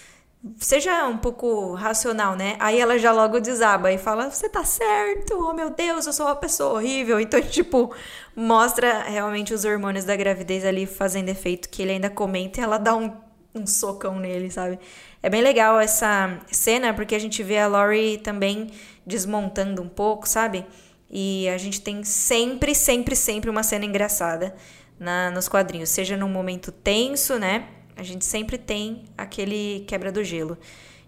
seja 0.58 1.08
um 1.08 1.18
pouco 1.18 1.74
racional, 1.74 2.36
né? 2.36 2.56
Aí 2.60 2.80
ela 2.80 2.98
já 3.00 3.12
logo 3.12 3.40
desaba 3.40 3.92
e 3.92 3.98
fala: 3.98 4.30
Você 4.30 4.50
tá 4.50 4.64
certo, 4.64 5.34
oh 5.36 5.54
meu 5.54 5.70
Deus, 5.70 6.06
eu 6.06 6.14
sou 6.14 6.26
uma 6.26 6.36
pessoa 6.36 6.74
horrível. 6.74 7.20
Então, 7.24 7.42
tipo, 7.42 7.94
mostra 8.36 9.04
realmente 9.04 9.54
os 9.54 9.64
hormônios 9.64 10.04
da 10.06 10.16
gravidez 10.16 10.66
ali 10.66 10.86
fazendo 10.86 11.30
efeito, 11.30 11.70
que 11.70 11.82
ele 11.82 11.94
ainda 11.94 12.10
comenta 12.10 12.60
e 12.60 12.64
ela 12.64 12.78
dá 12.78 12.96
um, 12.96 13.14
um 13.56 13.66
socão 13.66 14.20
nele, 14.20 14.52
sabe? 14.52 14.78
É 15.22 15.30
bem 15.30 15.42
legal 15.42 15.80
essa 15.80 16.38
cena, 16.52 16.94
porque 16.94 17.16
a 17.16 17.20
gente 17.20 17.42
vê 17.42 17.58
a 17.60 17.68
Laurie 17.68 18.18
também 18.18 18.70
desmontando 19.06 19.82
um 19.82 19.88
pouco, 19.88 20.28
sabe? 20.28 20.66
E 21.10 21.48
a 21.48 21.58
gente 21.58 21.80
tem 21.82 22.04
sempre, 22.04 22.76
sempre, 22.76 23.16
sempre 23.16 23.50
uma 23.50 23.64
cena 23.64 23.86
engraçada 23.86 24.54
na, 25.00 25.32
nos 25.32 25.48
quadrinhos, 25.48 25.90
seja 25.90 26.18
num 26.18 26.30
momento 26.30 26.72
tenso, 26.72 27.40
né? 27.40 27.68
A 27.96 28.04
gente 28.04 28.26
sempre 28.26 28.58
tem 28.58 29.04
aquele 29.18 29.84
quebra 29.88 30.12
do 30.12 30.24
gelo. 30.24 30.58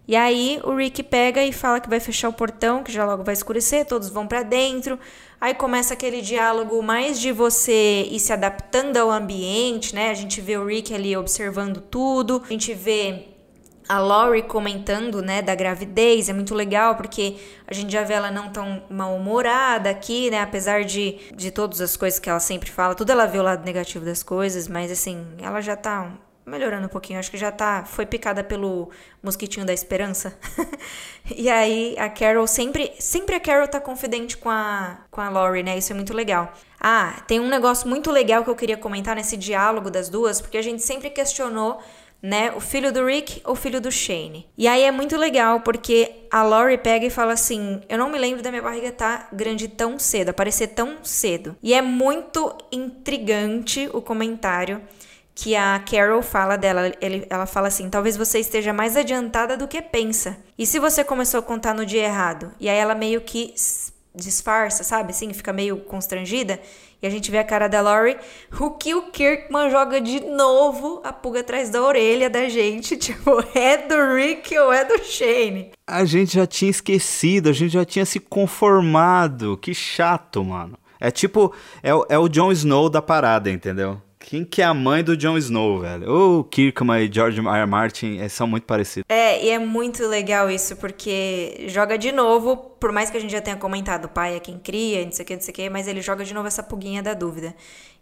E 0.07 0.15
aí 0.15 0.59
o 0.63 0.75
Rick 0.75 1.01
pega 1.01 1.43
e 1.43 1.51
fala 1.51 1.79
que 1.79 1.89
vai 1.89 1.99
fechar 1.99 2.29
o 2.29 2.33
portão, 2.33 2.83
que 2.83 2.91
já 2.91 3.03
logo 3.05 3.23
vai 3.23 3.33
escurecer, 3.33 3.85
todos 3.85 4.09
vão 4.09 4.27
para 4.27 4.43
dentro. 4.43 4.99
Aí 5.41 5.53
começa 5.53 5.95
aquele 5.95 6.21
diálogo 6.21 6.81
mais 6.83 7.19
de 7.19 7.31
você 7.31 8.07
ir 8.11 8.19
se 8.19 8.31
adaptando 8.31 8.97
ao 8.97 9.09
ambiente, 9.09 9.95
né? 9.95 10.11
A 10.11 10.13
gente 10.13 10.39
vê 10.41 10.57
o 10.57 10.65
Rick 10.65 10.93
ali 10.93 11.17
observando 11.17 11.81
tudo. 11.81 12.43
A 12.45 12.51
gente 12.51 12.73
vê 12.73 13.29
a 13.87 13.99
Laurie 13.99 14.43
comentando, 14.43 15.21
né, 15.21 15.41
da 15.41 15.53
gravidez, 15.53 16.27
é 16.27 16.33
muito 16.33 16.55
legal 16.55 16.95
porque 16.95 17.37
a 17.67 17.73
gente 17.73 17.91
já 17.91 18.03
vê 18.03 18.15
ela 18.15 18.31
não 18.31 18.49
tão 18.49 18.81
mal-humorada 18.89 19.89
aqui, 19.89 20.31
né, 20.31 20.41
apesar 20.41 20.83
de, 20.83 21.19
de 21.35 21.51
todas 21.51 21.79
as 21.81 21.95
coisas 21.95 22.19
que 22.19 22.27
ela 22.27 22.39
sempre 22.39 22.69
fala, 22.71 22.95
tudo 22.95 23.11
ela 23.11 23.27
vê 23.27 23.37
o 23.37 23.43
lado 23.43 23.63
negativo 23.63 24.03
das 24.03 24.23
coisas, 24.23 24.67
mas 24.67 24.91
assim, 24.91 25.23
ela 25.39 25.61
já 25.61 25.75
tá 25.75 26.11
melhorando 26.45 26.85
um 26.85 26.89
pouquinho. 26.89 27.19
Acho 27.19 27.31
que 27.31 27.37
já 27.37 27.51
tá. 27.51 27.83
Foi 27.85 28.05
picada 28.05 28.43
pelo 28.43 28.89
mosquitinho 29.21 29.65
da 29.65 29.73
esperança. 29.73 30.37
e 31.35 31.49
aí 31.49 31.95
a 31.97 32.09
Carol 32.09 32.45
sempre. 32.47 32.93
Sempre 32.99 33.35
a 33.35 33.39
Carol 33.39 33.67
tá 33.67 33.79
confidente 33.79 34.37
com 34.37 34.49
a, 34.49 34.99
com 35.09 35.21
a 35.21 35.29
Laurie, 35.29 35.63
né? 35.63 35.77
Isso 35.77 35.91
é 35.91 35.95
muito 35.95 36.13
legal. 36.13 36.53
Ah, 36.79 37.23
tem 37.27 37.39
um 37.39 37.47
negócio 37.47 37.87
muito 37.89 38.11
legal 38.11 38.43
que 38.43 38.49
eu 38.49 38.55
queria 38.55 38.77
comentar 38.77 39.15
nesse 39.15 39.35
diálogo 39.35 39.89
das 39.89 40.07
duas, 40.07 40.39
porque 40.39 40.57
a 40.57 40.61
gente 40.61 40.83
sempre 40.83 41.09
questionou. 41.09 41.81
Né, 42.23 42.51
o 42.55 42.59
filho 42.59 42.91
do 42.91 43.05
Rick 43.05 43.39
ou 43.45 43.51
o 43.51 43.55
filho 43.55 43.79
do 43.79 43.91
Shane. 43.91 44.49
E 44.57 44.67
aí 44.67 44.81
é 44.81 44.89
muito 44.89 45.15
legal 45.15 45.59
porque 45.59 46.25
a 46.31 46.41
Laurie 46.41 46.77
pega 46.77 47.05
e 47.05 47.09
fala 47.11 47.33
assim: 47.33 47.81
Eu 47.87 47.99
não 47.99 48.09
me 48.09 48.17
lembro 48.17 48.41
da 48.41 48.49
minha 48.49 48.63
barriga 48.63 48.87
estar 48.87 49.29
tá 49.29 49.35
grande 49.35 49.67
tão 49.67 49.99
cedo, 49.99 50.29
aparecer 50.29 50.69
tão 50.69 51.03
cedo. 51.03 51.55
E 51.61 51.71
é 51.71 51.83
muito 51.83 52.51
intrigante 52.71 53.87
o 53.93 54.01
comentário 54.01 54.81
que 55.35 55.53
a 55.53 55.77
Carol 55.79 56.23
fala 56.23 56.57
dela. 56.57 56.91
Ela 57.29 57.45
fala 57.45 57.67
assim: 57.67 57.89
talvez 57.89 58.15
você 58.15 58.39
esteja 58.39 58.71
mais 58.71 58.95
adiantada 58.95 59.57
do 59.57 59.67
que 59.67 59.81
pensa. 59.81 60.37
E 60.57 60.65
se 60.65 60.79
você 60.79 61.03
começou 61.03 61.41
a 61.41 61.43
contar 61.43 61.73
no 61.73 61.85
dia 61.85 62.05
errado? 62.05 62.51
E 62.59 62.69
aí 62.69 62.77
ela 62.77 62.95
meio 62.95 63.19
que 63.21 63.53
disfarça, 64.15 64.83
sabe? 64.83 65.11
Assim, 65.11 65.33
fica 65.33 65.51
meio 65.51 65.77
constrangida. 65.77 66.59
E 67.01 67.05
a 67.05 67.09
gente 67.09 67.29
vê 67.29 67.37
a 67.37 67.43
cara 67.43 67.67
da 67.67 67.81
Laurie. 67.81 68.17
O 68.57 68.71
que 68.71 68.95
o 68.95 69.11
Kirkman 69.11 69.69
joga 69.69 69.99
de 69.99 70.21
novo 70.21 71.01
a 71.03 71.11
pulga 71.11 71.41
atrás 71.41 71.69
da 71.69 71.81
orelha 71.81 72.29
da 72.29 72.47
gente. 72.47 72.95
Tipo, 73.05 73.43
é 73.53 73.77
do 73.77 74.15
Rick 74.15 74.57
ou 74.57 74.71
é 74.71 74.85
do 74.85 75.03
Shane? 75.03 75.71
A 75.85 76.05
gente 76.05 76.33
já 76.33 76.47
tinha 76.47 76.71
esquecido, 76.71 77.49
a 77.49 77.53
gente 77.53 77.73
já 77.73 77.83
tinha 77.83 78.05
se 78.05 78.19
conformado. 78.19 79.57
Que 79.57 79.73
chato, 79.73 80.43
mano. 80.43 80.77
É 80.99 81.11
tipo, 81.11 81.53
é, 81.83 81.89
é 82.09 82.17
o 82.17 82.29
Jon 82.29 82.51
Snow 82.53 82.89
da 82.89 83.01
parada, 83.01 83.51
entendeu? 83.51 84.01
Quem 84.27 84.43
que 84.43 84.59
é 84.59 84.65
a 84.65 84.73
mãe 84.73 85.03
do 85.03 85.15
Jon 85.15 85.37
Snow, 85.37 85.81
velho? 85.81 86.11
O 86.11 86.43
Kirkman 86.45 87.05
e 87.05 87.13
George 87.13 87.39
R. 87.39 87.65
Martin 87.67 88.27
são 88.27 88.47
muito 88.47 88.63
parecidos. 88.63 89.05
É, 89.07 89.45
e 89.45 89.49
é 89.51 89.59
muito 89.59 90.03
legal 90.07 90.49
isso, 90.49 90.75
porque 90.77 91.67
joga 91.67 91.95
de 91.95 92.11
novo, 92.11 92.57
por 92.57 92.91
mais 92.91 93.11
que 93.11 93.17
a 93.17 93.19
gente 93.19 93.31
já 93.31 93.39
tenha 93.39 93.55
comentado, 93.55 94.05
o 94.05 94.09
pai 94.09 94.35
é 94.35 94.39
quem 94.39 94.57
cria, 94.57 95.05
não 95.05 95.11
sei 95.11 95.23
o 95.23 95.27
que, 95.27 95.35
não 95.35 95.41
sei 95.43 95.51
o 95.51 95.55
que, 95.55 95.69
mas 95.69 95.87
ele 95.87 96.01
joga 96.01 96.25
de 96.25 96.33
novo 96.33 96.47
essa 96.47 96.63
puguinha 96.63 97.03
da 97.03 97.13
dúvida. 97.13 97.53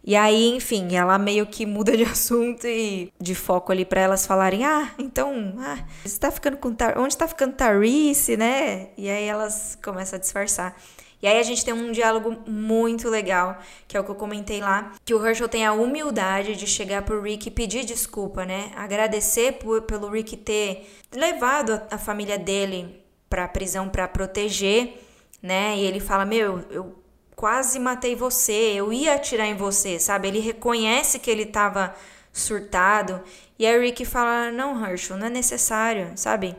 E 0.02 0.16
aí, 0.16 0.56
enfim, 0.56 0.96
ela 0.96 1.18
meio 1.18 1.46
que 1.46 1.66
muda 1.66 1.94
de 1.94 2.04
assunto 2.08 2.66
e 2.66 3.12
de 3.20 3.34
foco 3.34 3.70
ali 3.70 3.84
para 3.84 4.00
elas 4.00 4.26
falarem: 4.26 4.64
ah, 4.64 4.92
então, 4.98 5.54
ah, 5.58 5.78
você 6.02 6.18
tá 6.18 6.30
ficando 6.30 6.56
com. 6.56 6.72
Tar... 6.74 6.98
Onde 6.98 7.14
tá 7.16 7.28
ficando 7.28 7.52
Tarice, 7.52 8.34
né? 8.34 8.88
E 8.96 9.10
aí 9.10 9.24
elas 9.24 9.78
começam 9.82 10.16
a 10.16 10.20
disfarçar. 10.20 10.74
E 11.22 11.26
aí 11.26 11.38
a 11.38 11.42
gente 11.42 11.64
tem 11.64 11.72
um 11.72 11.90
diálogo 11.90 12.36
muito 12.46 13.08
legal, 13.08 13.58
que 13.88 13.96
é 13.96 14.00
o 14.00 14.04
que 14.04 14.10
eu 14.10 14.14
comentei 14.14 14.60
lá, 14.60 14.92
que 15.04 15.14
o 15.14 15.26
Herschel 15.26 15.48
tem 15.48 15.64
a 15.64 15.72
humildade 15.72 16.54
de 16.54 16.66
chegar 16.66 17.02
pro 17.02 17.22
Rick 17.22 17.48
e 17.48 17.50
pedir 17.50 17.84
desculpa, 17.84 18.44
né? 18.44 18.70
Agradecer 18.76 19.52
por, 19.52 19.82
pelo 19.82 20.08
Rick 20.08 20.36
ter 20.36 20.86
levado 21.12 21.72
a, 21.72 21.94
a 21.94 21.98
família 21.98 22.38
dele 22.38 23.02
pra 23.28 23.48
prisão 23.48 23.88
para 23.88 24.06
proteger, 24.06 25.00
né? 25.42 25.76
E 25.78 25.84
ele 25.84 26.00
fala: 26.00 26.24
"Meu, 26.24 26.62
eu 26.70 26.94
quase 27.34 27.78
matei 27.78 28.14
você, 28.14 28.74
eu 28.74 28.92
ia 28.92 29.14
atirar 29.14 29.46
em 29.46 29.56
você", 29.56 29.98
sabe? 29.98 30.28
Ele 30.28 30.40
reconhece 30.40 31.18
que 31.18 31.30
ele 31.30 31.46
tava 31.46 31.94
surtado. 32.32 33.22
E 33.58 33.66
aí 33.66 33.78
o 33.78 33.80
Rick 33.80 34.04
fala: 34.04 34.50
"Não, 34.50 34.86
Herschel, 34.86 35.16
não 35.16 35.26
é 35.26 35.30
necessário", 35.30 36.12
sabe? 36.16 36.54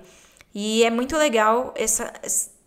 E 0.53 0.83
é 0.83 0.89
muito 0.89 1.17
legal 1.17 1.73
essa 1.77 2.11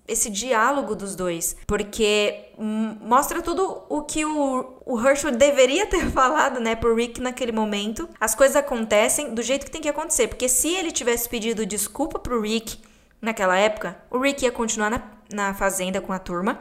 esse 0.09 0.31
diálogo 0.31 0.97
dos 0.97 1.15
dois, 1.15 1.55
porque 1.67 2.47
mostra 2.59 3.43
tudo 3.43 3.83
o 3.89 4.03
que 4.03 4.25
o, 4.25 4.81
o 4.85 4.99
Herschel 4.99 5.33
deveria 5.33 5.87
ter 5.87 6.09
falado, 6.11 6.59
né, 6.59 6.75
pro 6.75 6.95
Rick 6.95 7.21
naquele 7.21 7.53
momento. 7.53 8.09
As 8.19 8.35
coisas 8.35 8.57
acontecem 8.57 9.35
do 9.35 9.43
jeito 9.43 9.67
que 9.67 9.71
tem 9.71 9.83
que 9.83 9.89
acontecer, 9.89 10.27
porque 10.29 10.49
se 10.49 10.75
ele 10.75 10.91
tivesse 10.91 11.29
pedido 11.29 11.67
desculpa 11.67 12.19
pro 12.19 12.41
Rick 12.41 12.79
naquela 13.21 13.57
época, 13.57 14.01
o 14.11 14.19
Rick 14.19 14.45
ia 14.45 14.51
continuar 14.51 14.91
na, 14.91 15.03
na 15.31 15.55
fazenda 15.55 16.01
com 16.01 16.13
a 16.13 16.19
turma. 16.19 16.59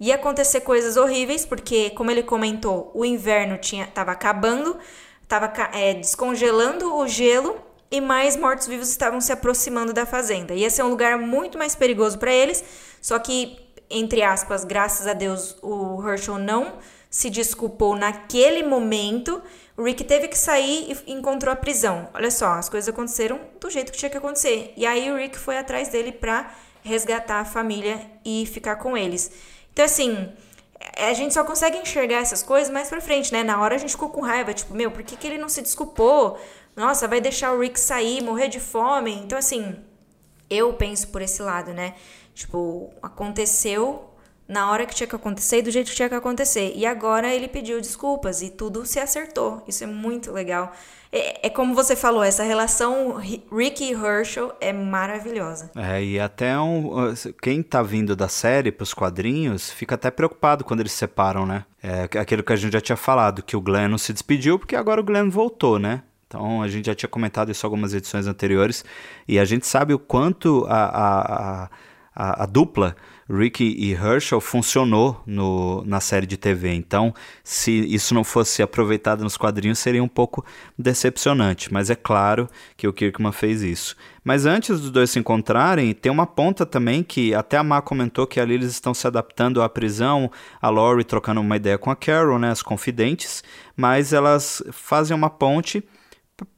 Ia 0.00 0.16
acontecer 0.16 0.60
coisas 0.60 0.96
horríveis, 0.96 1.44
porque, 1.46 1.90
como 1.90 2.10
ele 2.10 2.22
comentou, 2.22 2.90
o 2.94 3.04
inverno 3.04 3.58
tinha 3.58 3.86
tava 3.86 4.12
acabando, 4.12 4.76
tava 5.26 5.52
é, 5.72 5.94
descongelando 5.94 6.94
o 6.94 7.06
gelo 7.06 7.67
e 7.90 8.00
mais 8.00 8.36
mortos-vivos 8.36 8.90
estavam 8.90 9.20
se 9.20 9.32
aproximando 9.32 9.92
da 9.92 10.04
fazenda. 10.04 10.54
Ia 10.54 10.70
ser 10.70 10.82
um 10.82 10.88
lugar 10.88 11.18
muito 11.18 11.56
mais 11.56 11.74
perigoso 11.74 12.18
para 12.18 12.32
eles 12.32 12.64
só 13.00 13.18
que, 13.18 13.58
entre 13.90 14.22
aspas, 14.22 14.64
graças 14.64 15.06
a 15.06 15.12
Deus, 15.12 15.56
o 15.62 16.06
Herschel 16.06 16.38
não 16.38 16.78
se 17.10 17.30
desculpou 17.30 17.96
naquele 17.96 18.62
momento. 18.62 19.42
O 19.76 19.82
Rick 19.82 20.04
teve 20.04 20.28
que 20.28 20.36
sair 20.36 20.96
e 21.06 21.12
encontrou 21.12 21.52
a 21.52 21.56
prisão. 21.56 22.08
Olha 22.12 22.30
só, 22.30 22.54
as 22.54 22.68
coisas 22.68 22.88
aconteceram 22.88 23.40
do 23.60 23.70
jeito 23.70 23.92
que 23.92 23.98
tinha 23.98 24.10
que 24.10 24.18
acontecer. 24.18 24.72
E 24.76 24.84
aí 24.84 25.10
o 25.10 25.16
Rick 25.16 25.38
foi 25.38 25.56
atrás 25.56 25.88
dele 25.88 26.12
para 26.12 26.50
resgatar 26.82 27.40
a 27.40 27.44
família 27.44 28.00
e 28.24 28.46
ficar 28.46 28.76
com 28.76 28.96
eles. 28.96 29.30
Então, 29.72 29.84
assim, 29.84 30.32
a 30.96 31.12
gente 31.12 31.34
só 31.34 31.44
consegue 31.44 31.78
enxergar 31.78 32.18
essas 32.18 32.42
coisas 32.42 32.70
mais 32.70 32.88
pra 32.88 33.00
frente, 33.00 33.32
né? 33.32 33.42
Na 33.42 33.60
hora 33.60 33.74
a 33.74 33.78
gente 33.78 33.90
ficou 33.90 34.10
com 34.10 34.20
raiva, 34.20 34.52
tipo, 34.52 34.74
meu, 34.74 34.90
por 34.90 35.02
que, 35.02 35.16
que 35.16 35.26
ele 35.26 35.38
não 35.38 35.48
se 35.48 35.62
desculpou? 35.62 36.38
Nossa, 36.78 37.08
vai 37.08 37.20
deixar 37.20 37.52
o 37.52 37.60
Rick 37.60 37.78
sair, 37.78 38.22
morrer 38.22 38.46
de 38.46 38.60
fome. 38.60 39.12
Então, 39.12 39.36
assim, 39.36 39.74
eu 40.48 40.72
penso 40.74 41.08
por 41.08 41.20
esse 41.20 41.42
lado, 41.42 41.72
né? 41.72 41.94
Tipo, 42.32 42.88
aconteceu 43.02 44.08
na 44.46 44.70
hora 44.70 44.86
que 44.86 44.94
tinha 44.94 45.08
que 45.08 45.16
acontecer 45.16 45.58
e 45.58 45.62
do 45.62 45.72
jeito 45.72 45.90
que 45.90 45.96
tinha 45.96 46.08
que 46.08 46.14
acontecer. 46.14 46.72
E 46.76 46.86
agora 46.86 47.34
ele 47.34 47.48
pediu 47.48 47.80
desculpas 47.80 48.42
e 48.42 48.50
tudo 48.50 48.86
se 48.86 49.00
acertou. 49.00 49.60
Isso 49.66 49.82
é 49.82 49.88
muito 49.88 50.30
legal. 50.30 50.72
É, 51.10 51.48
é 51.48 51.50
como 51.50 51.74
você 51.74 51.96
falou, 51.96 52.22
essa 52.22 52.44
relação 52.44 53.16
Rick 53.50 53.82
e 53.82 53.92
Herschel 53.92 54.54
é 54.60 54.72
maravilhosa. 54.72 55.72
É, 55.74 56.00
e 56.00 56.20
até 56.20 56.56
um, 56.60 57.12
quem 57.42 57.60
tá 57.60 57.82
vindo 57.82 58.14
da 58.14 58.28
série 58.28 58.70
pros 58.70 58.94
quadrinhos 58.94 59.68
fica 59.68 59.96
até 59.96 60.12
preocupado 60.12 60.62
quando 60.62 60.78
eles 60.78 60.92
se 60.92 60.98
separam, 60.98 61.44
né? 61.44 61.64
É 61.82 62.18
aquilo 62.20 62.44
que 62.44 62.52
a 62.52 62.56
gente 62.56 62.72
já 62.72 62.80
tinha 62.80 62.96
falado, 62.96 63.42
que 63.42 63.56
o 63.56 63.60
Glenn 63.60 63.88
não 63.88 63.98
se 63.98 64.12
despediu 64.12 64.60
porque 64.60 64.76
agora 64.76 65.00
o 65.00 65.04
Glenn 65.04 65.28
voltou, 65.28 65.78
né? 65.80 66.02
Então 66.28 66.62
a 66.62 66.68
gente 66.68 66.86
já 66.86 66.94
tinha 66.94 67.08
comentado 67.08 67.50
isso 67.50 67.66
algumas 67.66 67.94
edições 67.94 68.26
anteriores 68.26 68.84
e 69.26 69.38
a 69.38 69.44
gente 69.44 69.66
sabe 69.66 69.94
o 69.94 69.98
quanto 69.98 70.66
a, 70.68 70.84
a, 70.84 71.64
a 71.64 71.70
a, 72.18 72.46
dupla 72.46 72.96
Rick 73.30 73.62
e 73.62 73.92
Herschel 73.92 74.40
funcionou 74.40 75.22
no, 75.24 75.84
na 75.84 76.00
série 76.00 76.26
de 76.26 76.36
TV. 76.36 76.72
Então, 76.72 77.14
se 77.44 77.70
isso 77.70 78.12
não 78.12 78.24
fosse 78.24 78.60
aproveitado 78.60 79.22
nos 79.22 79.36
quadrinhos, 79.36 79.78
seria 79.78 80.02
um 80.02 80.08
pouco 80.08 80.44
decepcionante. 80.76 81.72
Mas 81.72 81.90
é 81.90 81.94
claro 81.94 82.48
que 82.76 82.88
o 82.88 82.92
Kirkman 82.92 83.30
fez 83.30 83.62
isso. 83.62 83.94
Mas 84.24 84.46
antes 84.46 84.80
dos 84.80 84.90
dois 84.90 85.10
se 85.10 85.18
encontrarem, 85.20 85.94
tem 85.94 86.10
uma 86.10 86.26
ponta 86.26 86.66
também 86.66 87.04
que 87.04 87.32
até 87.34 87.56
a 87.56 87.62
Má 87.62 87.80
comentou 87.80 88.26
que 88.26 88.40
ali 88.40 88.54
eles 88.54 88.72
estão 88.72 88.92
se 88.92 89.06
adaptando 89.06 89.62
à 89.62 89.68
prisão, 89.68 90.28
a 90.60 90.68
Laurie 90.70 91.04
trocando 91.04 91.40
uma 91.40 91.56
ideia 91.56 91.78
com 91.78 91.90
a 91.90 91.96
Carol, 91.96 92.38
né, 92.38 92.50
as 92.50 92.62
confidentes, 92.62 93.44
mas 93.76 94.12
elas 94.12 94.60
fazem 94.72 95.16
uma 95.16 95.30
ponte 95.30 95.84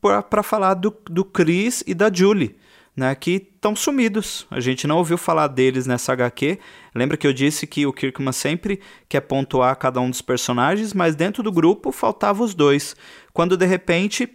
para 0.01 0.43
falar 0.43 0.75
do, 0.75 0.95
do 1.09 1.25
Chris 1.25 1.83
e 1.87 1.95
da 1.95 2.13
Julie 2.13 2.57
né, 2.97 3.15
que 3.15 3.49
estão 3.55 3.75
sumidos. 3.75 4.47
A 4.51 4.61
gente 4.61 4.87
não 4.87 4.99
ouviu 4.99 5.17
falar 5.17 5.47
deles 5.49 5.87
nessa 5.87 6.13
HQ. 6.13 6.59
Lembra 6.95 7.17
que 7.17 7.27
eu 7.27 7.33
disse 7.33 7.67
que 7.67 7.87
o 7.87 7.93
Kirkman 7.93 8.33
sempre 8.33 8.81
quer 9.09 9.21
pontuar 9.23 9.75
cada 9.77 10.01
um 10.01 10.11
dos 10.11 10.21
personagens, 10.21 10.93
mas 10.93 11.15
dentro 11.15 11.43
do 11.43 11.53
grupo 11.53 11.93
faltavam 11.93 12.45
os 12.45 12.55
dois. 12.55 12.97
Quando 13.33 13.57
de 13.57 13.65
repente, 13.65 14.29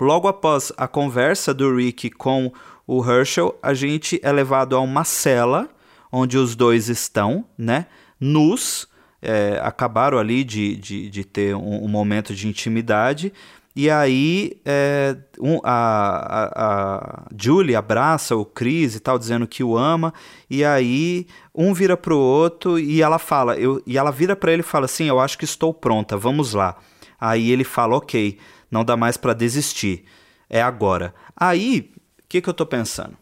logo 0.00 0.26
após 0.26 0.72
a 0.76 0.88
conversa 0.88 1.52
do 1.52 1.74
Rick 1.76 2.10
com 2.10 2.52
o 2.86 3.04
Herschel, 3.04 3.56
a 3.62 3.72
gente 3.74 4.18
é 4.22 4.32
levado 4.32 4.74
a 4.76 4.80
uma 4.80 5.04
cela 5.04 5.68
onde 6.10 6.36
os 6.38 6.54
dois 6.56 6.88
estão, 6.88 7.44
né, 7.56 7.86
nus. 8.18 8.88
É, 9.26 9.58
acabaram 9.62 10.18
ali 10.18 10.44
de, 10.44 10.76
de, 10.76 11.08
de 11.08 11.24
ter 11.24 11.56
um, 11.56 11.84
um 11.84 11.88
momento 11.88 12.34
de 12.34 12.46
intimidade 12.46 13.32
e 13.76 13.90
aí 13.90 14.60
é, 14.64 15.16
um, 15.40 15.58
a, 15.64 15.72
a, 15.72 16.50
a, 16.54 17.26
Julie 17.36 17.74
abraça 17.74 18.36
o 18.36 18.44
Chris 18.44 18.94
e 18.94 19.00
tal, 19.00 19.18
dizendo 19.18 19.48
que 19.48 19.64
o 19.64 19.76
ama. 19.76 20.14
E 20.48 20.64
aí 20.64 21.26
um 21.52 21.74
vira 21.74 21.96
pro 21.96 22.16
outro 22.16 22.78
e 22.78 23.02
ela 23.02 23.18
fala, 23.18 23.56
eu, 23.56 23.82
e 23.84 23.98
ela 23.98 24.12
vira 24.12 24.36
para 24.36 24.52
ele 24.52 24.60
e 24.60 24.64
fala 24.64 24.84
assim: 24.84 25.08
Eu 25.08 25.18
acho 25.18 25.36
que 25.36 25.44
estou 25.44 25.74
pronta, 25.74 26.16
vamos 26.16 26.54
lá. 26.54 26.76
Aí 27.20 27.50
ele 27.50 27.64
fala: 27.64 27.96
Ok, 27.96 28.38
não 28.70 28.84
dá 28.84 28.96
mais 28.96 29.16
para 29.16 29.34
desistir, 29.34 30.04
é 30.48 30.62
agora. 30.62 31.12
Aí, 31.36 31.90
o 32.20 32.28
que, 32.28 32.40
que 32.40 32.48
eu 32.48 32.54
tô 32.54 32.64
pensando? 32.64 33.16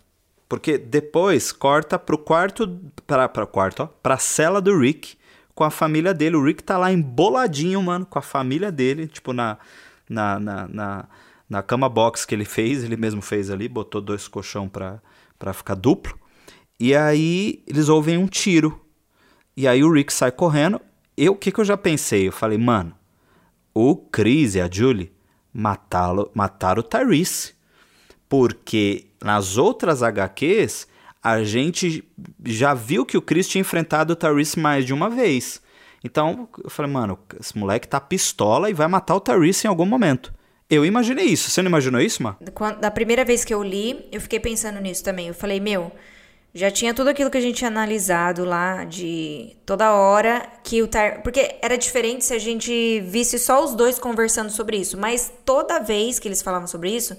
Porque 0.50 0.76
depois 0.76 1.50
corta 1.50 1.98
pro 1.98 2.18
quarto, 2.18 2.78
pra, 3.06 3.26
pra 3.26 3.46
quarto, 3.46 3.84
ó, 3.84 3.86
pra 4.02 4.18
cela 4.18 4.60
do 4.60 4.78
Rick 4.78 5.16
com 5.54 5.64
a 5.64 5.70
família 5.70 6.12
dele. 6.12 6.36
O 6.36 6.44
Rick 6.44 6.62
tá 6.62 6.76
lá 6.76 6.92
emboladinho, 6.92 7.82
mano, 7.82 8.04
com 8.04 8.18
a 8.18 8.22
família 8.22 8.70
dele, 8.70 9.06
tipo 9.06 9.32
na 9.32 9.56
na, 10.08 10.38
na, 10.38 10.68
na, 10.68 11.08
na 11.48 11.62
cama 11.62 11.88
box 11.88 12.24
que 12.24 12.34
ele 12.34 12.44
fez, 12.44 12.84
ele 12.84 12.96
mesmo 12.96 13.22
fez 13.22 13.50
ali, 13.50 13.68
botou 13.68 14.00
dois 14.00 14.28
colchão 14.28 14.68
para 14.68 15.52
ficar 15.52 15.74
duplo. 15.74 16.18
E 16.78 16.94
aí 16.94 17.62
eles 17.66 17.88
ouvem 17.88 18.18
um 18.18 18.26
tiro. 18.26 18.80
E 19.56 19.68
aí 19.68 19.84
o 19.84 19.92
Rick 19.92 20.12
sai 20.12 20.32
correndo. 20.32 20.80
Eu, 21.16 21.32
o 21.32 21.36
que, 21.36 21.52
que 21.52 21.60
eu 21.60 21.64
já 21.64 21.76
pensei? 21.76 22.26
Eu 22.26 22.32
falei, 22.32 22.58
mano, 22.58 22.94
o 23.74 23.94
Chris 23.96 24.54
e 24.54 24.60
a 24.60 24.68
Julie 24.70 25.12
mataram, 25.52 26.30
mataram 26.34 26.80
o 26.80 26.82
Tyrese. 26.82 27.54
Porque 28.28 29.06
nas 29.22 29.58
outras 29.58 30.02
HQs, 30.02 30.88
a 31.22 31.44
gente 31.44 32.02
já 32.44 32.74
viu 32.74 33.06
que 33.06 33.16
o 33.16 33.22
Chris 33.22 33.46
tinha 33.46 33.60
enfrentado 33.60 34.14
o 34.14 34.16
Tyrese 34.16 34.58
mais 34.58 34.84
de 34.84 34.92
uma 34.92 35.08
vez. 35.08 35.62
Então, 36.04 36.48
eu 36.62 36.70
falei, 36.70 36.90
mano, 36.90 37.18
esse 37.38 37.56
moleque 37.56 37.86
tá 37.86 38.00
pistola 38.00 38.68
e 38.68 38.74
vai 38.74 38.88
matar 38.88 39.14
o 39.14 39.20
Tyrese 39.20 39.66
em 39.66 39.68
algum 39.68 39.86
momento. 39.86 40.32
Eu 40.68 40.84
imaginei 40.84 41.26
isso. 41.26 41.50
Você 41.50 41.62
não 41.62 41.68
imaginou 41.68 42.00
isso, 42.00 42.22
Mar? 42.22 42.36
Da 42.80 42.90
primeira 42.90 43.24
vez 43.24 43.44
que 43.44 43.52
eu 43.52 43.62
li, 43.62 44.08
eu 44.10 44.20
fiquei 44.20 44.40
pensando 44.40 44.80
nisso 44.80 45.04
também. 45.04 45.28
Eu 45.28 45.34
falei, 45.34 45.60
meu, 45.60 45.92
já 46.54 46.70
tinha 46.70 46.92
tudo 46.92 47.08
aquilo 47.08 47.30
que 47.30 47.38
a 47.38 47.40
gente 47.40 47.56
tinha 47.56 47.68
analisado 47.68 48.44
lá 48.44 48.84
de 48.84 49.56
toda 49.64 49.94
hora 49.94 50.46
que 50.62 50.82
o 50.82 50.88
Tar... 50.88 51.22
porque 51.22 51.56
era 51.62 51.78
diferente 51.78 52.24
se 52.24 52.34
a 52.34 52.38
gente 52.38 53.00
visse 53.00 53.38
só 53.38 53.64
os 53.64 53.74
dois 53.74 53.98
conversando 53.98 54.50
sobre 54.50 54.76
isso, 54.76 54.98
mas 54.98 55.32
toda 55.44 55.78
vez 55.78 56.18
que 56.18 56.28
eles 56.28 56.42
falavam 56.42 56.66
sobre 56.66 56.90
isso, 56.90 57.16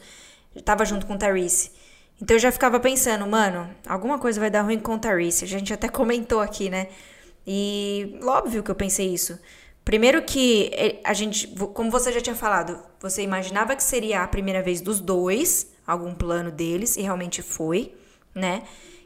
tava 0.63 0.85
junto 0.85 1.07
com 1.07 1.15
o 1.15 1.17
Tyrese. 1.17 1.71
Então 2.21 2.35
eu 2.35 2.39
já 2.39 2.51
ficava 2.51 2.79
pensando, 2.79 3.25
mano, 3.25 3.67
alguma 3.87 4.19
coisa 4.19 4.39
vai 4.39 4.51
dar 4.51 4.61
ruim 4.61 4.79
com 4.79 4.95
o 4.95 4.99
Tyrese. 4.99 5.45
A 5.45 5.47
gente 5.47 5.73
até 5.73 5.87
comentou 5.89 6.39
aqui, 6.39 6.69
né? 6.69 6.87
E 7.45 8.19
óbvio 8.23 8.63
que 8.63 8.71
eu 8.71 8.75
pensei 8.75 9.13
isso. 9.13 9.37
Primeiro 9.83 10.21
que 10.21 11.01
a 11.03 11.13
gente, 11.13 11.47
como 11.73 11.91
você 11.91 12.11
já 12.11 12.21
tinha 12.21 12.35
falado, 12.35 12.79
você 13.01 13.21
imaginava 13.21 13.75
que 13.75 13.83
seria 13.83 14.23
a 14.23 14.27
primeira 14.27 14.61
vez 14.61 14.79
dos 14.79 15.01
dois, 15.01 15.67
algum 15.85 16.15
plano 16.15 16.51
deles, 16.51 16.95
e 16.95 17.01
realmente 17.01 17.41
foi, 17.41 17.93
né? 18.33 18.63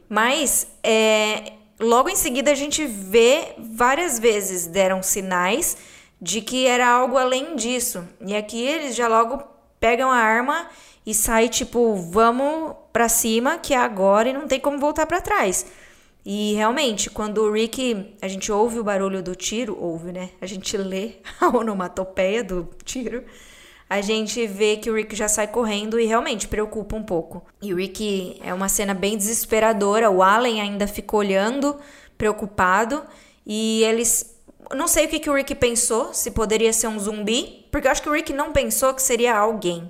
Mas 0.08 0.68
é, 0.84 1.54
logo 1.80 2.10
em 2.10 2.16
seguida 2.16 2.52
a 2.52 2.56
gente 2.56 2.86
vê 2.86 3.56
várias 3.58 4.20
vezes 4.20 4.68
deram 4.68 5.02
sinais 5.02 5.78
de 6.22 6.42
que 6.42 6.68
era 6.68 6.88
algo 6.88 7.18
além 7.18 7.56
disso. 7.56 8.08
E 8.22 8.36
aqui 8.36 8.62
eles 8.62 8.96
já 8.96 9.08
logo 9.08 9.44
pegam 9.80 10.12
a 10.12 10.18
arma 10.18 10.68
e 11.06 11.14
saem 11.14 11.50
tipo, 11.50 11.96
vamos 11.96 12.76
pra 12.94 13.10
cima, 13.10 13.58
que 13.58 13.74
é 13.74 13.78
agora 13.78 14.30
e 14.30 14.34
não 14.34 14.48
tem 14.48 14.60
como 14.60 14.78
voltar 14.78 15.08
para 15.08 15.22
trás. 15.22 15.66
E 16.30 16.56
realmente, 16.56 17.10
quando 17.10 17.38
o 17.38 17.50
Rick, 17.50 18.14
a 18.22 18.28
gente 18.28 18.52
ouve 18.52 18.78
o 18.78 18.84
barulho 18.84 19.24
do 19.24 19.34
tiro, 19.34 19.78
ouve, 19.80 20.12
né? 20.12 20.32
A 20.42 20.46
gente 20.46 20.76
lê 20.76 21.12
a 21.40 21.48
onomatopeia 21.48 22.44
do 22.44 22.68
tiro. 22.84 23.24
A 23.90 24.02
gente 24.02 24.46
vê 24.46 24.76
que 24.76 24.92
o 24.92 24.96
Rick 24.96 25.16
já 25.16 25.30
sai 25.30 25.48
correndo 25.48 25.98
e 25.98 26.06
realmente 26.06 26.46
preocupa 26.46 26.98
um 26.98 27.02
pouco. 27.02 27.46
E 27.62 27.74
o 27.74 27.78
Rick 27.78 28.42
é 28.44 28.54
uma 28.54 28.68
cena 28.68 28.94
bem 28.94 29.16
desesperadora. 29.16 30.12
O 30.12 30.22
Allen 30.22 30.60
ainda 30.60 30.86
fica 30.86 31.16
olhando, 31.16 31.78
preocupado. 32.18 33.04
E 33.46 33.86
eles. 33.86 34.36
Não 34.76 34.90
sei 34.90 35.06
o 35.06 35.08
que, 35.08 35.20
que 35.20 35.30
o 35.30 35.34
Rick 35.34 35.56
pensou, 35.56 36.14
se 36.14 36.32
poderia 36.32 36.74
ser 36.74 36.90
um 36.90 37.00
zumbi, 37.00 37.66
porque 37.72 37.88
eu 37.88 37.92
acho 37.94 38.02
que 38.02 38.10
o 38.10 38.14
Rick 38.14 38.34
não 38.34 38.52
pensou 38.52 38.94
que 38.94 39.02
seria 39.02 39.34
alguém. 39.34 39.90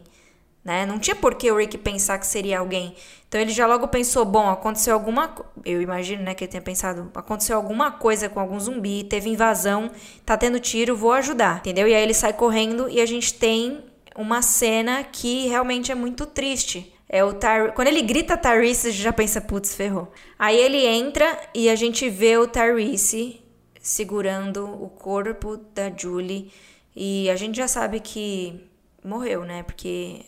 Né? 0.68 0.86
Não 0.86 1.00
tinha 1.00 1.16
por 1.16 1.36
que 1.36 1.50
o 1.50 1.56
Rick 1.56 1.78
pensar 1.78 2.20
que 2.20 2.28
seria 2.28 2.60
alguém. 2.60 2.94
Então 3.30 3.40
ele 3.40 3.52
já 3.52 3.66
logo 3.66 3.88
pensou, 3.88 4.26
bom, 4.26 4.50
aconteceu 4.50 4.94
alguma, 4.94 5.34
eu 5.64 5.82
imagino, 5.82 6.24
né, 6.24 6.34
que 6.36 6.44
ele 6.44 6.52
tenha 6.52 6.62
pensado, 6.62 7.10
aconteceu 7.16 7.56
alguma 7.56 7.90
coisa 7.90 8.28
com 8.28 8.38
algum 8.38 8.60
zumbi, 8.60 9.06
teve 9.06 9.30
invasão, 9.30 9.90
tá 10.26 10.36
tendo 10.36 10.60
tiro, 10.60 10.94
vou 10.94 11.14
ajudar, 11.14 11.60
entendeu? 11.60 11.88
E 11.88 11.96
aí 11.96 12.04
ele 12.04 12.14
sai 12.14 12.34
correndo 12.34 12.90
e 12.90 13.00
a 13.00 13.06
gente 13.06 13.34
tem 13.34 13.82
uma 14.14 14.42
cena 14.42 15.06
que 15.06 15.48
realmente 15.48 15.90
é 15.90 15.96
muito 15.96 16.26
triste. 16.26 16.94
É 17.08 17.24
o 17.24 17.34
Tar... 17.34 17.72
Quando 17.72 17.88
ele 17.88 18.02
grita 18.02 18.36
Tyrese, 18.36 18.92
já 18.92 19.14
pensa, 19.14 19.40
putz, 19.40 19.74
ferrou. 19.74 20.12
Aí 20.38 20.58
ele 20.58 20.86
entra 20.86 21.40
e 21.56 21.70
a 21.70 21.76
gente 21.76 22.10
vê 22.10 22.38
o 22.38 22.46
Tyrese 22.46 23.40
segurando 23.82 24.66
o 24.66 24.90
corpo 24.90 25.56
da 25.74 25.90
Julie 25.90 26.52
e 26.94 27.30
a 27.30 27.38
gente 27.38 27.56
já 27.56 27.70
sabe 27.70 28.02
que 28.02 28.68
morreu, 29.02 29.46
né? 29.46 29.64
Porque 29.64 30.26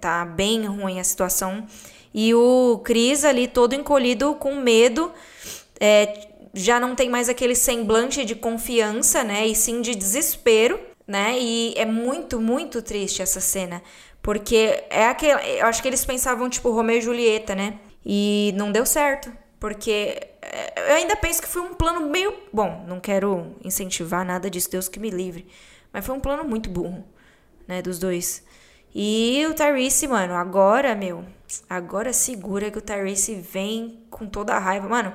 tá 0.00 0.24
bem 0.24 0.64
ruim 0.66 1.00
a 1.00 1.04
situação. 1.04 1.66
E 2.12 2.32
o 2.34 2.80
Cris 2.84 3.24
ali 3.24 3.48
todo 3.48 3.74
encolhido 3.74 4.34
com 4.36 4.54
medo, 4.54 5.12
é, 5.80 6.28
já 6.54 6.78
não 6.78 6.94
tem 6.94 7.10
mais 7.10 7.28
aquele 7.28 7.56
semblante 7.56 8.24
de 8.24 8.36
confiança, 8.36 9.24
né? 9.24 9.46
E 9.46 9.56
sim 9.56 9.80
de 9.80 9.94
desespero, 9.94 10.80
né? 11.06 11.36
E 11.38 11.74
é 11.76 11.84
muito, 11.84 12.40
muito 12.40 12.80
triste 12.80 13.20
essa 13.20 13.40
cena. 13.40 13.82
Porque 14.22 14.84
é 14.88 15.06
aquele. 15.08 15.32
Eu 15.60 15.66
acho 15.66 15.82
que 15.82 15.88
eles 15.88 16.04
pensavam, 16.04 16.48
tipo, 16.48 16.70
Romeu 16.70 16.96
e 16.98 17.00
Julieta, 17.00 17.54
né? 17.54 17.78
E 18.06 18.54
não 18.56 18.70
deu 18.70 18.86
certo. 18.86 19.32
Porque 19.58 20.20
é, 20.40 20.92
eu 20.92 20.94
ainda 20.94 21.16
penso 21.16 21.42
que 21.42 21.48
foi 21.48 21.62
um 21.62 21.74
plano 21.74 22.08
meio. 22.08 22.32
Bom, 22.52 22.84
não 22.86 23.00
quero 23.00 23.56
incentivar 23.64 24.24
nada 24.24 24.48
disso, 24.48 24.70
Deus 24.70 24.88
que 24.88 25.00
me 25.00 25.10
livre. 25.10 25.46
Mas 25.92 26.06
foi 26.06 26.14
um 26.14 26.20
plano 26.20 26.44
muito 26.44 26.70
burro, 26.70 27.04
né? 27.66 27.82
Dos 27.82 27.98
dois. 27.98 28.44
E 28.94 29.44
o 29.50 29.54
Tyrese, 29.54 30.06
mano, 30.06 30.34
agora, 30.34 30.94
meu, 30.94 31.24
agora 31.68 32.12
segura 32.12 32.70
que 32.70 32.78
o 32.78 32.82
Tyrese 32.82 33.34
vem 33.34 33.98
com 34.08 34.24
toda 34.24 34.54
a 34.54 34.58
raiva. 34.58 34.88
Mano, 34.88 35.12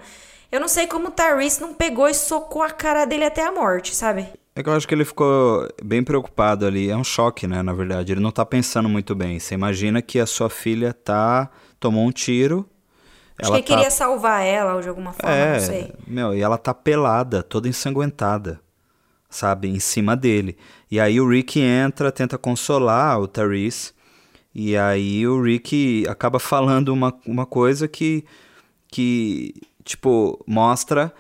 eu 0.51 0.59
não 0.59 0.67
sei 0.67 0.86
como 0.86 1.07
o 1.07 1.11
Tyrese 1.11 1.61
não 1.61 1.73
pegou 1.73 2.09
e 2.09 2.13
socou 2.13 2.61
a 2.61 2.69
cara 2.71 3.05
dele 3.05 3.23
até 3.23 3.45
a 3.45 3.51
morte, 3.53 3.95
sabe? 3.95 4.27
É 4.53 4.61
que 4.61 4.67
eu 4.67 4.73
acho 4.73 4.86
que 4.86 4.93
ele 4.93 5.05
ficou 5.05 5.65
bem 5.82 6.03
preocupado 6.03 6.65
ali. 6.65 6.89
É 6.89 6.97
um 6.97 7.05
choque, 7.05 7.47
né, 7.47 7.61
na 7.61 7.71
verdade. 7.71 8.11
Ele 8.11 8.19
não 8.19 8.32
tá 8.32 8.45
pensando 8.45 8.89
muito 8.89 9.15
bem. 9.15 9.39
Você 9.39 9.53
imagina 9.53 10.01
que 10.01 10.19
a 10.19 10.25
sua 10.25 10.49
filha 10.49 10.93
tá. 10.93 11.49
tomou 11.80 12.05
um 12.05 12.11
tiro. 12.11 12.69
Acho 13.38 13.51
que 13.51 13.57
ele 13.57 13.63
tá... 13.63 13.75
queria 13.75 13.89
salvar 13.89 14.45
ela 14.45 14.82
de 14.82 14.89
alguma 14.89 15.13
forma, 15.13 15.34
é, 15.34 15.53
não 15.53 15.59
sei. 15.61 15.93
Meu, 16.05 16.36
e 16.36 16.41
ela 16.41 16.57
tá 16.57 16.73
pelada, 16.73 17.41
toda 17.41 17.69
ensanguentada 17.69 18.59
sabe, 19.30 19.67
em 19.67 19.80
cima 19.80 20.15
dele. 20.15 20.57
E 20.89 20.99
aí 20.99 21.21
o 21.21 21.30
Rick 21.30 21.59
entra, 21.59 22.11
tenta 22.11 22.38
consolar 22.38 23.19
o 23.19 23.27
Therese, 23.27 23.93
e 24.53 24.75
aí 24.75 25.27
o 25.27 25.41
Rick 25.41 26.05
acaba 26.07 26.39
falando 26.39 26.89
uma, 26.89 27.17
uma 27.25 27.45
coisa 27.45 27.88
que, 27.88 28.25
que, 28.88 29.53
tipo, 29.84 30.43
mostra 30.47 31.13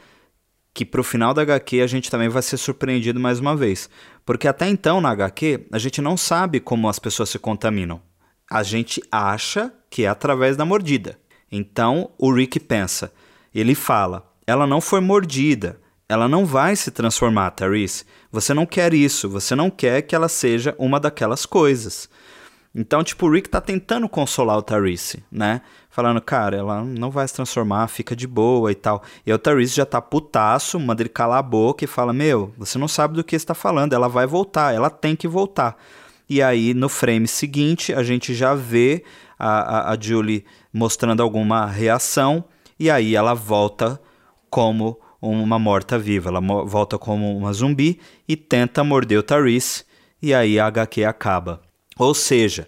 que 0.73 0.85
pro 0.85 1.03
final 1.03 1.33
da 1.33 1.41
HQ 1.41 1.81
a 1.81 1.87
gente 1.87 2.09
também 2.09 2.29
vai 2.29 2.41
ser 2.41 2.57
surpreendido 2.57 3.19
mais 3.19 3.39
uma 3.39 3.55
vez. 3.55 3.89
Porque 4.25 4.47
até 4.47 4.67
então 4.67 5.01
na 5.01 5.09
HQ 5.11 5.67
a 5.71 5.77
gente 5.77 6.01
não 6.01 6.15
sabe 6.15 6.59
como 6.59 6.89
as 6.89 6.99
pessoas 6.99 7.29
se 7.29 7.39
contaminam. 7.39 8.01
A 8.49 8.63
gente 8.63 9.01
acha 9.11 9.71
que 9.89 10.05
é 10.05 10.07
através 10.07 10.57
da 10.57 10.65
mordida. 10.65 11.19
Então 11.51 12.11
o 12.17 12.33
Rick 12.33 12.59
pensa: 12.59 13.11
Ele 13.53 13.75
fala: 13.75 14.31
ela 14.45 14.65
não 14.65 14.81
foi 14.81 14.99
mordida, 14.99 15.79
ela 16.09 16.27
não 16.27 16.43
vai 16.43 16.75
se 16.75 16.89
transformar, 16.89 17.51
Therese. 17.51 18.03
Você 18.31 18.51
não 18.51 18.65
quer 18.65 18.95
isso, 18.95 19.29
você 19.29 19.55
não 19.55 19.69
quer 19.69 20.01
que 20.01 20.15
ela 20.15 20.27
seja 20.27 20.75
uma 20.79 20.99
daquelas 20.99 21.45
coisas. 21.45 22.09
Então, 22.73 23.03
tipo, 23.03 23.27
o 23.27 23.31
Rick 23.31 23.47
tá 23.47 23.61
tentando 23.61 24.09
consolar 24.09 24.57
o 24.57 24.61
Therese, 24.63 25.23
né? 25.31 25.61
Falando, 25.89 26.19
cara, 26.19 26.57
ela 26.57 26.83
não 26.83 27.11
vai 27.11 27.27
se 27.27 27.33
transformar, 27.33 27.87
fica 27.87 28.15
de 28.15 28.27
boa 28.27 28.71
e 28.71 28.75
tal. 28.75 29.03
E 29.25 29.31
o 29.31 29.37
Therese 29.37 29.75
já 29.75 29.85
tá 29.85 30.01
putaço, 30.01 30.79
manda 30.79 31.01
ele 31.01 31.09
calar 31.09 31.39
a 31.39 31.43
boca 31.43 31.83
e 31.83 31.87
fala: 31.87 32.11
Meu, 32.11 32.53
você 32.57 32.79
não 32.79 32.87
sabe 32.87 33.15
do 33.15 33.23
que 33.23 33.35
está 33.35 33.53
falando, 33.53 33.93
ela 33.93 34.07
vai 34.07 34.25
voltar, 34.25 34.73
ela 34.73 34.89
tem 34.89 35.15
que 35.15 35.27
voltar. 35.27 35.77
E 36.27 36.41
aí, 36.41 36.73
no 36.73 36.89
frame 36.89 37.27
seguinte, 37.27 37.93
a 37.93 38.03
gente 38.03 38.33
já 38.33 38.55
vê 38.55 39.03
a, 39.37 39.89
a, 39.89 39.91
a 39.91 39.99
Julie 39.99 40.45
mostrando 40.71 41.21
alguma 41.21 41.65
reação, 41.65 42.43
e 42.79 42.89
aí 42.89 43.15
ela 43.15 43.33
volta 43.33 43.99
como 44.49 44.99
uma 45.21 45.59
morta-viva. 45.59 46.29
Ela 46.29 46.41
volta 46.65 46.97
como 46.97 47.35
uma 47.35 47.53
zumbi 47.53 47.99
e 48.27 48.35
tenta 48.35 48.83
morder 48.83 49.19
o 49.19 49.23
Therese, 49.23 49.83
e 50.21 50.33
aí 50.33 50.59
a 50.59 50.67
HQ 50.67 51.03
acaba. 51.03 51.61
Ou 51.97 52.13
seja, 52.13 52.67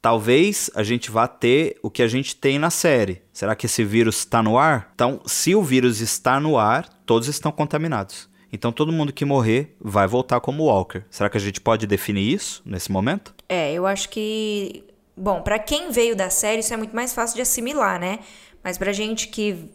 talvez 0.00 0.70
a 0.74 0.82
gente 0.82 1.10
vá 1.10 1.26
ter 1.26 1.78
o 1.82 1.90
que 1.90 2.02
a 2.02 2.08
gente 2.08 2.36
tem 2.36 2.58
na 2.58 2.70
série. 2.70 3.22
Será 3.32 3.54
que 3.54 3.66
esse 3.66 3.84
vírus 3.84 4.18
está 4.18 4.42
no 4.42 4.58
ar? 4.58 4.90
Então, 4.94 5.20
se 5.26 5.54
o 5.54 5.62
vírus 5.62 6.00
está 6.00 6.40
no 6.40 6.56
ar, 6.56 6.88
todos 7.04 7.28
estão 7.28 7.50
contaminados. 7.50 8.28
Então, 8.52 8.72
todo 8.72 8.92
mundo 8.92 9.12
que 9.12 9.24
morrer 9.24 9.76
vai 9.80 10.06
voltar 10.06 10.40
como 10.40 10.64
Walker. 10.64 11.02
Será 11.10 11.28
que 11.28 11.36
a 11.36 11.40
gente 11.40 11.60
pode 11.60 11.86
definir 11.86 12.32
isso 12.32 12.62
nesse 12.64 12.90
momento? 12.90 13.34
É, 13.48 13.72
eu 13.72 13.86
acho 13.86 14.08
que. 14.08 14.84
Bom, 15.16 15.42
para 15.42 15.58
quem 15.58 15.90
veio 15.90 16.14
da 16.14 16.30
série, 16.30 16.60
isso 16.60 16.72
é 16.72 16.76
muito 16.76 16.94
mais 16.94 17.12
fácil 17.12 17.36
de 17.36 17.42
assimilar, 17.42 18.00
né? 18.00 18.20
Mas 18.62 18.78
pra 18.78 18.92
gente 18.92 19.28
que 19.28 19.68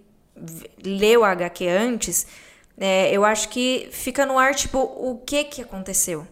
leu 0.84 1.24
a 1.24 1.32
HQ 1.32 1.68
antes, 1.68 2.28
é, 2.78 3.12
eu 3.12 3.24
acho 3.24 3.50
que 3.50 3.88
fica 3.92 4.26
no 4.26 4.38
ar, 4.38 4.56
tipo, 4.56 4.80
o 4.80 5.22
que 5.26 5.44
que 5.44 5.62
aconteceu? 5.62 6.28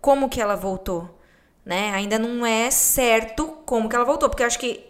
Como 0.00 0.28
que 0.28 0.40
ela 0.40 0.56
voltou? 0.56 1.22
né? 1.64 1.90
Ainda 1.94 2.18
não 2.18 2.44
é 2.44 2.70
certo 2.70 3.46
como 3.64 3.88
que 3.88 3.96
ela 3.96 4.04
voltou, 4.04 4.28
porque 4.28 4.42
eu 4.42 4.46
acho 4.46 4.58
que 4.58 4.84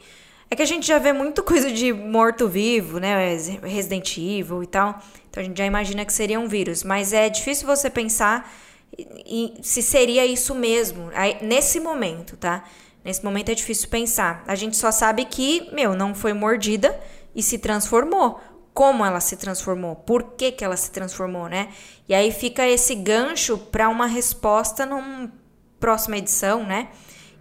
é 0.51 0.57
que 0.57 0.63
a 0.63 0.67
gente 0.67 0.87
já 0.87 0.99
vê 0.99 1.13
muito 1.13 1.43
coisa 1.45 1.71
de 1.71 1.93
morto-vivo, 1.93 2.99
né? 2.99 3.37
Resident 3.63 4.17
Evil 4.17 4.63
e 4.63 4.67
tal. 4.67 5.01
Então 5.31 5.43
a 5.43 5.45
gente 5.45 5.57
já 5.57 5.67
imagina 5.67 6.05
que 6.05 6.13
seria 6.13 6.39
um 6.39 6.49
vírus, 6.49 6.83
mas 6.83 7.13
é 7.13 7.29
difícil 7.29 7.67
você 7.67 7.89
pensar 7.89 8.53
e, 8.99 9.55
se 9.63 9.83
seria 9.83 10.27
isso 10.27 10.55
mesmo 10.55 11.11
aí, 11.15 11.39
nesse 11.41 11.81
momento, 11.81 12.37
tá? 12.37 12.65
Nesse 13.05 13.25
momento 13.25 13.51
é 13.51 13.55
difícil 13.55 13.89
pensar. 13.89 14.45
A 14.47 14.55
gente 14.55 14.77
só 14.77 14.93
sabe 14.93 15.25
que, 15.25 15.69
meu, 15.73 15.95
não 15.95 16.15
foi 16.15 16.33
mordida 16.33 16.99
e 17.35 17.43
se 17.43 17.59
transformou. 17.59 18.41
Como 18.75 19.05
ela 19.05 19.21
se 19.21 19.37
transformou? 19.37 19.97
Por 19.97 20.23
que, 20.35 20.53
que 20.53 20.65
ela 20.65 20.77
se 20.77 20.91
transformou, 20.91 21.47
né? 21.47 21.69
E 22.09 22.15
aí 22.15 22.33
fica 22.33 22.67
esse 22.67 22.95
gancho 22.95 23.59
para 23.59 23.89
uma 23.89 24.07
resposta 24.07 24.87
num 24.87 25.31
próxima 25.79 26.17
edição, 26.17 26.65
né? 26.65 26.89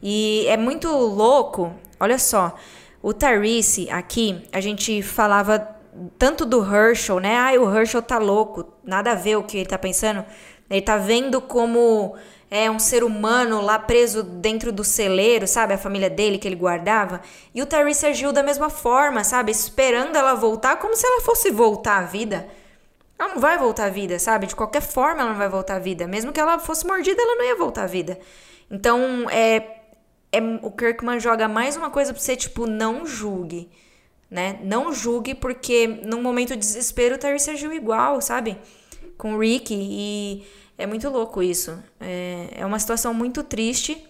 E 0.01 0.45
é 0.47 0.57
muito 0.57 0.89
louco, 0.89 1.73
olha 1.99 2.17
só, 2.17 2.55
o 3.01 3.13
Tyrese 3.13 3.89
aqui, 3.91 4.43
a 4.51 4.59
gente 4.59 5.01
falava 5.03 5.75
tanto 6.17 6.45
do 6.45 6.63
Herschel, 6.63 7.19
né? 7.19 7.37
Ai, 7.37 7.57
o 7.57 7.71
Herschel 7.71 8.01
tá 8.01 8.17
louco, 8.17 8.73
nada 8.83 9.11
a 9.11 9.15
ver 9.15 9.35
o 9.37 9.43
que 9.43 9.57
ele 9.57 9.65
tá 9.65 9.77
pensando. 9.77 10.25
Ele 10.69 10.81
tá 10.81 10.97
vendo 10.97 11.41
como 11.41 12.15
é 12.53 12.69
um 12.69 12.79
ser 12.79 13.01
humano 13.01 13.61
lá 13.61 13.79
preso 13.79 14.21
dentro 14.21 14.73
do 14.73 14.83
celeiro, 14.83 15.47
sabe? 15.47 15.73
A 15.73 15.77
família 15.77 16.09
dele 16.09 16.37
que 16.37 16.45
ele 16.45 16.57
guardava. 16.57 17.21
E 17.55 17.61
o 17.61 17.65
Tyrese 17.65 18.05
agiu 18.05 18.33
da 18.33 18.43
mesma 18.43 18.69
forma, 18.69 19.23
sabe? 19.23 19.53
Esperando 19.53 20.17
ela 20.17 20.33
voltar, 20.33 20.75
como 20.75 20.93
se 20.93 21.07
ela 21.07 21.21
fosse 21.21 21.49
voltar 21.49 21.99
à 21.99 22.01
vida. 22.01 22.45
Ela 23.17 23.29
não 23.29 23.39
vai 23.39 23.57
voltar 23.57 23.85
à 23.85 23.89
vida, 23.89 24.19
sabe? 24.19 24.47
De 24.47 24.55
qualquer 24.55 24.81
forma 24.81 25.21
ela 25.21 25.29
não 25.29 25.37
vai 25.37 25.47
voltar 25.47 25.77
à 25.77 25.79
vida. 25.79 26.05
Mesmo 26.05 26.33
que 26.33 26.41
ela 26.41 26.59
fosse 26.59 26.85
mordida, 26.85 27.21
ela 27.21 27.37
não 27.37 27.45
ia 27.45 27.55
voltar 27.55 27.83
à 27.83 27.87
vida. 27.87 28.19
Então, 28.69 29.29
é, 29.29 29.77
é 30.29 30.41
o 30.61 30.71
Kirkman 30.71 31.21
joga 31.21 31.47
mais 31.47 31.77
uma 31.77 31.89
coisa 31.89 32.11
pra 32.11 32.21
você, 32.21 32.35
tipo, 32.35 32.67
não 32.67 33.05
julgue. 33.05 33.69
Né? 34.29 34.59
Não 34.61 34.91
julgue, 34.91 35.33
porque 35.35 35.87
num 35.87 36.21
momento 36.21 36.49
de 36.49 36.57
desespero 36.57 37.15
o 37.15 37.17
Tyrese 37.17 37.51
agiu 37.51 37.71
igual, 37.71 38.19
sabe? 38.19 38.57
Com 39.17 39.35
o 39.35 39.39
Rick. 39.39 39.73
E 39.73 40.45
é 40.82 40.88
muito 40.88 41.09
louco 41.09 41.41
isso. 41.41 41.77
É, 41.99 42.49
é 42.57 42.65
uma 42.65 42.79
situação 42.79 43.13
muito 43.13 43.43
triste 43.43 44.03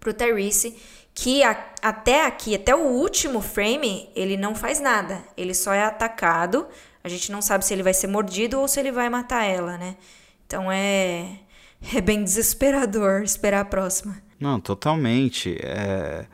pro 0.00 0.12
Tyrese 0.12 0.76
que 1.14 1.42
a, 1.42 1.72
até 1.82 2.26
aqui, 2.26 2.54
até 2.54 2.74
o 2.74 2.86
último 2.86 3.40
frame, 3.40 4.08
ele 4.14 4.36
não 4.36 4.54
faz 4.54 4.80
nada. 4.80 5.22
Ele 5.36 5.52
só 5.52 5.72
é 5.72 5.84
atacado 5.84 6.66
a 7.02 7.08
gente 7.08 7.30
não 7.30 7.40
sabe 7.40 7.64
se 7.64 7.72
ele 7.72 7.82
vai 7.82 7.94
ser 7.94 8.06
mordido 8.06 8.60
ou 8.60 8.68
se 8.68 8.78
ele 8.78 8.92
vai 8.92 9.08
matar 9.08 9.44
ela, 9.44 9.78
né? 9.78 9.96
Então 10.46 10.70
é 10.70 11.40
é 11.94 12.00
bem 12.00 12.22
desesperador 12.22 13.22
esperar 13.22 13.60
a 13.60 13.64
próxima. 13.64 14.16
Não, 14.38 14.60
totalmente. 14.60 15.56
É... 15.62 16.26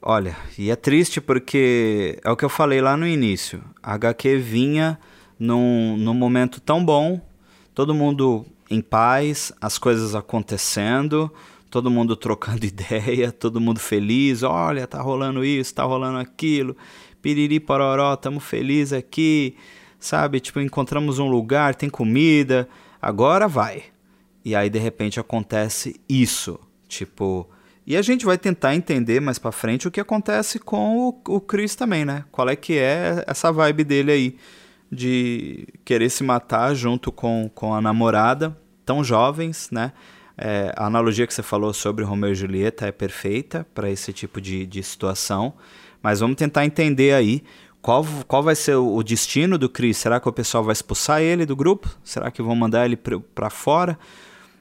Olha, 0.00 0.36
e 0.56 0.70
é 0.70 0.76
triste 0.76 1.20
porque 1.20 2.20
é 2.22 2.30
o 2.30 2.36
que 2.36 2.44
eu 2.44 2.48
falei 2.48 2.80
lá 2.80 2.96
no 2.96 3.06
início. 3.06 3.62
A 3.82 3.94
HQ 3.94 4.36
vinha 4.38 4.98
num, 5.38 5.96
num 5.96 6.14
momento 6.14 6.60
tão 6.60 6.84
bom, 6.84 7.20
todo 7.74 7.94
mundo 7.94 8.46
em 8.70 8.80
paz, 8.80 9.52
as 9.60 9.78
coisas 9.78 10.14
acontecendo, 10.14 11.32
todo 11.70 11.90
mundo 11.90 12.16
trocando 12.16 12.64
ideia, 12.66 13.32
todo 13.32 13.60
mundo 13.60 13.80
feliz. 13.80 14.42
Olha, 14.42 14.86
tá 14.86 15.00
rolando 15.00 15.44
isso, 15.44 15.74
tá 15.74 15.84
rolando 15.84 16.18
aquilo. 16.18 16.76
Piriri 17.22 17.58
pororó, 17.58 18.14
tamo 18.16 18.40
feliz 18.40 18.92
aqui 18.92 19.56
sabe? 19.98 20.40
Tipo, 20.40 20.60
encontramos 20.60 21.18
um 21.18 21.28
lugar, 21.28 21.74
tem 21.74 21.90
comida, 21.90 22.68
agora 23.00 23.48
vai. 23.48 23.84
E 24.44 24.54
aí 24.54 24.70
de 24.70 24.78
repente 24.78 25.18
acontece 25.18 26.00
isso, 26.08 26.58
tipo, 26.88 27.48
e 27.86 27.96
a 27.96 28.02
gente 28.02 28.24
vai 28.24 28.38
tentar 28.38 28.74
entender 28.74 29.20
mais 29.20 29.38
para 29.38 29.50
frente 29.50 29.88
o 29.88 29.90
que 29.90 30.00
acontece 30.00 30.58
com 30.58 31.08
o, 31.08 31.34
o 31.34 31.40
Chris 31.40 31.74
também, 31.74 32.04
né? 32.04 32.24
Qual 32.30 32.48
é 32.48 32.54
que 32.56 32.78
é 32.78 33.24
essa 33.26 33.50
vibe 33.50 33.84
dele 33.84 34.12
aí 34.12 34.36
de 34.90 35.66
querer 35.84 36.10
se 36.10 36.24
matar 36.24 36.74
junto 36.74 37.12
com, 37.12 37.50
com 37.54 37.74
a 37.74 37.80
namorada, 37.80 38.56
tão 38.84 39.04
jovens, 39.04 39.68
né? 39.70 39.92
É, 40.36 40.72
a 40.76 40.86
analogia 40.86 41.26
que 41.26 41.34
você 41.34 41.42
falou 41.42 41.74
sobre 41.74 42.04
Romeu 42.04 42.30
e 42.30 42.34
Julieta 42.34 42.86
é 42.86 42.92
perfeita 42.92 43.66
para 43.74 43.90
esse 43.90 44.12
tipo 44.12 44.40
de, 44.40 44.64
de 44.64 44.82
situação, 44.84 45.52
mas 46.00 46.20
vamos 46.20 46.36
tentar 46.36 46.64
entender 46.64 47.12
aí 47.12 47.42
qual, 47.80 48.04
qual 48.26 48.42
vai 48.42 48.54
ser 48.54 48.74
o 48.74 49.02
destino 49.02 49.56
do 49.56 49.68
Chris? 49.68 49.96
Será 49.96 50.20
que 50.20 50.28
o 50.28 50.32
pessoal 50.32 50.64
vai 50.64 50.72
expulsar 50.72 51.22
ele 51.22 51.46
do 51.46 51.56
grupo? 51.56 51.88
Será 52.04 52.30
que 52.30 52.42
vão 52.42 52.54
mandar 52.54 52.84
ele 52.84 52.96
para 52.96 53.50
fora? 53.50 53.98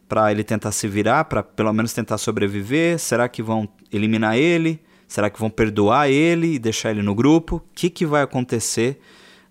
Para 0.08 0.32
ele 0.32 0.44
tentar 0.44 0.72
se 0.72 0.88
virar, 0.88 1.26
para 1.26 1.44
pelo 1.44 1.74
menos 1.74 1.94
tentar 1.94 2.18
sobreviver? 2.18 2.98
Será 2.98 3.28
que 3.28 3.44
vão 3.44 3.68
eliminar 3.92 4.38
ele? 4.38 4.80
Será 5.08 5.30
que 5.30 5.40
vão 5.40 5.50
perdoar 5.50 6.10
ele 6.10 6.54
e 6.54 6.60
deixar 6.60 6.92
ele 6.92 7.02
no 7.02 7.16
grupo? 7.16 7.58
O 7.58 7.64
que, 7.74 7.90
que 7.90 8.06
vai 8.06 8.22
acontecer 8.22 9.00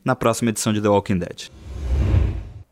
na 0.07 0.15
próxima 0.15 0.51
edição 0.51 0.73
de 0.73 0.81
The 0.81 0.89
Walking 0.89 1.19
Dead? 1.19 1.51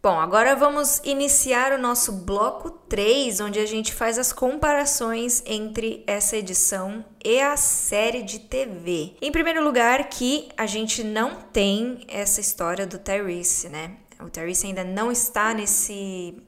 Bom, 0.01 0.21
agora 0.21 0.55
vamos 0.55 1.01
iniciar 1.03 1.73
o 1.73 1.79
nosso 1.79 2.13
bloco 2.13 2.71
3, 2.71 3.41
onde 3.41 3.59
a 3.59 3.67
gente 3.67 3.93
faz 3.93 4.19
as 4.19 4.33
comparações 4.33 5.43
entre 5.45 6.05
essa 6.07 6.37
edição 6.37 7.05
e 7.25 7.41
a 7.41 7.57
série 7.57 8.23
de 8.23 8.39
TV. 8.39 9.17
Em 9.21 9.33
primeiro 9.33 9.65
lugar, 9.65 10.09
que 10.11 10.49
a 10.57 10.67
gente 10.67 11.03
não 11.03 11.37
tem 11.53 12.05
essa 12.07 12.41
história 12.41 12.87
do 12.87 12.99
Tyrese, 12.99 13.69
né? 13.69 13.97
O 14.21 14.31
Tyrese 14.31 14.67
ainda 14.67 14.85
não 14.85 15.11
está 15.11 15.53
nesse 15.53 16.41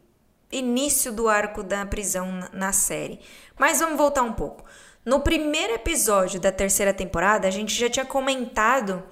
início 0.53 1.12
do 1.12 1.28
arco 1.28 1.64
da 1.64 1.84
prisão 1.84 2.49
na 2.53 2.72
série. 2.72 3.18
Mas 3.59 3.80
vamos 3.80 3.97
voltar 3.97 4.22
um 4.22 4.34
pouco. 4.34 4.64
No 5.05 5.20
primeiro 5.20 5.72
episódio 5.72 6.39
da 6.39 6.53
terceira 6.53 6.93
temporada, 6.93 7.49
a 7.49 7.51
gente 7.51 7.74
já 7.74 7.89
tinha 7.89 8.05
comentado 8.05 9.03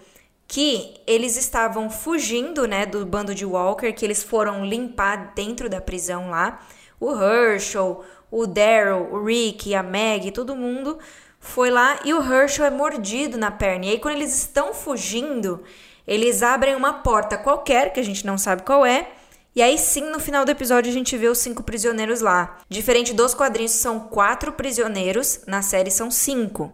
que 0.46 1.00
eles 1.06 1.36
estavam 1.36 1.88
fugindo, 1.90 2.66
né, 2.66 2.86
do 2.86 3.04
bando 3.04 3.34
de 3.34 3.44
Walker, 3.44 3.92
que 3.92 4.04
eles 4.04 4.22
foram 4.22 4.64
limpar 4.64 5.32
dentro 5.34 5.68
da 5.68 5.80
prisão 5.80 6.30
lá. 6.30 6.60
O 7.00 7.10
Herschel, 7.12 8.04
o 8.30 8.46
Daryl, 8.46 9.08
o 9.12 9.24
Rick, 9.24 9.74
a 9.74 9.82
Meg, 9.82 10.30
todo 10.30 10.54
mundo 10.54 10.98
foi 11.40 11.70
lá 11.70 12.00
e 12.04 12.14
o 12.14 12.22
Herschel 12.22 12.66
é 12.66 12.70
mordido 12.70 13.36
na 13.36 13.50
perna. 13.50 13.86
E 13.86 13.90
aí 13.90 13.98
quando 13.98 14.16
eles 14.16 14.36
estão 14.36 14.72
fugindo, 14.72 15.62
eles 16.06 16.42
abrem 16.42 16.74
uma 16.74 16.94
porta 16.94 17.36
qualquer, 17.36 17.92
que 17.92 18.00
a 18.00 18.04
gente 18.04 18.26
não 18.26 18.38
sabe 18.38 18.62
qual 18.62 18.84
é, 18.84 19.08
e 19.54 19.62
aí 19.62 19.78
sim, 19.78 20.10
no 20.10 20.18
final 20.18 20.44
do 20.44 20.50
episódio, 20.50 20.90
a 20.90 20.92
gente 20.92 21.16
vê 21.16 21.28
os 21.28 21.38
cinco 21.38 21.62
prisioneiros 21.62 22.20
lá. 22.20 22.58
Diferente 22.68 23.14
dos 23.14 23.34
quadrinhos, 23.34 23.70
são 23.70 24.00
quatro 24.00 24.52
prisioneiros, 24.52 25.42
na 25.46 25.62
série 25.62 25.92
são 25.92 26.10
cinco. 26.10 26.72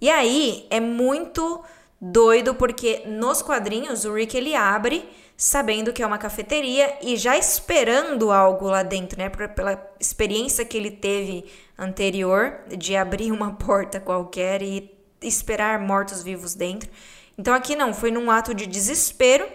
E 0.00 0.10
aí 0.10 0.66
é 0.70 0.80
muito 0.80 1.62
doido 2.00 2.54
porque 2.54 3.02
nos 3.06 3.42
quadrinhos 3.42 4.04
o 4.04 4.14
Rick 4.14 4.36
ele 4.36 4.54
abre 4.54 5.06
sabendo 5.36 5.92
que 5.92 6.02
é 6.02 6.06
uma 6.06 6.18
cafeteria 6.18 6.98
e 7.00 7.16
já 7.16 7.36
esperando 7.36 8.30
algo 8.30 8.66
lá 8.66 8.82
dentro, 8.82 9.18
né? 9.18 9.30
Pela 9.30 9.82
experiência 9.98 10.64
que 10.64 10.76
ele 10.76 10.90
teve 10.90 11.50
anterior 11.78 12.60
de 12.68 12.94
abrir 12.94 13.32
uma 13.32 13.54
porta 13.54 13.98
qualquer 13.98 14.62
e 14.62 14.94
esperar 15.22 15.78
mortos-vivos 15.78 16.54
dentro. 16.54 16.90
Então 17.38 17.54
aqui 17.54 17.74
não, 17.74 17.94
foi 17.94 18.10
num 18.10 18.30
ato 18.30 18.52
de 18.52 18.66
desespero. 18.66 19.48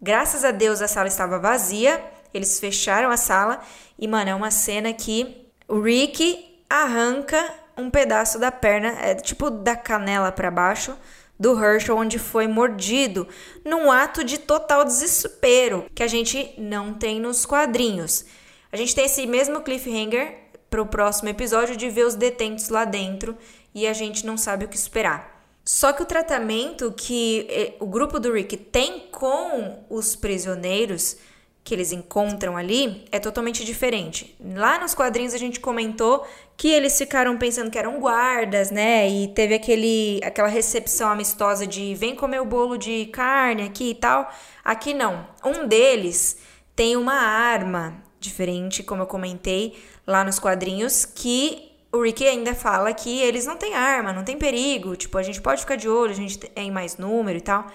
Graças 0.00 0.44
a 0.44 0.50
Deus 0.50 0.82
a 0.82 0.88
sala 0.88 1.08
estava 1.08 1.38
vazia. 1.38 2.02
Eles 2.34 2.60
fecharam 2.60 3.10
a 3.10 3.16
sala 3.16 3.60
e, 3.98 4.06
mano, 4.06 4.30
é 4.30 4.34
uma 4.34 4.50
cena 4.50 4.92
que 4.92 5.46
o 5.66 5.80
Rick 5.80 6.60
arranca 6.68 7.54
um 7.76 7.88
pedaço 7.88 8.38
da 8.38 8.52
perna, 8.52 8.88
é 9.00 9.14
tipo 9.14 9.48
da 9.48 9.74
canela 9.74 10.30
para 10.30 10.50
baixo 10.50 10.94
do 11.38 11.58
Herschel, 11.58 11.96
onde 11.96 12.18
foi 12.18 12.46
mordido, 12.46 13.26
num 13.64 13.90
ato 13.90 14.22
de 14.22 14.38
total 14.38 14.84
desespero 14.84 15.86
que 15.94 16.02
a 16.02 16.06
gente 16.06 16.54
não 16.56 16.94
tem 16.94 17.20
nos 17.20 17.44
quadrinhos. 17.44 18.24
A 18.70 18.76
gente 18.76 18.94
tem 18.94 19.04
esse 19.04 19.26
mesmo 19.26 19.60
cliffhanger 19.60 20.34
para 20.70 20.80
o 20.80 20.86
próximo 20.86 21.28
episódio 21.28 21.76
de 21.76 21.90
ver 21.90 22.06
os 22.06 22.14
detentos 22.14 22.68
lá 22.68 22.84
dentro 22.84 23.36
e 23.74 23.86
a 23.86 23.92
gente 23.92 24.24
não 24.24 24.36
sabe 24.36 24.64
o 24.64 24.68
que 24.68 24.76
esperar. 24.76 25.32
Só 25.64 25.92
que 25.92 26.02
o 26.02 26.06
tratamento 26.06 26.92
que 26.96 27.46
eh, 27.48 27.74
o 27.78 27.86
grupo 27.86 28.18
do 28.18 28.32
Rick 28.32 28.56
tem 28.56 29.08
com 29.12 29.84
os 29.88 30.16
prisioneiros 30.16 31.16
que 31.64 31.72
eles 31.74 31.92
encontram 31.92 32.56
ali 32.56 33.04
é 33.12 33.20
totalmente 33.20 33.64
diferente. 33.64 34.36
Lá 34.40 34.78
nos 34.80 34.94
quadrinhos 34.94 35.32
a 35.32 35.38
gente 35.38 35.60
comentou 35.60 36.26
que 36.56 36.68
eles 36.68 36.96
ficaram 36.98 37.36
pensando 37.38 37.70
que 37.70 37.78
eram 37.78 38.00
guardas, 38.00 38.70
né? 38.70 39.08
E 39.08 39.28
teve 39.28 39.54
aquele 39.54 40.20
aquela 40.24 40.48
recepção 40.48 41.10
amistosa 41.10 41.66
de 41.66 41.94
vem 41.94 42.16
comer 42.16 42.40
o 42.40 42.44
bolo 42.44 42.76
de 42.76 43.06
carne 43.06 43.62
aqui 43.62 43.90
e 43.90 43.94
tal. 43.94 44.30
Aqui 44.64 44.92
não. 44.92 45.26
Um 45.44 45.66
deles 45.66 46.36
tem 46.74 46.96
uma 46.96 47.14
arma 47.14 48.02
diferente, 48.18 48.82
como 48.82 49.02
eu 49.02 49.06
comentei 49.06 49.76
lá 50.06 50.24
nos 50.24 50.38
quadrinhos, 50.38 51.04
que 51.04 51.70
o 51.92 52.02
Rick 52.02 52.26
ainda 52.26 52.54
fala 52.54 52.92
que 52.92 53.20
eles 53.20 53.46
não 53.46 53.56
têm 53.56 53.74
arma, 53.74 54.12
não 54.12 54.24
tem 54.24 54.38
perigo, 54.38 54.96
tipo, 54.96 55.18
a 55.18 55.22
gente 55.22 55.40
pode 55.42 55.60
ficar 55.60 55.76
de 55.76 55.88
olho, 55.88 56.10
a 56.10 56.14
gente 56.14 56.40
é 56.56 56.62
em 56.62 56.70
mais 56.70 56.96
número 56.96 57.38
e 57.38 57.42
tal. 57.42 57.66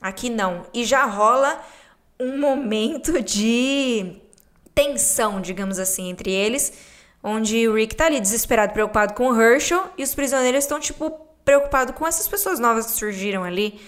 Aqui 0.00 0.28
não. 0.28 0.66
E 0.74 0.84
já 0.84 1.06
rola 1.06 1.58
um 2.18 2.38
momento 2.38 3.20
de 3.20 4.16
tensão, 4.74 5.40
digamos 5.40 5.78
assim, 5.78 6.08
entre 6.08 6.30
eles, 6.30 6.72
onde 7.22 7.68
o 7.68 7.74
Rick 7.74 7.94
tá 7.94 8.06
ali 8.06 8.20
desesperado, 8.20 8.72
preocupado 8.72 9.14
com 9.14 9.28
o 9.28 9.40
Herschel, 9.40 9.84
e 9.96 10.02
os 10.02 10.14
prisioneiros 10.14 10.64
estão, 10.64 10.80
tipo, 10.80 11.10
preocupados 11.44 11.94
com 11.94 12.06
essas 12.06 12.26
pessoas 12.26 12.58
novas 12.58 12.86
que 12.86 12.92
surgiram 12.92 13.44
ali, 13.44 13.80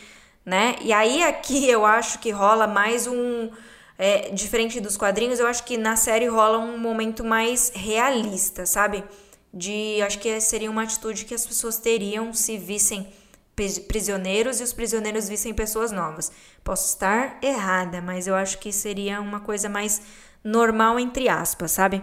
né? 0.44 0.76
E 0.80 0.92
aí 0.92 1.22
aqui 1.22 1.66
eu 1.70 1.84
acho 1.84 2.18
que 2.18 2.30
rola 2.30 2.66
mais 2.66 3.06
um. 3.06 3.50
É, 3.98 4.28
diferente 4.28 4.78
dos 4.78 4.94
quadrinhos, 4.94 5.40
eu 5.40 5.46
acho 5.46 5.64
que 5.64 5.78
na 5.78 5.96
série 5.96 6.26
rola 6.26 6.58
um 6.58 6.76
momento 6.76 7.24
mais 7.24 7.72
realista, 7.74 8.66
sabe? 8.66 9.02
De. 9.52 10.02
Acho 10.02 10.18
que 10.18 10.38
seria 10.38 10.70
uma 10.70 10.82
atitude 10.82 11.24
que 11.24 11.34
as 11.34 11.46
pessoas 11.46 11.78
teriam 11.78 12.34
se 12.34 12.58
vissem 12.58 13.08
prisioneiros 13.88 14.60
e 14.60 14.62
os 14.62 14.72
prisioneiros 14.72 15.28
vissem 15.28 15.54
pessoas 15.54 15.90
novas. 15.90 16.30
Posso 16.62 16.88
estar 16.88 17.38
errada, 17.42 18.02
mas 18.02 18.26
eu 18.26 18.34
acho 18.34 18.58
que 18.58 18.70
seria 18.70 19.20
uma 19.20 19.40
coisa 19.40 19.68
mais 19.68 20.02
normal, 20.44 21.00
entre 21.00 21.28
aspas, 21.28 21.72
sabe? 21.72 22.02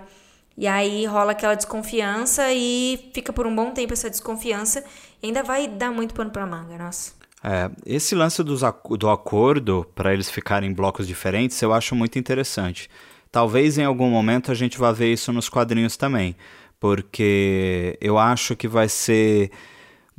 E 0.57 0.67
aí 0.67 1.05
rola 1.05 1.31
aquela 1.31 1.55
desconfiança 1.55 2.51
e 2.51 3.09
fica 3.13 3.31
por 3.31 3.47
um 3.47 3.55
bom 3.55 3.71
tempo 3.71 3.93
essa 3.93 4.09
desconfiança 4.09 4.83
e 5.21 5.27
ainda 5.27 5.41
vai 5.43 5.67
dar 5.67 5.91
muito 5.91 6.13
pano 6.13 6.29
pra 6.29 6.45
manga, 6.45 6.77
nossa. 6.77 7.13
É, 7.43 7.69
esse 7.85 8.15
lance 8.15 8.41
dos, 8.43 8.61
do 8.97 9.09
acordo 9.09 9.85
para 9.93 10.13
eles 10.13 10.29
ficarem 10.29 10.69
em 10.69 10.73
blocos 10.73 11.05
diferentes 11.05 11.61
eu 11.61 11.73
acho 11.73 11.95
muito 11.95 12.17
interessante. 12.17 12.89
Talvez 13.31 13.77
em 13.77 13.83
algum 13.83 14.09
momento 14.09 14.51
a 14.51 14.55
gente 14.55 14.77
vá 14.77 14.91
ver 14.91 15.11
isso 15.11 15.33
nos 15.33 15.49
quadrinhos 15.49 15.97
também, 15.97 16.35
porque 16.79 17.97
eu 17.99 18.19
acho 18.19 18.55
que 18.55 18.67
vai 18.67 18.87
ser 18.87 19.51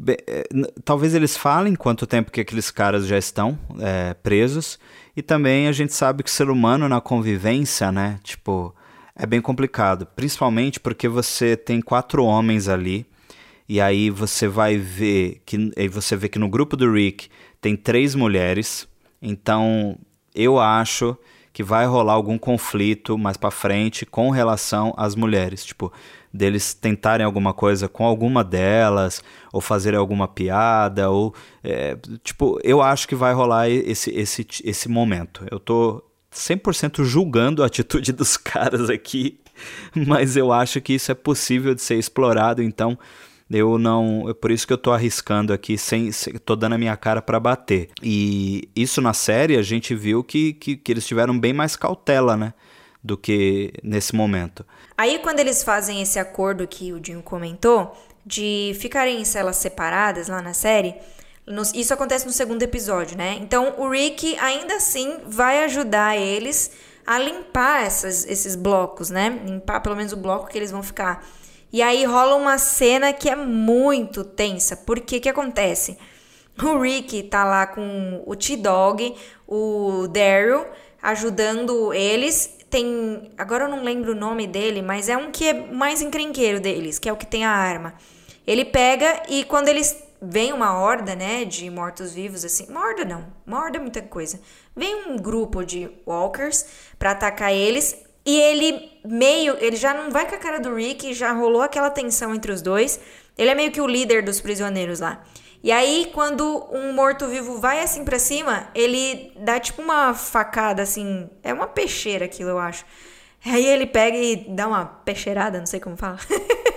é, 0.09 0.45
talvez 0.85 1.15
eles 1.15 1.37
falem 1.37 1.75
quanto 1.75 2.07
tempo 2.07 2.31
que 2.31 2.41
aqueles 2.41 2.71
caras 2.71 3.07
já 3.07 3.17
estão 3.19 3.59
é, 3.81 4.15
presos. 4.15 4.79
E 5.17 5.23
também 5.23 5.69
a 5.69 5.73
gente 5.73 5.93
sabe 5.93 6.23
que 6.23 6.31
o 6.31 6.33
ser 6.33 6.51
humano 6.51 6.89
na 6.89 7.01
convivência, 7.01 7.93
né? 7.93 8.19
Tipo, 8.23 8.75
é 9.15 9.27
bem 9.27 9.41
complicado. 9.41 10.07
Principalmente 10.17 10.81
porque 10.81 11.09
você 11.09 11.57
tem 11.57 11.81
quatro 11.81 12.25
homens 12.25 12.69
ali. 12.69 13.07
E 13.69 13.81
aí 13.81 14.11
você 14.11 14.49
vai 14.49 14.77
ver 14.77 15.41
que. 15.47 15.71
Você 15.91 16.17
vê 16.17 16.29
que 16.29 16.39
no 16.39 16.49
grupo 16.49 16.77
do 16.77 16.93
Rick 16.93 17.29
tem 17.61 17.77
três 17.77 18.15
mulheres. 18.15 18.89
Então 19.23 19.97
eu 20.35 20.59
acho 20.59 21.17
que 21.53 21.63
vai 21.63 21.87
rolar 21.87 22.15
algum 22.15 22.37
conflito 22.37 23.17
mais 23.17 23.37
para 23.37 23.51
frente 23.51 24.05
com 24.05 24.31
relação 24.31 24.93
às 24.97 25.15
mulheres. 25.15 25.65
Tipo, 25.65 25.93
deles 26.35 26.74
tentarem 26.74 27.24
alguma 27.24 27.55
coisa 27.55 27.89
com 27.89 28.05
alguma 28.05 28.43
delas, 28.43 29.22
ou 29.53 29.61
fazerem 29.61 29.99
alguma 29.99 30.26
piada, 30.26 31.09
ou. 31.09 31.32
É, 31.62 31.97
tipo, 32.24 32.59
eu 32.64 32.82
acho 32.82 33.07
que 33.07 33.14
vai 33.14 33.32
rolar 33.32 33.70
esse, 33.70 34.11
esse, 34.11 34.45
esse 34.64 34.89
momento. 34.89 35.47
Eu 35.49 35.61
tô 35.61 36.03
100% 36.35 37.05
julgando 37.05 37.62
a 37.62 37.66
atitude 37.66 38.11
dos 38.12 38.37
caras 38.37 38.91
aqui, 38.91 39.39
mas 39.95 40.37
eu 40.37 40.53
acho 40.53 40.80
que 40.80 40.95
isso 40.95 41.12
é 41.12 41.14
possível 41.14 41.72
de 41.72 41.80
ser 41.80 41.97
explorado, 41.97 42.61
então 42.61 42.99
eu 43.49 43.78
não, 43.78 44.28
é 44.28 44.35
por 44.35 44.51
isso 44.51 44.66
que 44.66 44.72
eu 44.72 44.78
tô 44.78 44.91
arriscando 44.91 45.53
aqui 45.53 45.78
sem, 45.78 46.11
sem 46.11 46.35
tô 46.35 46.57
dando 46.57 46.74
a 46.74 46.78
minha 46.78 46.97
cara 46.97 47.22
para 47.22 47.39
bater. 47.39 47.91
E 48.03 48.68
isso 48.74 49.01
na 49.01 49.12
série 49.12 49.57
a 49.57 49.62
gente 49.62 49.95
viu 49.95 50.24
que, 50.24 50.55
que, 50.55 50.76
que 50.76 50.91
eles 50.91 51.07
tiveram 51.07 51.39
bem 51.39 51.53
mais 51.53 51.76
cautela, 51.76 52.37
né? 52.37 52.55
Do 53.05 53.19
que 53.19 53.75
nesse 53.83 54.15
momento. 54.15 54.65
Aí, 54.97 55.19
quando 55.19 55.39
eles 55.39 55.63
fazem 55.63 56.01
esse 56.01 56.19
acordo 56.19 56.67
que 56.67 56.91
o 56.95 56.99
Dinho 56.99 57.23
comentou, 57.23 57.95
de 58.25 58.75
ficarem 58.81 59.21
em 59.21 59.25
celas 59.27 59.57
separadas 59.57 60.29
lá 60.29 60.41
na 60.41 60.55
série, 60.55 60.95
isso 61.75 61.93
acontece 61.93 62.25
no 62.25 62.33
segundo 62.33 62.63
episódio, 62.63 63.19
né? 63.19 63.37
Então, 63.39 63.75
o 63.77 63.91
Rick 63.91 64.35
ainda 64.39 64.77
assim 64.77 65.19
vai 65.27 65.65
ajudar 65.65 66.17
eles 66.17 66.71
a 67.07 67.19
limpar 67.19 67.85
essas, 67.85 68.25
esses 68.25 68.57
blocos, 68.57 69.11
né? 69.11 69.29
Limpar 69.45 69.81
pelo 69.81 69.95
menos 69.95 70.15
o 70.15 70.17
bloco 70.17 70.49
que 70.49 70.57
eles 70.57 70.71
vão 70.71 70.83
ficar. 70.83 71.23
E 71.71 71.83
aí 71.83 72.05
rola 72.05 72.37
uma 72.37 72.57
cena 72.57 73.13
que 73.13 73.29
é 73.29 73.37
muito 73.37 74.25
tensa. 74.25 74.75
Porque 74.75 75.21
que 75.21 75.29
acontece? 75.29 75.99
O 76.63 76.79
Rick 76.79 77.25
tá 77.25 77.45
lá 77.45 77.67
com 77.67 78.23
o 78.25 78.35
T-Dog, 78.35 79.15
o 79.47 80.07
Daryl, 80.09 80.65
ajudando 81.03 81.93
eles 81.93 82.54
tem. 82.75 83.31
Agora 83.39 83.66
eu 83.66 83.68
não 83.68 83.85
lembro 83.85 84.11
o 84.11 84.16
nome 84.16 84.49
dele, 84.49 84.83
mas 84.83 85.09
é 85.09 85.16
um 85.16 85.31
que 85.31 85.47
é 85.47 85.53
mais 85.53 86.03
encrenqueiro 86.03 86.59
deles, 86.59 86.99
que 86.99 87.09
é 87.09 87.12
o 87.12 87.16
que 87.16 87.25
tem 87.25 87.45
a 87.45 87.51
arma. 87.51 87.95
Ele 88.45 88.64
pega 88.64 89.22
e 89.29 89.45
quando 89.45 89.68
eles. 89.68 90.03
Vem 90.27 90.55
uma 90.55 90.79
horda, 90.79 91.14
né, 91.14 91.45
de 91.45 91.68
mortos-vivos, 91.68 92.47
assim. 92.47 92.66
Uma 92.70 92.81
horda 92.81 93.05
não, 93.05 93.27
uma 93.47 93.62
horda 93.62 93.77
é 93.77 93.81
muita 93.81 94.01
coisa. 94.01 94.41
Vem 94.75 95.11
um 95.11 95.16
grupo 95.16 95.62
de 95.62 95.91
walkers 96.07 96.64
para 96.99 97.11
atacar 97.11 97.53
eles. 97.53 97.95
E 98.25 98.41
ele 98.41 98.91
meio. 99.05 99.55
Ele 99.61 99.77
já 99.77 99.93
não 99.93 100.11
vai 100.11 100.27
com 100.27 100.35
a 100.35 100.39
cara 100.39 100.59
do 100.59 100.75
Rick, 100.75 101.12
já 101.12 101.31
rolou 101.33 101.61
aquela 101.61 101.91
tensão 101.91 102.35
entre 102.35 102.51
os 102.51 102.62
dois. 102.62 102.99
Ele 103.37 103.51
é 103.51 103.55
meio 103.55 103.70
que 103.70 103.83
o 103.83 103.87
líder 103.87 104.22
dos 104.22 104.41
prisioneiros 104.41 104.99
lá. 104.99 105.22
E 105.65 105.73
aí, 105.73 106.11
quando 106.12 106.69
um 106.71 106.93
morto-vivo 106.93 107.59
vai 107.59 107.81
assim 107.81 108.05
pra 108.05 108.19
cima, 108.19 108.69
ele 108.75 109.33
dá 109.39 109.59
tipo 109.59 109.81
uma 109.81 110.12
facada 110.12 110.83
assim. 110.83 111.27
É 111.43 111.55
uma 111.55 111.67
peixeira 111.67 112.27
aquilo, 112.27 112.51
eu 112.51 112.59
acho. 112.59 112.85
Aí 113.43 113.65
ele 113.65 113.87
pega 113.87 114.15
e 114.15 114.37
dá 114.47 114.69
uma 114.69 114.85
peixeirada, 114.85 115.59
não 115.59 115.65
sei 115.65 115.81
como 115.81 115.97
fala. 115.97 116.19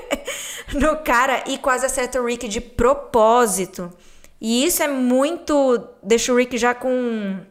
no 0.73 0.95
cara 1.03 1.43
e 1.47 1.57
quase 1.57 1.85
acerta 1.85 2.21
o 2.21 2.25
Rick 2.25 2.47
de 2.47 2.61
propósito. 2.61 3.91
E 4.39 4.65
isso 4.65 4.81
é 4.81 4.87
muito. 4.87 5.85
Deixa 6.01 6.31
o 6.31 6.37
Rick 6.37 6.57
já 6.57 6.73
com 6.73 7.41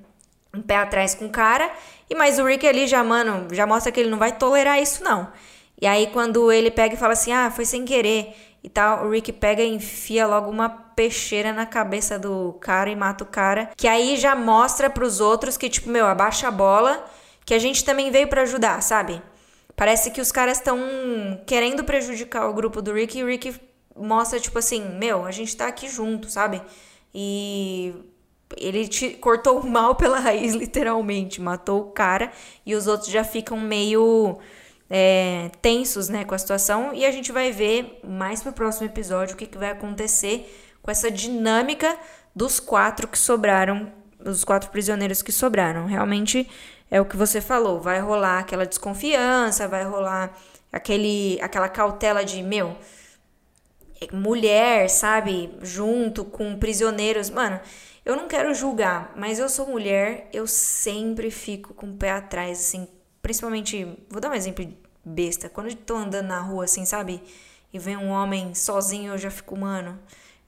um 0.55 0.63
pé 0.63 0.77
atrás 0.77 1.15
com 1.15 1.27
o 1.27 1.31
cara. 1.31 1.71
E 2.09 2.15
mas 2.15 2.39
o 2.39 2.47
Rick 2.47 2.67
ali 2.67 2.87
já, 2.87 3.05
mano, 3.05 3.49
já 3.53 3.67
mostra 3.67 3.93
que 3.93 4.01
ele 4.01 4.09
não 4.09 4.17
vai 4.17 4.33
tolerar 4.33 4.81
isso, 4.81 5.05
não. 5.05 5.31
E 5.79 5.87
aí, 5.87 6.07
quando 6.07 6.51
ele 6.51 6.71
pega 6.71 6.95
e 6.95 6.97
fala 6.99 7.13
assim, 7.13 7.31
ah, 7.31 7.51
foi 7.51 7.67
sem 7.67 7.85
querer 7.85 8.35
e 8.63 8.69
tal, 8.69 9.07
o 9.07 9.11
Rick 9.11 9.33
pega 9.33 9.63
e 9.63 9.75
enfia 9.75 10.27
logo 10.27 10.51
uma 10.51 10.69
peixeira 10.69 11.53
na 11.53 11.67
cabeça 11.67 12.19
do 12.19 12.55
cara 12.61 12.91
e 12.91 12.97
mata 12.97 13.25
o 13.25 13.27
cara. 13.27 13.71
Que 13.77 13.87
aí 13.87 14.17
já 14.17 14.35
mostra 14.35 14.91
pros 14.91 15.21
outros 15.21 15.57
que, 15.57 15.69
tipo, 15.69 15.89
meu, 15.89 16.07
abaixa 16.07 16.49
a 16.49 16.51
bola, 16.51 17.05
que 17.45 17.55
a 17.55 17.59
gente 17.59 17.85
também 17.85 18.11
veio 18.11 18.29
para 18.29 18.43
ajudar, 18.43 18.83
sabe? 18.83 19.23
Parece 19.77 20.11
que 20.11 20.21
os 20.21 20.33
caras 20.33 20.59
estão 20.59 20.79
querendo 21.47 21.85
prejudicar 21.85 22.49
o 22.49 22.55
grupo 22.55 22.81
do 22.81 22.93
Rick 22.93 23.19
e 23.19 23.23
o 23.23 23.27
Rick 23.27 23.55
mostra, 23.95 24.41
tipo 24.41 24.59
assim, 24.59 24.83
meu, 24.99 25.25
a 25.25 25.31
gente 25.31 25.57
tá 25.57 25.67
aqui 25.67 25.89
junto, 25.89 26.29
sabe? 26.29 26.63
E 27.15 27.95
ele 28.57 28.87
te 28.89 29.11
cortou 29.11 29.61
o 29.61 29.67
mal 29.69 29.95
pela 29.95 30.19
raiz, 30.19 30.55
literalmente. 30.55 31.41
Matou 31.41 31.81
o 31.83 31.91
cara 31.91 32.33
e 32.65 32.75
os 32.75 32.87
outros 32.87 33.11
já 33.11 33.25
ficam 33.25 33.59
meio 33.59 34.39
é, 34.89 35.51
tensos 35.61 36.09
né, 36.09 36.25
com 36.25 36.35
a 36.35 36.39
situação. 36.39 36.93
E 36.95 37.05
a 37.05 37.11
gente 37.11 37.33
vai 37.33 37.53
ver 37.53 38.01
mais 38.05 38.43
pro 38.43 38.53
próximo 38.53 38.87
episódio 38.87 39.35
o 39.35 39.39
que, 39.39 39.47
que 39.47 39.59
vai 39.59 39.71
acontecer 39.71 40.79
com 40.83 40.91
essa 40.91 41.11
dinâmica 41.11 41.97
dos 42.35 42.61
quatro 42.61 43.09
que 43.09 43.19
sobraram, 43.19 43.93
os 44.25 44.45
quatro 44.45 44.71
prisioneiros 44.71 45.23
que 45.23 45.33
sobraram. 45.33 45.87
Realmente 45.87 46.49
é 46.91 47.01
o 47.01 47.05
que 47.05 47.17
você 47.17 47.41
falou, 47.41 47.81
vai 47.81 48.01
rolar 48.01 48.39
aquela 48.39 48.67
desconfiança, 48.67 49.67
vai 49.67 49.85
rolar 49.85 50.37
aquele, 50.73 51.39
aquela 51.41 51.69
cautela 51.69 52.25
de 52.25 52.43
meu 52.43 52.77
mulher, 54.13 54.89
sabe, 54.91 55.57
junto 55.63 56.25
com 56.25 56.59
prisioneiros, 56.59 57.31
mano. 57.31 57.61
Eu 58.05 58.15
não 58.15 58.29
quero 58.29 58.55
julgar, 58.55 59.13
mas 59.17 59.39
eu 59.39 59.49
sou 59.49 59.67
mulher, 59.67 60.29
eu 60.33 60.47
sempre 60.47 61.31
fico 61.31 61.75
com 61.75 61.89
o 61.89 61.97
pé 61.97 62.11
atrás, 62.11 62.61
assim, 62.61 62.87
principalmente, 63.27 63.85
vou 64.09 64.21
dar 64.21 64.31
um 64.31 64.35
exemplo 64.35 64.65
besta, 65.05 65.49
quando 65.49 65.71
eu 65.71 65.75
tô 65.75 65.97
andando 65.97 66.29
na 66.29 66.39
rua, 66.39 66.63
assim, 66.63 66.85
sabe? 66.85 67.21
E 67.73 67.79
vem 67.79 67.97
um 67.97 68.11
homem 68.11 68.55
sozinho, 68.55 69.15
eu 69.15 69.19
já 69.19 69.33
fico, 69.33 69.57
mano, 69.57 69.99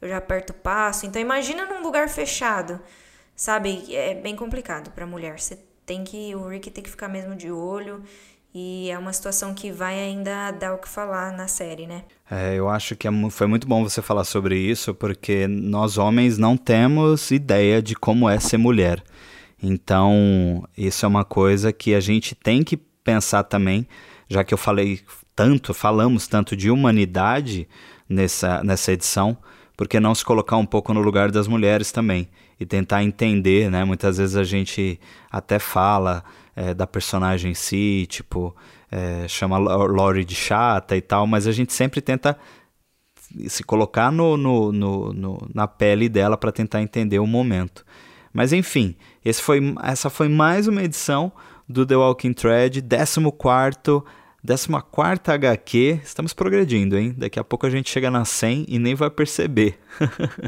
eu 0.00 0.08
já 0.08 0.18
aperto 0.18 0.52
o 0.52 0.56
passo. 0.56 1.04
Então 1.04 1.20
imagina 1.20 1.66
num 1.66 1.82
lugar 1.82 2.08
fechado, 2.08 2.78
sabe? 3.34 3.92
É 3.92 4.14
bem 4.14 4.36
complicado 4.36 4.92
pra 4.92 5.04
mulher. 5.04 5.40
Você 5.40 5.58
tem 5.84 6.04
que, 6.04 6.32
o 6.36 6.46
Rick 6.46 6.70
tem 6.70 6.84
que 6.84 6.88
ficar 6.88 7.08
mesmo 7.08 7.34
de 7.34 7.50
olho 7.50 8.00
e 8.54 8.88
é 8.88 8.96
uma 8.96 9.12
situação 9.12 9.54
que 9.54 9.72
vai 9.72 9.98
ainda 9.98 10.52
dar 10.52 10.74
o 10.74 10.78
que 10.78 10.88
falar 10.88 11.32
na 11.32 11.48
série, 11.48 11.84
né? 11.84 12.04
É, 12.30 12.54
eu 12.54 12.68
acho 12.68 12.94
que 12.94 13.08
é, 13.08 13.10
foi 13.28 13.48
muito 13.48 13.66
bom 13.66 13.82
você 13.82 14.00
falar 14.00 14.22
sobre 14.22 14.56
isso, 14.56 14.94
porque 14.94 15.48
nós 15.48 15.98
homens 15.98 16.38
não 16.38 16.56
temos 16.56 17.32
ideia 17.32 17.82
de 17.82 17.96
como 17.96 18.28
é 18.28 18.38
ser 18.38 18.56
mulher. 18.56 19.02
Então, 19.62 20.66
isso 20.76 21.04
é 21.04 21.08
uma 21.08 21.24
coisa 21.24 21.72
que 21.72 21.94
a 21.94 22.00
gente 22.00 22.34
tem 22.34 22.62
que 22.62 22.76
pensar 22.76 23.42
também, 23.44 23.86
já 24.28 24.44
que 24.44 24.54
eu 24.54 24.58
falei 24.58 25.00
tanto, 25.34 25.72
falamos 25.74 26.26
tanto 26.26 26.56
de 26.56 26.70
humanidade 26.70 27.68
nessa, 28.08 28.62
nessa 28.62 28.92
edição, 28.92 29.36
porque 29.76 30.00
não 30.00 30.14
se 30.14 30.24
colocar 30.24 30.56
um 30.56 30.66
pouco 30.66 30.92
no 30.92 31.00
lugar 31.00 31.30
das 31.30 31.46
mulheres 31.46 31.92
também 31.92 32.28
e 32.58 32.66
tentar 32.66 33.04
entender, 33.04 33.70
né? 33.70 33.84
Muitas 33.84 34.18
vezes 34.18 34.36
a 34.36 34.44
gente 34.44 34.98
até 35.30 35.58
fala 35.58 36.24
é, 36.56 36.74
da 36.74 36.86
personagem 36.86 37.52
em 37.52 37.54
si, 37.54 38.06
tipo, 38.08 38.54
é, 38.90 39.28
chama 39.28 39.58
Lori 39.58 40.24
de 40.24 40.34
chata 40.34 40.96
e 40.96 41.00
tal, 41.00 41.26
mas 41.26 41.46
a 41.46 41.52
gente 41.52 41.72
sempre 41.72 42.00
tenta 42.00 42.36
se 43.46 43.62
colocar 43.62 44.10
no, 44.10 44.36
no, 44.36 44.72
no, 44.72 45.12
no 45.12 45.48
na 45.54 45.68
pele 45.68 46.08
dela 46.08 46.36
para 46.36 46.50
tentar 46.50 46.82
entender 46.82 47.18
o 47.18 47.26
momento. 47.26 47.84
Mas 48.32 48.52
enfim, 48.52 48.96
foi, 49.32 49.60
essa 49.82 50.08
foi 50.08 50.28
mais 50.28 50.66
uma 50.66 50.82
edição 50.82 51.30
do 51.68 51.84
The 51.84 51.96
Walking 51.96 52.32
Thread, 52.32 52.80
14 52.80 53.30
14 53.30 55.18
HQ, 55.26 56.00
estamos 56.02 56.32
progredindo, 56.32 56.96
hein? 56.96 57.14
Daqui 57.16 57.38
a 57.38 57.44
pouco 57.44 57.66
a 57.66 57.70
gente 57.70 57.90
chega 57.90 58.10
na 58.10 58.24
100 58.24 58.64
e 58.68 58.78
nem 58.78 58.94
vai 58.94 59.10
perceber. 59.10 59.78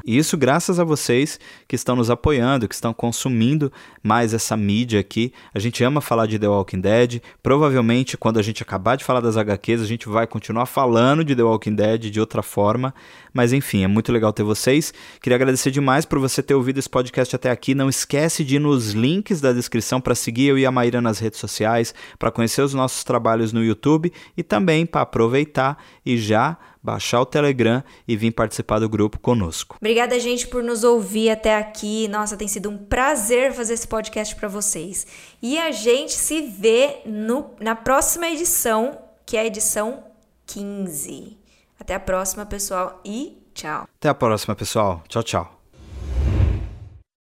E 0.05 0.17
isso 0.17 0.37
graças 0.37 0.79
a 0.79 0.85
vocês 0.85 1.39
que 1.67 1.77
estão 1.77 1.97
nos 1.97 2.11
apoiando, 2.11 2.69
que 2.69 2.75
estão 2.75 2.93
consumindo 2.93 3.73
mais 4.03 4.33
essa 4.35 4.57
mídia 4.57 5.01
aqui. 5.01 5.33
A 5.53 5.59
gente 5.59 5.83
ama 5.83 6.01
falar 6.01 6.27
de 6.27 6.39
The 6.39 6.49
Walking 6.49 6.81
Dead. 6.81 7.21
Provavelmente, 7.43 8.17
quando 8.17 8.39
a 8.39 8.43
gente 8.43 8.63
acabar 8.63 8.97
de 8.97 9.05
falar 9.05 9.21
das 9.21 9.37
HQs, 9.37 9.83
a 9.83 9.87
gente 9.87 10.09
vai 10.09 10.27
continuar 10.27 10.67
falando 10.67 11.25
de 11.25 11.35
The 11.35 11.43
Walking 11.43 11.75
Dead 11.75 12.11
de 12.11 12.21
outra 12.21 12.43
forma. 12.43 12.95
Mas 13.33 13.53
enfim, 13.53 13.85
é 13.85 13.89
muito 13.89 14.13
legal 14.13 14.33
ter 14.33 14.43
vocês. 14.43 14.93
Queria 15.21 15.37
agradecer 15.37 15.71
demais 15.71 16.05
por 16.05 16.19
você 16.19 16.43
ter 16.43 16.55
ouvido 16.55 16.79
esse 16.79 16.89
podcast 16.89 17.35
até 17.35 17.51
aqui. 17.51 17.75
Não 17.75 17.89
esquece 17.89 18.45
de 18.45 18.57
ir 18.57 18.59
nos 18.59 18.93
links 18.93 19.41
da 19.41 19.53
descrição 19.53 20.01
para 20.01 20.15
seguir 20.15 20.49
eu 20.49 20.59
e 20.59 20.67
a 20.67 20.71
Maíra 20.71 21.01
nas 21.01 21.19
redes 21.19 21.39
sociais, 21.39 21.95
para 22.19 22.31
conhecer 22.31 22.63
os 22.63 22.75
nossos 22.75 23.05
trabalhos 23.05 23.53
no 23.53 23.65
YouTube 23.65 24.13
e 24.37 24.43
também 24.43 24.87
para 24.87 25.03
aproveitar 25.03 25.79
e 26.05 26.19
já 26.19 26.57
baixar 26.83 27.21
o 27.21 27.27
Telegram 27.27 27.83
e 28.07 28.17
vir 28.17 28.31
participar 28.31 28.79
do 28.79 28.89
grupo 28.89 29.19
conosco. 29.19 29.77
Obrigada, 29.81 30.19
gente, 30.19 30.49
por 30.49 30.63
nos 30.63 30.85
ouvir 30.85 31.31
até 31.31 31.57
aqui. 31.57 32.09
Nossa, 32.09 32.37
tem 32.37 32.49
sido 32.49 32.71
um 32.71 32.79
prazer 32.79 33.53
fazer 33.53 33.75
esse 33.75 33.87
podcast 33.87 34.35
para 34.35 34.49
vocês. 34.49 35.07
E 35.43 35.59
a 35.59 35.71
gente 35.71 36.13
se 36.13 36.43
vê 36.43 37.01
no, 37.05 37.51
na 37.61 37.75
próxima 37.75 38.29
edição, 38.29 38.99
que 39.27 39.37
é 39.37 39.41
a 39.41 39.47
edição 39.47 40.05
15. 40.47 41.39
Até 41.79 41.95
a 41.95 42.01
próxima, 42.01 42.45
pessoal, 42.45 43.01
e 43.05 43.39
tchau. 43.55 43.87
Até 43.99 44.09
a 44.09 44.15
próxima, 44.15 44.55
pessoal. 44.55 45.03
Tchau, 45.09 45.23
tchau. 45.23 45.60